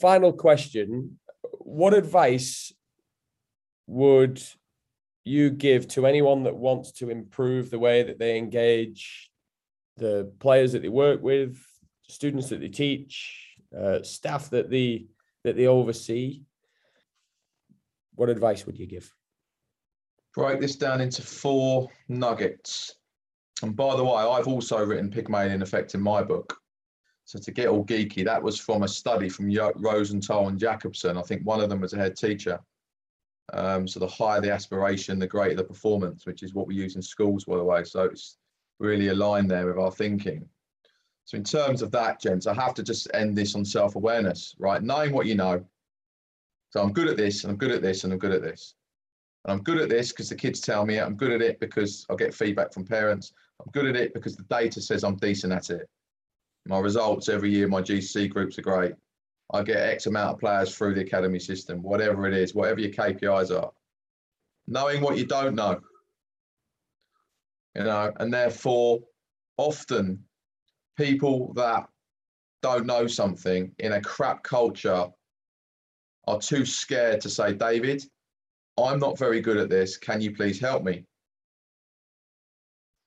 final 0.00 0.32
question: 0.32 1.18
What 1.58 1.94
advice 1.94 2.72
would 3.86 4.42
you 5.24 5.50
give 5.50 5.86
to 5.88 6.06
anyone 6.06 6.42
that 6.44 6.56
wants 6.56 6.92
to 6.92 7.10
improve 7.10 7.70
the 7.70 7.78
way 7.78 8.02
that 8.02 8.18
they 8.18 8.38
engage 8.38 9.30
the 9.96 10.32
players 10.38 10.72
that 10.72 10.82
they 10.82 10.88
work 10.88 11.22
with, 11.22 11.58
students 12.08 12.48
that 12.48 12.60
they 12.60 12.68
teach, 12.68 13.47
uh, 13.76 14.02
staff 14.02 14.50
that 14.50 14.70
they 14.70 15.06
that 15.44 15.56
they 15.56 15.66
oversee? 15.66 16.42
What 18.14 18.28
advice 18.28 18.66
would 18.66 18.78
you 18.78 18.86
give? 18.86 19.12
Break 20.34 20.60
this 20.60 20.76
down 20.76 21.00
into 21.00 21.22
four 21.22 21.88
nuggets. 22.08 22.96
And 23.62 23.74
by 23.74 23.96
the 23.96 24.04
way, 24.04 24.22
I've 24.22 24.48
also 24.48 24.84
written 24.84 25.10
Pygmalion 25.10 25.62
Effect 25.62 25.94
in 25.94 26.00
my 26.00 26.22
book. 26.22 26.56
So 27.24 27.38
to 27.38 27.50
get 27.50 27.68
all 27.68 27.84
geeky, 27.84 28.24
that 28.24 28.42
was 28.42 28.58
from 28.58 28.84
a 28.84 28.88
study 28.88 29.28
from 29.28 29.52
Rosenthal 29.76 30.48
and 30.48 30.58
Jacobson. 30.58 31.18
I 31.18 31.22
think 31.22 31.42
one 31.42 31.60
of 31.60 31.68
them 31.68 31.80
was 31.80 31.92
a 31.92 31.98
head 31.98 32.16
teacher. 32.16 32.58
Um, 33.52 33.88
so 33.88 34.00
the 34.00 34.06
higher 34.06 34.40
the 34.40 34.52
aspiration, 34.52 35.18
the 35.18 35.26
greater 35.26 35.56
the 35.56 35.64
performance, 35.64 36.26
which 36.26 36.42
is 36.42 36.54
what 36.54 36.66
we 36.66 36.74
use 36.74 36.96
in 36.96 37.02
schools, 37.02 37.44
by 37.44 37.56
the 37.56 37.64
way. 37.64 37.84
So 37.84 38.04
it's 38.04 38.38
really 38.78 39.08
aligned 39.08 39.50
there 39.50 39.66
with 39.66 39.78
our 39.78 39.90
thinking. 39.90 40.48
So 41.28 41.36
in 41.36 41.44
terms 41.44 41.82
of 41.82 41.90
that, 41.90 42.22
gents, 42.22 42.46
I 42.46 42.54
have 42.54 42.72
to 42.72 42.82
just 42.82 43.06
end 43.12 43.36
this 43.36 43.54
on 43.54 43.62
self-awareness, 43.62 44.54
right? 44.58 44.82
Knowing 44.82 45.12
what 45.12 45.26
you 45.26 45.34
know. 45.34 45.62
So 46.70 46.80
I'm 46.80 46.90
good 46.90 47.06
at 47.06 47.18
this, 47.18 47.44
and 47.44 47.50
I'm 47.50 47.58
good 47.58 47.70
at 47.70 47.82
this, 47.82 48.04
and 48.04 48.14
I'm 48.14 48.18
good 48.18 48.32
at 48.32 48.40
this. 48.40 48.76
And 49.44 49.52
I'm 49.52 49.62
good 49.62 49.76
at 49.76 49.90
this 49.90 50.10
because 50.10 50.30
the 50.30 50.34
kids 50.34 50.58
tell 50.58 50.86
me. 50.86 50.98
I'm 50.98 51.16
good 51.16 51.30
at 51.30 51.42
it 51.42 51.60
because 51.60 52.06
I 52.08 52.14
get 52.14 52.32
feedback 52.32 52.72
from 52.72 52.86
parents. 52.86 53.34
I'm 53.60 53.70
good 53.72 53.84
at 53.84 53.94
it 53.94 54.14
because 54.14 54.36
the 54.36 54.44
data 54.44 54.80
says 54.80 55.04
I'm 55.04 55.16
decent 55.16 55.52
at 55.52 55.68
it. 55.68 55.86
My 56.64 56.78
results 56.78 57.28
every 57.28 57.50
year, 57.50 57.68
my 57.68 57.82
GC 57.82 58.30
groups 58.30 58.58
are 58.58 58.62
great. 58.62 58.94
I 59.52 59.62
get 59.62 59.76
X 59.76 60.06
amount 60.06 60.32
of 60.32 60.40
players 60.40 60.74
through 60.74 60.94
the 60.94 61.02
academy 61.02 61.40
system, 61.40 61.82
whatever 61.82 62.26
it 62.26 62.32
is, 62.32 62.54
whatever 62.54 62.80
your 62.80 62.92
KPIs 62.92 63.54
are. 63.54 63.70
Knowing 64.66 65.02
what 65.02 65.18
you 65.18 65.26
don't 65.26 65.54
know, 65.54 65.78
you 67.76 67.84
know, 67.84 68.14
and 68.18 68.32
therefore 68.32 69.00
often 69.58 70.24
people 70.98 71.52
that 71.54 71.88
don't 72.60 72.84
know 72.84 73.06
something 73.06 73.72
in 73.78 73.92
a 73.92 74.00
crap 74.00 74.42
culture 74.42 75.06
are 76.26 76.38
too 76.40 76.66
scared 76.66 77.20
to 77.20 77.30
say, 77.30 77.54
David, 77.54 78.02
I'm 78.76 78.98
not 78.98 79.16
very 79.16 79.40
good 79.40 79.56
at 79.56 79.70
this. 79.70 79.96
Can 79.96 80.20
you 80.20 80.34
please 80.34 80.60
help 80.60 80.82
me? 80.82 81.04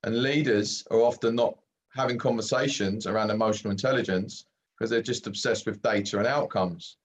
And 0.04 0.22
leaders 0.22 0.84
are 0.90 1.02
often 1.02 1.36
not 1.36 1.56
having 1.94 2.18
conversations 2.18 3.06
around 3.06 3.30
emotional 3.30 3.70
intelligence 3.70 4.46
because 4.74 4.90
they're 4.90 5.02
just 5.02 5.26
obsessed 5.26 5.66
with 5.66 5.82
data 5.82 6.18
and 6.18 6.26
outcomes 6.26 6.96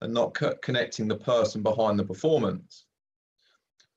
and 0.00 0.12
not 0.12 0.34
co- 0.34 0.56
connecting 0.62 1.06
the 1.06 1.16
person 1.16 1.62
behind 1.62 1.98
the 1.98 2.04
performance. 2.04 2.86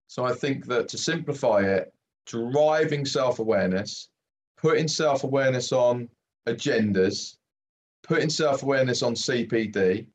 So 0.07 0.25
I 0.25 0.33
think 0.33 0.65
that 0.67 0.89
to 0.89 0.97
simplify 0.97 1.61
it, 1.61 1.93
driving 2.25 3.05
self 3.05 3.39
awareness, 3.39 4.09
putting 4.57 4.87
self 4.87 5.23
awareness 5.23 5.71
on 5.71 6.09
agendas, 6.47 7.37
putting 8.03 8.29
self 8.29 8.63
awareness 8.63 9.03
on 9.03 9.13
CPD, 9.13 10.07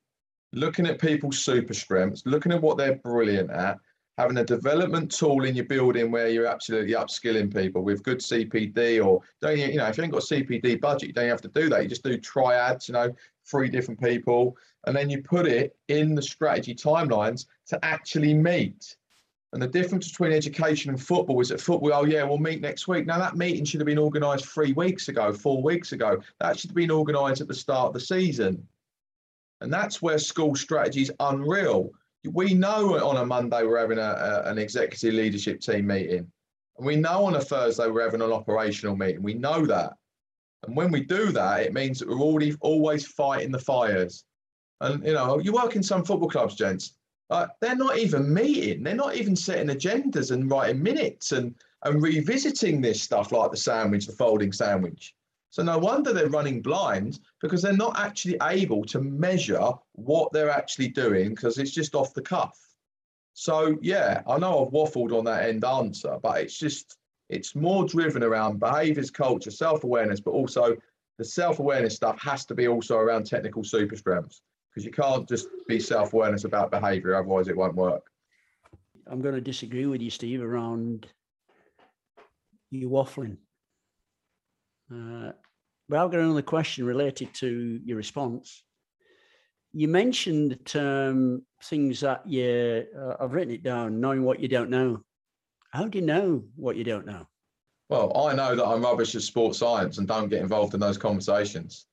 looking 0.53 0.86
at 0.86 1.01
people's 1.01 1.38
super 1.38 1.74
strengths, 1.74 2.22
looking 2.26 2.53
at 2.53 2.61
what 2.61 2.76
they're 2.76 2.97
brilliant 2.97 3.51
at, 3.51 3.78
having 4.18 4.38
a 4.38 4.45
development 4.45 5.11
tool 5.11 5.45
in 5.45 5.55
your 5.55 5.64
building 5.64 6.11
where 6.11 6.28
you're 6.28 6.47
absolutely 6.47 6.93
upskilling 6.93 7.55
people 7.55 7.82
with 7.82 8.03
good 8.03 8.18
CPD 8.18 9.05
or 9.05 9.20
don't 9.40 9.59
you, 9.59 9.66
you 9.66 9.78
know 9.78 9.86
if 9.86 9.97
you 9.97 10.05
ain't 10.05 10.12
got 10.12 10.22
CPD 10.22 10.80
budget 10.80 11.09
you 11.09 11.14
don't 11.14 11.28
have 11.28 11.43
to 11.43 11.49
do 11.49 11.68
that. 11.68 11.82
You 11.82 11.88
just 11.88 12.05
do 12.05 12.18
triads 12.18 12.88
you 12.88 12.95
know 12.95 13.14
three 13.51 13.68
different 13.68 14.01
people 14.01 14.57
and 14.86 14.95
then 14.95 15.09
you 15.09 15.22
put 15.22 15.47
it 15.47 15.76
in 15.88 16.14
the 16.14 16.22
strategy 16.22 16.74
timelines 16.74 17.47
to 17.68 17.82
actually 17.84 18.34
meet 18.34 18.97
and 19.53 19.62
the 19.62 19.66
difference 19.66 20.09
between 20.09 20.32
education 20.32 20.90
and 20.90 21.00
football 21.00 21.40
is 21.40 21.48
that 21.48 21.61
football, 21.61 21.92
oh 21.92 22.05
yeah, 22.05 22.22
we'll 22.24 22.38
meet 22.38 22.61
next 22.61 22.88
week. 22.88 23.07
Now 23.07 23.18
that 23.18 23.36
meeting 23.36 23.64
should 23.64 23.80
have 23.80 23.86
been 23.86 23.98
organised 23.98 24.46
three 24.46 24.72
weeks 24.72 25.09
ago, 25.09 25.32
four 25.32 25.62
weeks 25.62 25.92
ago. 25.92 26.20
That 26.40 26.59
should 26.59 26.70
have 26.70 26.76
been 26.76 26.90
organised 26.90 27.42
at 27.42 27.48
the 27.48 27.55
start 27.55 27.88
of 27.88 27.92
the 27.92 28.00
season. 28.00 28.66
And 29.61 29.72
that's 29.72 30.00
where 30.00 30.18
school 30.18 30.55
strategy 30.55 31.03
is 31.03 31.12
unreal 31.20 31.92
we 32.30 32.55
know 32.55 32.94
on 33.05 33.16
a 33.16 33.26
Monday 33.26 33.64
we're 33.64 33.80
having 33.80 33.98
a, 33.98 34.03
a, 34.03 34.50
an 34.50 34.59
executive 34.59 35.14
leadership 35.14 35.61
team 35.61 35.86
meeting. 35.86 36.30
And 36.78 36.86
we 36.86 36.96
know 36.96 37.24
on 37.24 37.34
a 37.34 37.40
Thursday 37.40 37.88
we're 37.88 38.05
having 38.05 38.22
an 38.22 38.32
operational 38.32 38.96
meeting. 38.96 39.22
We 39.22 39.34
know 39.34 39.66
that. 39.66 39.94
And 40.64 40.76
when 40.76 40.92
we 40.92 41.00
do 41.00 41.32
that, 41.32 41.61
it 41.61 41.72
means 41.72 41.98
that 41.98 42.09
we're 42.09 42.20
already 42.20 42.55
always 42.61 43.07
fighting 43.07 43.50
the 43.50 43.59
fires. 43.59 44.24
And 44.80 45.05
you 45.05 45.12
know, 45.14 45.38
you 45.38 45.53
work 45.53 45.74
in 45.74 45.82
some 45.82 46.05
football 46.05 46.28
clubs, 46.28 46.55
gents. 46.55 46.94
Uh, 47.33 47.47
they're 47.62 47.74
not 47.74 47.97
even 47.97 48.33
meeting. 48.33 48.83
They're 48.83 48.95
not 48.95 49.16
even 49.16 49.35
setting 49.35 49.68
agendas 49.68 50.33
and 50.33 50.51
writing 50.51 50.83
minutes 50.83 51.33
and 51.33 51.55
and 51.85 52.03
revisiting 52.03 52.83
this 52.83 53.01
stuff 53.01 53.33
like 53.33 53.51
the 53.51 53.57
sandwich, 53.57 54.07
the 54.07 54.12
folding 54.12 54.53
sandwich. 54.53 55.14
So 55.49 55.62
no 55.62 55.78
wonder 55.78 56.12
they're 56.12 56.28
running 56.28 56.61
blind 56.61 57.20
because 57.41 57.62
they're 57.62 57.72
not 57.72 57.99
actually 57.99 58.37
able 58.43 58.85
to 58.85 59.01
measure 59.01 59.72
what 59.93 60.30
they're 60.33 60.51
actually 60.51 60.89
doing 60.89 61.30
because 61.30 61.57
it's 61.57 61.72
just 61.72 61.95
off 61.95 62.12
the 62.12 62.20
cuff. 62.20 62.59
So 63.33 63.78
yeah, 63.80 64.22
I 64.28 64.37
know 64.37 64.66
I've 64.66 64.72
waffled 64.72 65.16
on 65.16 65.24
that 65.24 65.49
end 65.49 65.64
answer, 65.64 66.18
but 66.22 66.43
it's 66.43 66.59
just 66.59 66.99
it's 67.30 67.57
more 67.57 67.87
driven 67.87 68.22
around 68.22 68.61
behaviors, 68.61 69.11
culture, 69.11 69.51
self-awareness, 69.51 70.20
but 70.20 70.33
also 70.33 70.76
the 71.16 71.24
self-awareness 71.24 71.97
stuff 71.97 72.20
has 72.20 72.45
to 72.45 72.55
be 72.55 72.68
also 72.68 72.99
around 72.99 73.24
technical 73.24 73.64
super 73.64 73.97
strengths 73.97 74.43
because 74.72 74.84
you 74.86 74.92
can't 74.92 75.28
just 75.28 75.48
be 75.68 75.78
self-awareness 75.78 76.44
about 76.44 76.70
behavior, 76.70 77.14
otherwise 77.14 77.48
it 77.48 77.56
won't 77.56 77.74
work. 77.74 78.04
I'm 79.06 79.20
going 79.20 79.34
to 79.34 79.40
disagree 79.40 79.86
with 79.86 80.00
you, 80.00 80.10
Steve, 80.10 80.42
around 80.42 81.06
you 82.70 82.88
waffling. 82.88 83.36
Uh, 84.90 85.32
but 85.88 85.98
I've 85.98 86.10
got 86.10 86.20
another 86.20 86.42
question 86.42 86.86
related 86.86 87.34
to 87.34 87.80
your 87.84 87.96
response. 87.96 88.62
You 89.72 89.88
mentioned 89.88 90.52
the 90.52 90.56
term 90.56 91.42
things 91.64 92.00
that 92.00 92.26
you, 92.26 92.86
uh, 92.98 93.16
I've 93.20 93.32
written 93.32 93.54
it 93.54 93.62
down, 93.62 94.00
knowing 94.00 94.22
what 94.22 94.40
you 94.40 94.48
don't 94.48 94.70
know. 94.70 95.02
How 95.70 95.86
do 95.86 95.98
you 95.98 96.04
know 96.04 96.44
what 96.56 96.76
you 96.76 96.84
don't 96.84 97.06
know? 97.06 97.26
Well, 97.88 98.26
I 98.26 98.34
know 98.34 98.54
that 98.54 98.66
I'm 98.66 98.82
rubbish 98.82 99.14
at 99.14 99.22
sports 99.22 99.58
science 99.58 99.98
and 99.98 100.08
don't 100.08 100.28
get 100.28 100.40
involved 100.40 100.72
in 100.74 100.80
those 100.80 100.96
conversations. 100.96 101.86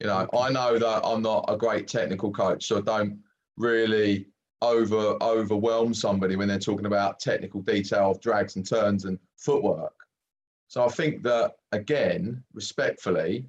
You 0.00 0.06
know, 0.06 0.28
I 0.32 0.50
know 0.50 0.78
that 0.78 1.04
I'm 1.04 1.22
not 1.22 1.46
a 1.48 1.56
great 1.56 1.88
technical 1.88 2.30
coach, 2.30 2.66
so 2.66 2.78
I 2.78 2.80
don't 2.82 3.18
really 3.56 4.26
over 4.60 5.16
overwhelm 5.22 5.94
somebody 5.94 6.36
when 6.36 6.48
they're 6.48 6.58
talking 6.58 6.86
about 6.86 7.20
technical 7.20 7.60
detail 7.60 8.10
of 8.10 8.20
drags 8.20 8.56
and 8.56 8.68
turns 8.68 9.04
and 9.04 9.18
footwork. 9.36 9.94
So 10.68 10.84
I 10.84 10.88
think 10.88 11.22
that 11.22 11.54
again, 11.72 12.42
respectfully, 12.52 13.46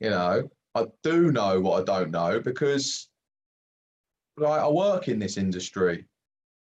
you 0.00 0.10
know, 0.10 0.48
I 0.74 0.86
do 1.02 1.30
know 1.30 1.60
what 1.60 1.82
I 1.82 1.84
don't 1.84 2.10
know 2.10 2.40
because 2.40 3.08
like, 4.36 4.60
I 4.60 4.68
work 4.68 5.08
in 5.08 5.18
this 5.18 5.36
industry. 5.36 6.06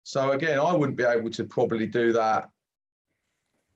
So 0.03 0.33
again, 0.33 0.59
I 0.59 0.73
wouldn't 0.73 0.99
be 0.99 1.05
able 1.05 1.31
to 1.31 1.45
probably 1.45 1.87
do 1.87 2.13
that, 2.13 2.51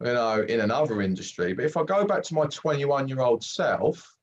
you 0.00 0.12
know, 0.12 0.42
in 0.42 0.60
another 0.60 1.00
industry. 1.00 1.52
But 1.52 1.64
if 1.64 1.76
I 1.76 1.84
go 1.84 2.04
back 2.04 2.22
to 2.24 2.34
my 2.34 2.46
21 2.46 3.08
year 3.08 3.20
old 3.20 3.44
self, 3.44 4.13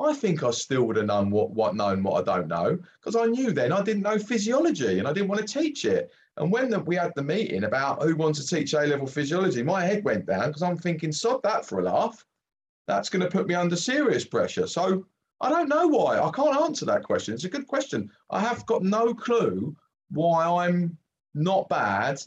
I 0.00 0.14
think 0.14 0.42
I 0.42 0.50
still 0.50 0.84
would 0.84 0.96
have 0.96 1.06
known 1.06 1.30
what, 1.30 1.50
what 1.50 1.74
known 1.74 2.02
what 2.02 2.28
I 2.28 2.36
don't 2.36 2.48
know 2.48 2.78
because 3.00 3.16
I 3.16 3.26
knew 3.26 3.52
then 3.52 3.72
I 3.72 3.82
didn't 3.82 4.02
know 4.02 4.18
physiology 4.18 4.98
and 4.98 5.06
I 5.06 5.12
didn't 5.12 5.28
want 5.28 5.46
to 5.46 5.60
teach 5.60 5.84
it. 5.84 6.10
And 6.36 6.50
when 6.50 6.70
the, 6.70 6.80
we 6.80 6.96
had 6.96 7.12
the 7.16 7.22
meeting 7.22 7.64
about 7.64 8.02
who 8.02 8.16
wants 8.16 8.42
to 8.44 8.56
teach 8.56 8.72
A 8.72 8.80
level 8.80 9.06
physiology, 9.06 9.62
my 9.62 9.84
head 9.84 10.04
went 10.04 10.26
down 10.26 10.48
because 10.48 10.62
I'm 10.62 10.78
thinking, 10.78 11.12
sod 11.12 11.42
that 11.42 11.66
for 11.66 11.80
a 11.80 11.84
laugh. 11.84 12.24
That's 12.86 13.10
going 13.10 13.22
to 13.22 13.30
put 13.30 13.46
me 13.46 13.54
under 13.54 13.76
serious 13.76 14.24
pressure. 14.24 14.66
So 14.66 15.06
I 15.40 15.50
don't 15.50 15.68
know 15.68 15.86
why. 15.86 16.18
I 16.18 16.30
can't 16.30 16.60
answer 16.60 16.86
that 16.86 17.02
question. 17.02 17.34
It's 17.34 17.44
a 17.44 17.50
good 17.50 17.66
question. 17.66 18.10
I 18.30 18.40
have 18.40 18.66
got 18.66 18.82
no 18.82 19.14
clue 19.14 19.76
why 20.10 20.64
I'm 20.64 20.96
not 21.34 21.68
bad 21.68 22.20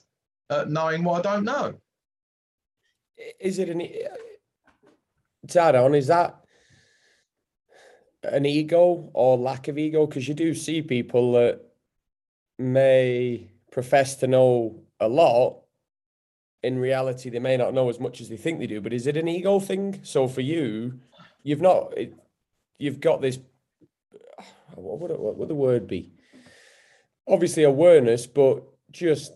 at 0.49 0.69
knowing 0.69 1.03
what 1.03 1.25
I 1.25 1.33
don't 1.33 1.45
know. 1.45 1.73
Is 3.39 3.59
it 3.59 3.69
an 3.69 3.81
uh, 3.81 5.47
to 5.47 5.59
add 5.61 5.75
on? 5.75 5.95
Is 5.95 6.07
that 6.07 6.42
an 8.23 8.45
ego 8.45 9.09
or 9.13 9.37
lack 9.37 9.67
of 9.67 9.77
ego? 9.77 10.05
Because 10.05 10.27
you 10.27 10.33
do 10.33 10.53
see 10.53 10.81
people 10.81 11.33
that 11.33 11.61
may 12.57 13.51
profess 13.71 14.15
to 14.17 14.27
know 14.27 14.83
a 14.99 15.07
lot. 15.07 15.61
In 16.61 16.79
reality, 16.79 17.29
they 17.29 17.39
may 17.39 17.57
not 17.57 17.73
know 17.73 17.89
as 17.89 17.99
much 17.99 18.21
as 18.21 18.29
they 18.29 18.37
think 18.37 18.59
they 18.59 18.67
do. 18.67 18.79
But 18.79 18.93
is 18.93 19.07
it 19.07 19.17
an 19.17 19.27
ego 19.27 19.59
thing? 19.59 19.99
So 20.03 20.27
for 20.27 20.41
you, 20.41 20.99
you've 21.43 21.61
not, 21.61 21.93
you've 22.77 22.99
got 22.99 23.21
this. 23.21 23.39
What 24.75 24.99
would, 25.01 25.11
what 25.19 25.37
would 25.37 25.49
the 25.49 25.55
word 25.55 25.85
be? 25.85 26.13
Obviously, 27.27 27.61
awareness, 27.61 28.25
but 28.25 28.63
just 28.91 29.31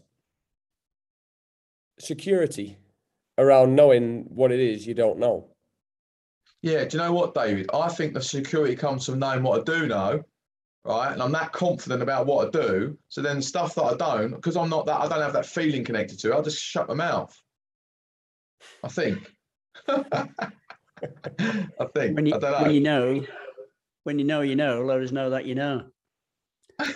security 1.99 2.77
around 3.37 3.75
knowing 3.75 4.25
what 4.29 4.51
it 4.51 4.59
is 4.59 4.87
you 4.87 4.93
don't 4.93 5.19
know. 5.19 5.47
Yeah, 6.61 6.85
do 6.85 6.97
you 6.97 7.03
know 7.03 7.13
what, 7.13 7.33
David? 7.33 7.69
I 7.73 7.87
think 7.89 8.13
the 8.13 8.21
security 8.21 8.75
comes 8.75 9.05
from 9.05 9.19
knowing 9.19 9.43
what 9.43 9.61
I 9.61 9.63
do 9.63 9.87
know, 9.87 10.23
right? 10.83 11.11
And 11.11 11.21
I'm 11.21 11.31
that 11.33 11.51
confident 11.51 12.01
about 12.01 12.25
what 12.25 12.47
I 12.47 12.49
do. 12.49 12.97
So 13.09 13.21
then 13.21 13.41
stuff 13.41 13.75
that 13.75 13.83
I 13.83 13.95
don't, 13.95 14.31
because 14.31 14.57
I'm 14.57 14.69
not 14.69 14.85
that, 14.87 14.99
I 14.99 15.07
don't 15.07 15.21
have 15.21 15.33
that 15.33 15.45
feeling 15.45 15.83
connected 15.83 16.19
to 16.19 16.31
it, 16.31 16.33
I'll 16.33 16.41
just 16.41 16.61
shut 16.61 16.87
my 16.87 16.95
mouth. 16.95 17.39
I 18.83 18.87
think. 18.87 19.31
I 19.87 21.85
think. 21.93 22.15
When 22.15 22.25
you, 22.25 22.35
I 22.35 22.39
know. 22.39 22.61
when 22.63 22.71
you 22.71 22.81
know, 22.81 23.25
when 24.03 24.19
you 24.19 24.25
know, 24.25 24.41
you 24.41 24.55
know, 24.55 24.81
let 24.83 25.01
us 25.01 25.11
know 25.11 25.29
that 25.29 25.45
you 25.45 25.55
know. 25.55 25.83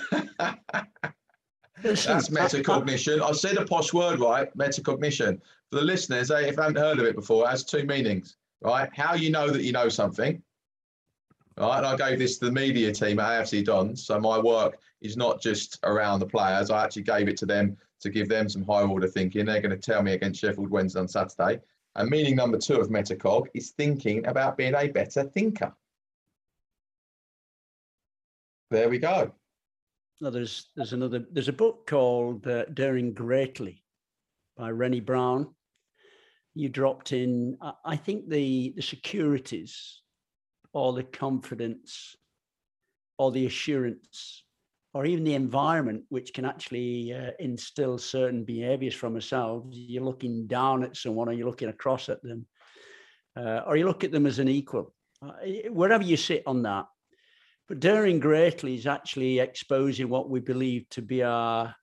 That's 1.84 2.30
metacognition. 2.30 3.22
I 3.22 3.32
said 3.32 3.58
a 3.58 3.66
posh 3.66 3.94
word, 3.94 4.20
right? 4.20 4.56
Metacognition. 4.58 5.40
For 5.70 5.80
the 5.80 5.82
listeners, 5.82 6.32
eh, 6.32 6.42
if 6.42 6.56
they 6.56 6.62
haven't 6.62 6.78
heard 6.78 7.00
of 7.00 7.06
it 7.06 7.16
before, 7.16 7.46
it 7.46 7.50
has 7.50 7.64
two 7.64 7.86
meanings, 7.86 8.38
right? 8.62 8.90
How 8.94 9.16
you 9.16 9.30
know 9.30 9.50
that 9.50 9.64
you 9.64 9.72
know 9.72 9.90
something, 9.90 10.42
right? 11.58 11.78
And 11.78 11.86
I 11.86 11.96
gave 11.96 12.20
this 12.20 12.38
to 12.40 12.46
the 12.46 12.52
media 12.52 12.92
team 12.92 13.20
at 13.20 13.44
AFC 13.44 13.66
Dons. 13.66 14.06
So 14.06 14.20
my 14.20 14.40
work 14.40 14.80
is 15.02 15.18
not 15.18 15.42
just 15.42 15.80
around 15.84 16.20
the 16.20 16.28
players. 16.28 16.70
I 16.70 16.84
actually 16.84 17.04
gave 17.04 17.28
it 17.28 17.38
to 17.38 17.46
them 17.46 17.78
to 18.02 18.10
give 18.10 18.30
them 18.30 18.50
some 18.50 18.64
high 18.64 18.84
order 18.84 19.08
thinking. 19.08 19.46
They're 19.46 19.62
going 19.62 19.72
to 19.72 19.78
tell 19.78 20.02
me 20.02 20.14
against 20.14 20.42
Sheffield 20.42 20.70
Wednesday 20.70 21.00
on 21.00 21.08
Saturday. 21.08 21.60
And 21.96 22.10
meaning 22.10 22.36
number 22.36 22.58
two 22.58 22.80
of 22.80 22.90
metacog 22.90 23.48
is 23.54 23.72
thinking 23.72 24.26
about 24.26 24.58
being 24.58 24.76
a 24.76 24.88
better 24.88 25.24
thinker. 25.24 25.74
There 28.70 28.88
we 28.88 29.00
go. 29.00 29.34
No, 30.22 30.30
there's 30.30 30.70
there's 30.76 30.94
another 30.94 31.26
there's 31.32 31.50
a 31.50 31.54
book 31.54 31.88
called 31.88 32.48
uh, 32.48 32.66
Daring 32.66 33.12
Greatly 33.12 33.84
by 34.56 34.72
Brené 34.72 35.04
Brown. 35.04 35.54
You 36.54 36.70
dropped 36.70 37.14
in, 37.14 37.58
I, 37.86 37.96
think 37.96 38.30
the 38.30 38.74
the 38.76 38.82
securities, 38.82 40.02
or 40.74 40.94
the 40.94 41.04
confidence, 41.04 42.16
or 43.18 43.32
the 43.32 43.46
assurance, 43.46 44.44
or 44.94 45.06
even 45.06 45.24
the 45.24 45.36
environment, 45.36 46.04
which 46.10 46.34
can 46.34 46.44
actually 46.44 47.14
uh, 47.14 47.32
instill 47.40 47.98
certain 47.98 48.44
behaviors 48.44 48.94
from 48.94 49.16
ourselves. 49.16 49.78
You're 49.78 50.04
looking 50.04 50.48
down 50.48 50.84
at 50.84 50.98
someone, 50.98 51.30
or 51.30 51.34
you're 51.34 51.48
looking 51.48 51.70
across 51.70 52.10
at 52.10 52.22
them, 52.22 52.46
uh, 53.38 53.62
or 53.66 53.78
you 53.78 53.86
look 53.86 54.04
at 54.04 54.12
them 54.12 54.26
as 54.26 54.40
an 54.40 54.50
equal. 54.50 54.94
Uh, 55.22 55.70
wherever 55.70 56.04
you 56.04 56.18
sit 56.18 56.44
on 56.46 56.64
that, 56.64 56.86
but 57.72 57.80
daring 57.80 58.20
greatly 58.20 58.76
is 58.76 58.88
actually 58.88 59.40
exposing 59.40 60.10
what 60.10 60.30
we 60.30 60.42
believe 60.42 60.90
to 60.90 61.02
be 61.02 61.24
our 61.24 61.74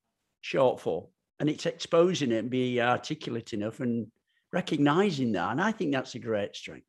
shortfall. 0.44 1.08
And 1.40 1.48
it's 1.48 1.64
exposing 1.64 2.32
it 2.32 2.38
and 2.38 2.50
be 2.50 2.80
articulate 2.80 3.54
enough 3.54 3.80
and 3.80 4.08
recognizing 4.52 5.32
that. 5.32 5.52
And 5.52 5.60
I 5.60 5.72
think 5.72 5.92
that's 5.92 6.14
a 6.14 6.18
great 6.18 6.56
strength. 6.56 6.86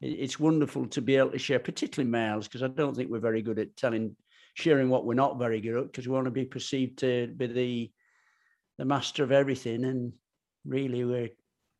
It's 0.00 0.38
wonderful 0.38 0.86
to 0.88 1.00
be 1.00 1.16
able 1.16 1.30
to 1.30 1.38
share, 1.38 1.58
particularly 1.58 2.10
males, 2.10 2.46
because 2.46 2.62
I 2.62 2.68
don't 2.68 2.94
think 2.94 3.10
we're 3.10 3.18
very 3.18 3.40
good 3.40 3.58
at 3.58 3.76
telling, 3.76 4.14
sharing 4.54 4.90
what 4.90 5.06
we're 5.06 5.14
not 5.14 5.38
very 5.38 5.60
good 5.60 5.76
at, 5.76 5.86
because 5.86 6.06
we 6.06 6.14
want 6.14 6.26
to 6.26 6.30
be 6.30 6.44
perceived 6.44 6.98
to 6.98 7.28
be 7.28 7.46
the 7.46 7.92
the 8.78 8.84
master 8.84 9.24
of 9.24 9.32
everything. 9.32 9.84
And 9.84 10.12
really 10.66 11.04
we're 11.04 11.30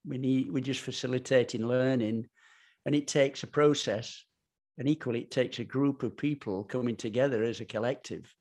we 0.06 0.16
need 0.16 0.50
we're 0.50 0.60
just 0.60 0.80
facilitating 0.80 1.66
learning. 1.66 2.26
And 2.86 2.94
it 2.94 3.06
takes 3.06 3.42
a 3.42 3.48
process 3.48 4.24
and 4.78 4.88
equally, 4.88 5.20
it 5.20 5.30
takes 5.30 5.58
a 5.58 5.64
group 5.64 6.02
of 6.02 6.16
people 6.16 6.64
coming 6.64 6.96
together 6.96 7.42
as 7.42 7.60
a 7.60 7.64
collective 7.64 8.32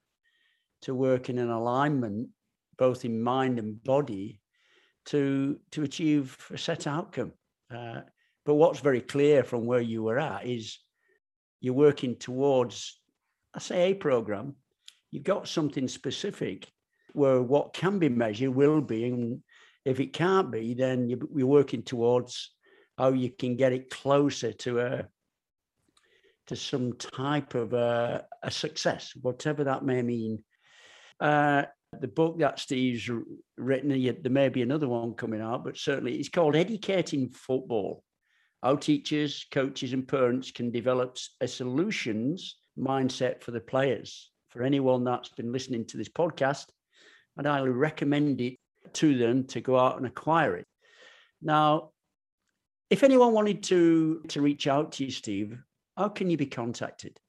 to 0.82 0.94
work 0.94 1.30
in 1.30 1.38
an 1.38 1.50
alignment, 1.50 2.30
both 2.78 3.06
in 3.06 3.22
mind 3.22 3.58
and 3.58 3.82
body, 3.84 4.42
to, 5.06 5.60
to 5.72 5.84
achieve 5.84 6.38
a 6.52 6.58
set 6.58 6.88
outcome. 6.88 7.34
Uh, 7.74 8.02
but 8.46 8.56
what's 8.56 8.80
very 8.80 9.02
clear 9.02 9.44
from 9.44 9.66
where 9.66 9.82
you 9.82 10.04
were 10.04 10.20
at 10.20 10.46
is 10.46 10.80
you're 11.62 11.74
working 11.74 12.16
towards, 12.16 13.00
I 13.54 13.60
say, 13.60 13.92
a 13.92 13.94
program. 13.96 14.56
You've 15.12 15.24
got 15.24 15.48
something 15.48 15.88
specific 15.88 16.68
where 17.14 17.42
what 17.42 17.74
can 17.74 17.98
be 17.98 18.10
measured 18.10 18.54
will 18.54 18.82
be. 18.82 19.06
And 19.06 19.42
if 19.84 20.00
it 20.00 20.14
can't 20.14 20.52
be, 20.52 20.74
then 20.74 21.10
you're 21.10 21.48
working 21.48 21.82
towards 21.82 22.52
how 22.98 23.10
you 23.10 23.30
can 23.32 23.56
get 23.56 23.74
it 23.74 23.90
closer 23.90 24.52
to 24.54 24.80
a, 24.80 25.08
to 26.48 26.56
some 26.56 26.94
type 26.94 27.56
of 27.56 27.74
a, 27.74 28.26
a 28.44 28.52
success, 28.52 29.14
whatever 29.22 29.64
that 29.64 29.84
may 29.84 30.02
mean. 30.02 30.44
Uh, 31.20 31.64
the 32.02 32.08
book 32.08 32.40
that 32.40 32.60
Steve's 32.60 33.10
written, 33.58 33.90
there 33.90 34.32
may 34.32 34.50
be 34.50 34.62
another 34.62 34.88
one 34.88 35.14
coming 35.14 35.42
out, 35.42 35.64
but 35.64 35.78
certainly 35.78 36.16
it's 36.16 36.30
called 36.30 36.56
Educating 36.56 37.30
Football. 37.30 38.04
How 38.64 38.76
teachers, 38.76 39.46
coaches, 39.52 39.94
and 39.94 40.08
parents 40.08 40.52
can 40.52 40.72
develop 40.72 41.18
a 41.42 41.48
solutions 41.48 42.58
mindset 42.78 43.44
for 43.44 43.52
the 43.52 43.60
players. 43.60 44.32
For 44.50 44.64
anyone 44.64 45.04
that's 45.04 45.30
been 45.30 45.52
listening 45.52 45.86
to 45.88 45.98
this 45.98 46.10
podcast, 46.10 46.66
I'd 47.38 47.46
highly 47.46 47.70
recommend 47.70 48.42
it 48.42 48.58
to 48.94 49.18
them 49.18 49.46
to 49.48 49.62
go 49.62 49.78
out 49.78 49.98
and 49.98 50.06
acquire 50.06 50.56
it. 50.56 50.66
Now, 51.42 51.92
if 52.90 53.04
anyone 53.04 53.34
wanted 53.34 53.64
to 53.64 54.22
to 54.30 54.42
reach 54.42 54.68
out 54.68 54.94
to 54.94 55.06
you, 55.06 55.12
Steve, 55.12 55.58
how 55.98 56.10
can 56.10 56.30
you 56.30 56.38
be 56.38 56.46
contacted? 56.46 57.20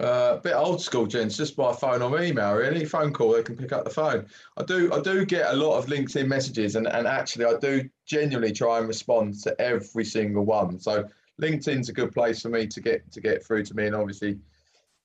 Uh, 0.00 0.36
a 0.36 0.40
bit 0.40 0.54
old 0.54 0.80
school, 0.80 1.06
gents, 1.06 1.36
just 1.36 1.56
by 1.56 1.72
phone 1.72 2.02
or 2.02 2.20
email, 2.20 2.54
really. 2.54 2.84
Phone 2.84 3.12
call, 3.12 3.32
they 3.32 3.42
can 3.42 3.56
pick 3.56 3.72
up 3.72 3.84
the 3.84 3.90
phone. 3.90 4.26
I 4.56 4.62
do 4.62 4.92
I 4.92 5.00
do 5.00 5.24
get 5.24 5.52
a 5.52 5.56
lot 5.56 5.78
of 5.78 5.86
LinkedIn 5.86 6.26
messages 6.26 6.76
and, 6.76 6.86
and 6.86 7.06
actually 7.06 7.46
I 7.46 7.56
do 7.58 7.88
genuinely 8.04 8.52
try 8.52 8.78
and 8.78 8.88
respond 8.88 9.40
to 9.42 9.60
every 9.60 10.04
single 10.04 10.44
one. 10.44 10.78
So 10.78 11.08
LinkedIn's 11.40 11.88
a 11.88 11.92
good 11.92 12.12
place 12.12 12.42
for 12.42 12.48
me 12.48 12.66
to 12.66 12.80
get 12.80 13.10
to 13.12 13.20
get 13.20 13.44
through 13.44 13.64
to 13.64 13.74
me 13.74 13.86
and 13.86 13.94
obviously 13.94 14.38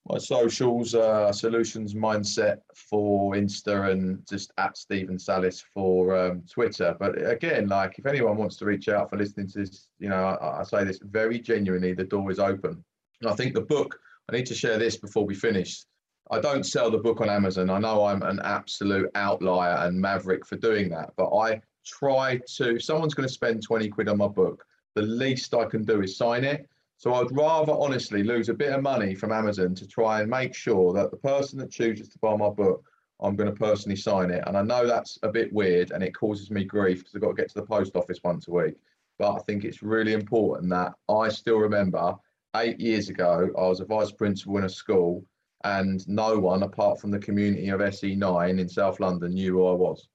my 0.10 0.18
socials 0.18 0.96
uh, 0.96 1.32
solutions 1.32 1.94
mindset 1.94 2.62
for 2.74 3.34
Insta 3.34 3.92
and 3.92 4.26
just 4.28 4.52
at 4.58 4.76
Stephen 4.76 5.18
Sallis 5.18 5.64
for 5.74 6.18
um, 6.18 6.42
Twitter. 6.50 6.96
But 7.00 7.24
again, 7.30 7.68
like 7.68 8.00
if 8.00 8.06
anyone 8.06 8.38
wants 8.38 8.56
to 8.58 8.66
reach 8.66 8.89
out 8.89 9.10
for 9.10 9.18
listening 9.18 9.48
to 9.50 9.60
this, 9.60 9.88
you 10.00 10.10
know, 10.10 10.16
I, 10.16 10.62
I 10.62 10.64
say 10.64 10.84
this 10.84 11.00
very 11.04 11.39
genuinely, 11.39 11.94
the 11.94 12.04
door 12.04 12.32
is 12.32 12.39
open. 12.39 12.84
And 13.22 13.30
I 13.30 13.36
think 13.36 13.54
the 13.54 13.62
book, 13.62 14.00
I 14.32 14.38
need 14.38 14.45
to 14.45 14.55
share 14.55 14.77
this 14.77 14.95
before 14.95 15.25
we 15.25 15.36
finish. 15.36 15.84
I 16.29 16.39
don't 16.39 16.65
sell 16.65 16.89
the 16.89 16.97
book 16.97 17.19
on 17.19 17.29
Amazon. 17.29 17.69
I 17.69 17.79
know 17.79 18.05
I'm 18.05 18.21
an 18.21 18.39
absolute 18.45 19.11
outlier 19.15 19.86
and 19.86 19.99
maverick 19.99 20.45
for 20.45 20.55
doing 20.55 20.89
that, 20.91 21.11
but 21.17 21.36
I 21.36 21.61
try 21.86 22.39
to, 22.55 22.75
if 22.75 22.84
someone's 22.84 23.13
going 23.13 23.27
to 23.27 23.34
spend 23.34 23.61
20 23.61 23.89
quid 23.89 24.07
on 24.07 24.17
my 24.17 24.29
book, 24.29 24.63
the 24.95 25.01
least 25.01 25.53
I 25.53 25.65
can 25.65 25.84
do 25.84 26.01
is 26.01 26.15
sign 26.15 26.45
it 26.45 26.69
So 26.95 27.13
I'd 27.15 27.36
rather 27.36 27.73
honestly 27.73 28.23
lose 28.23 28.47
a 28.47 28.53
bit 28.53 28.71
of 28.71 28.82
money 28.82 29.15
from 29.15 29.34
Amazon 29.34 29.75
to 29.75 29.86
try 29.86 30.21
and 30.21 30.29
make 30.29 30.55
sure 30.55 30.93
that 30.93 31.11
the 31.11 31.17
person 31.17 31.59
that 31.59 31.71
chooses 31.71 32.07
to 32.09 32.19
buy 32.19 32.38
my 32.38 32.49
book, 32.49 32.86
I'm 33.19 33.36
going 33.36 33.49
to 33.49 33.59
personally 33.59 33.97
sign 33.97 34.32
it. 34.32 34.43
And 34.47 34.55
I 34.55 34.61
know 34.61 34.88
that's 34.88 35.19
a 35.23 35.29
bit 35.29 35.51
weird 35.51 35.91
and 35.91 36.01
it 36.01 36.15
causes 36.15 36.49
me 36.49 36.63
grief 36.63 36.99
because 36.99 37.15
I've 37.15 37.21
got 37.21 37.36
to 37.36 37.41
get 37.41 37.49
to 37.49 37.59
the 37.59 37.65
post 37.65 37.97
office 37.97 38.19
once 38.23 38.47
a 38.47 38.51
week. 38.51 38.75
But 39.19 39.34
I 39.34 39.39
think 39.39 39.65
it's 39.65 39.84
really 39.84 40.13
important 40.13 40.69
that 40.69 40.93
I 41.09 41.27
still 41.27 41.57
remember 41.57 42.15
eight 42.56 42.80
years 42.80 43.10
ago, 43.10 43.49
I 43.58 43.62
was 43.62 43.80
a 43.80 43.86
vice 43.86 44.12
principal 44.12 44.58
in 44.58 44.66
a 44.66 44.70
school 44.70 45.24
and 45.64 46.06
no 46.08 46.39
one 46.39 46.64
apart 46.64 46.99
from 46.99 47.12
the 47.12 47.20
community 47.20 47.70
of 47.70 47.80
SE9 47.80 48.60
in 48.60 48.68
South 48.68 48.99
London 48.99 49.34
knew 49.34 49.54
who 49.54 49.68
I 49.68 49.74
was. 49.74 50.08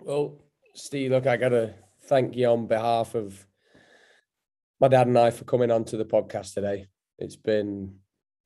Well, 0.00 0.38
Steve, 0.74 1.10
look, 1.10 1.26
I 1.26 1.36
got 1.36 1.50
to 1.50 1.74
thank 2.04 2.36
you 2.36 2.46
on 2.48 2.66
behalf 2.66 3.14
of 3.14 3.46
my 4.80 4.88
dad 4.88 5.06
and 5.06 5.18
I 5.18 5.30
for 5.30 5.44
coming 5.44 5.70
on 5.70 5.84
to 5.86 5.96
the 5.96 6.04
podcast 6.04 6.54
today. 6.54 6.86
It's 7.18 7.36
been 7.36 7.96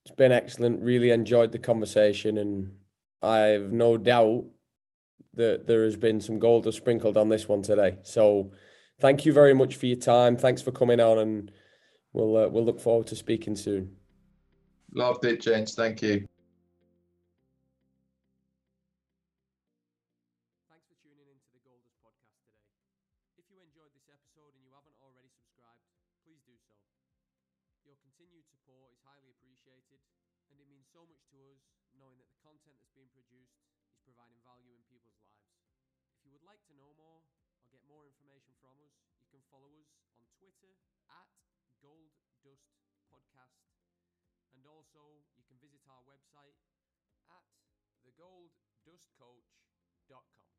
it's 0.05 0.15
been 0.15 0.33
excellent. 0.33 0.83
Really 0.83 1.11
enjoyed 1.11 1.51
the 1.51 1.59
conversation, 1.59 2.39
and 2.39 2.73
I 3.23 3.39
have 3.39 3.73
no 3.73 3.97
doubt 3.97 4.45
that 5.35 5.67
there 5.67 5.83
has 5.85 5.97
been 5.97 6.21
some 6.21 6.39
gold 6.39 6.73
sprinkled 6.73 7.17
on 7.17 7.29
this 7.29 7.49
one 7.49 7.63
today. 7.63 7.99
So, 8.03 8.53
thank 9.01 9.25
you 9.25 9.33
very 9.33 9.55
much 9.55 9.77
for 9.77 9.87
your 9.87 9.97
time. 9.97 10.37
Thanks 10.37 10.63
for 10.63 10.73
coming 10.73 11.01
on, 11.01 11.19
and 11.19 11.53
we'll 12.13 12.37
uh, 12.37 12.49
we'll 12.49 12.65
look 12.65 12.81
forward 12.81 13.07
to 13.09 13.17
speaking 13.17 13.57
soon. 13.57 13.97
Loved 14.95 15.25
it, 15.25 15.41
James. 15.41 15.75
Thank 15.75 16.01
you. 16.03 16.25
Thanks 20.71 20.87
for 20.89 20.97
tuning 21.05 21.29
into 21.29 21.49
the 21.53 21.61
Goldust 21.61 22.01
podcast 22.01 22.41
today. 22.49 22.73
If 23.37 23.45
you 23.53 23.61
enjoyed 23.61 23.93
this 23.93 24.09
episode 24.09 24.57
and 24.57 24.63
you 24.65 24.73
haven't 24.73 24.97
already 25.05 25.29
subscribed, 25.29 25.85
please 26.25 26.41
do 26.49 26.57
so. 26.65 26.79
Your 27.85 28.01
continued 28.01 28.49
support 28.49 28.91
is 28.95 28.99
highly 29.05 29.29
appreciated, 29.31 30.01
and 30.49 30.57
it 30.57 30.67
means 30.71 30.89
so 30.89 31.05
much 31.05 31.21
to 31.35 31.39
us 31.53 31.61
knowing 31.97 32.17
that 32.21 32.29
the 32.33 32.41
content 32.41 32.77
that's 32.81 32.93
being 32.97 33.13
produced 33.13 33.57
is 33.93 34.01
providing 34.05 34.41
value 34.45 34.73
in 34.73 34.83
people's 34.89 35.21
lives. 35.21 35.53
If 36.17 36.25
you 36.25 36.33
would 36.33 36.45
like 36.45 36.61
to 36.69 36.75
know 36.77 36.93
more 36.97 37.21
and 44.67 44.75
also 44.75 45.23
you 45.39 45.47
can 45.47 45.55
visit 45.63 45.79
our 45.87 46.03
website 46.03 46.59
at 47.31 47.47
thegolddustcoach.com. 48.03 50.51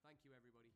Thank 0.00 0.24
you, 0.24 0.32
everybody. 0.32 0.71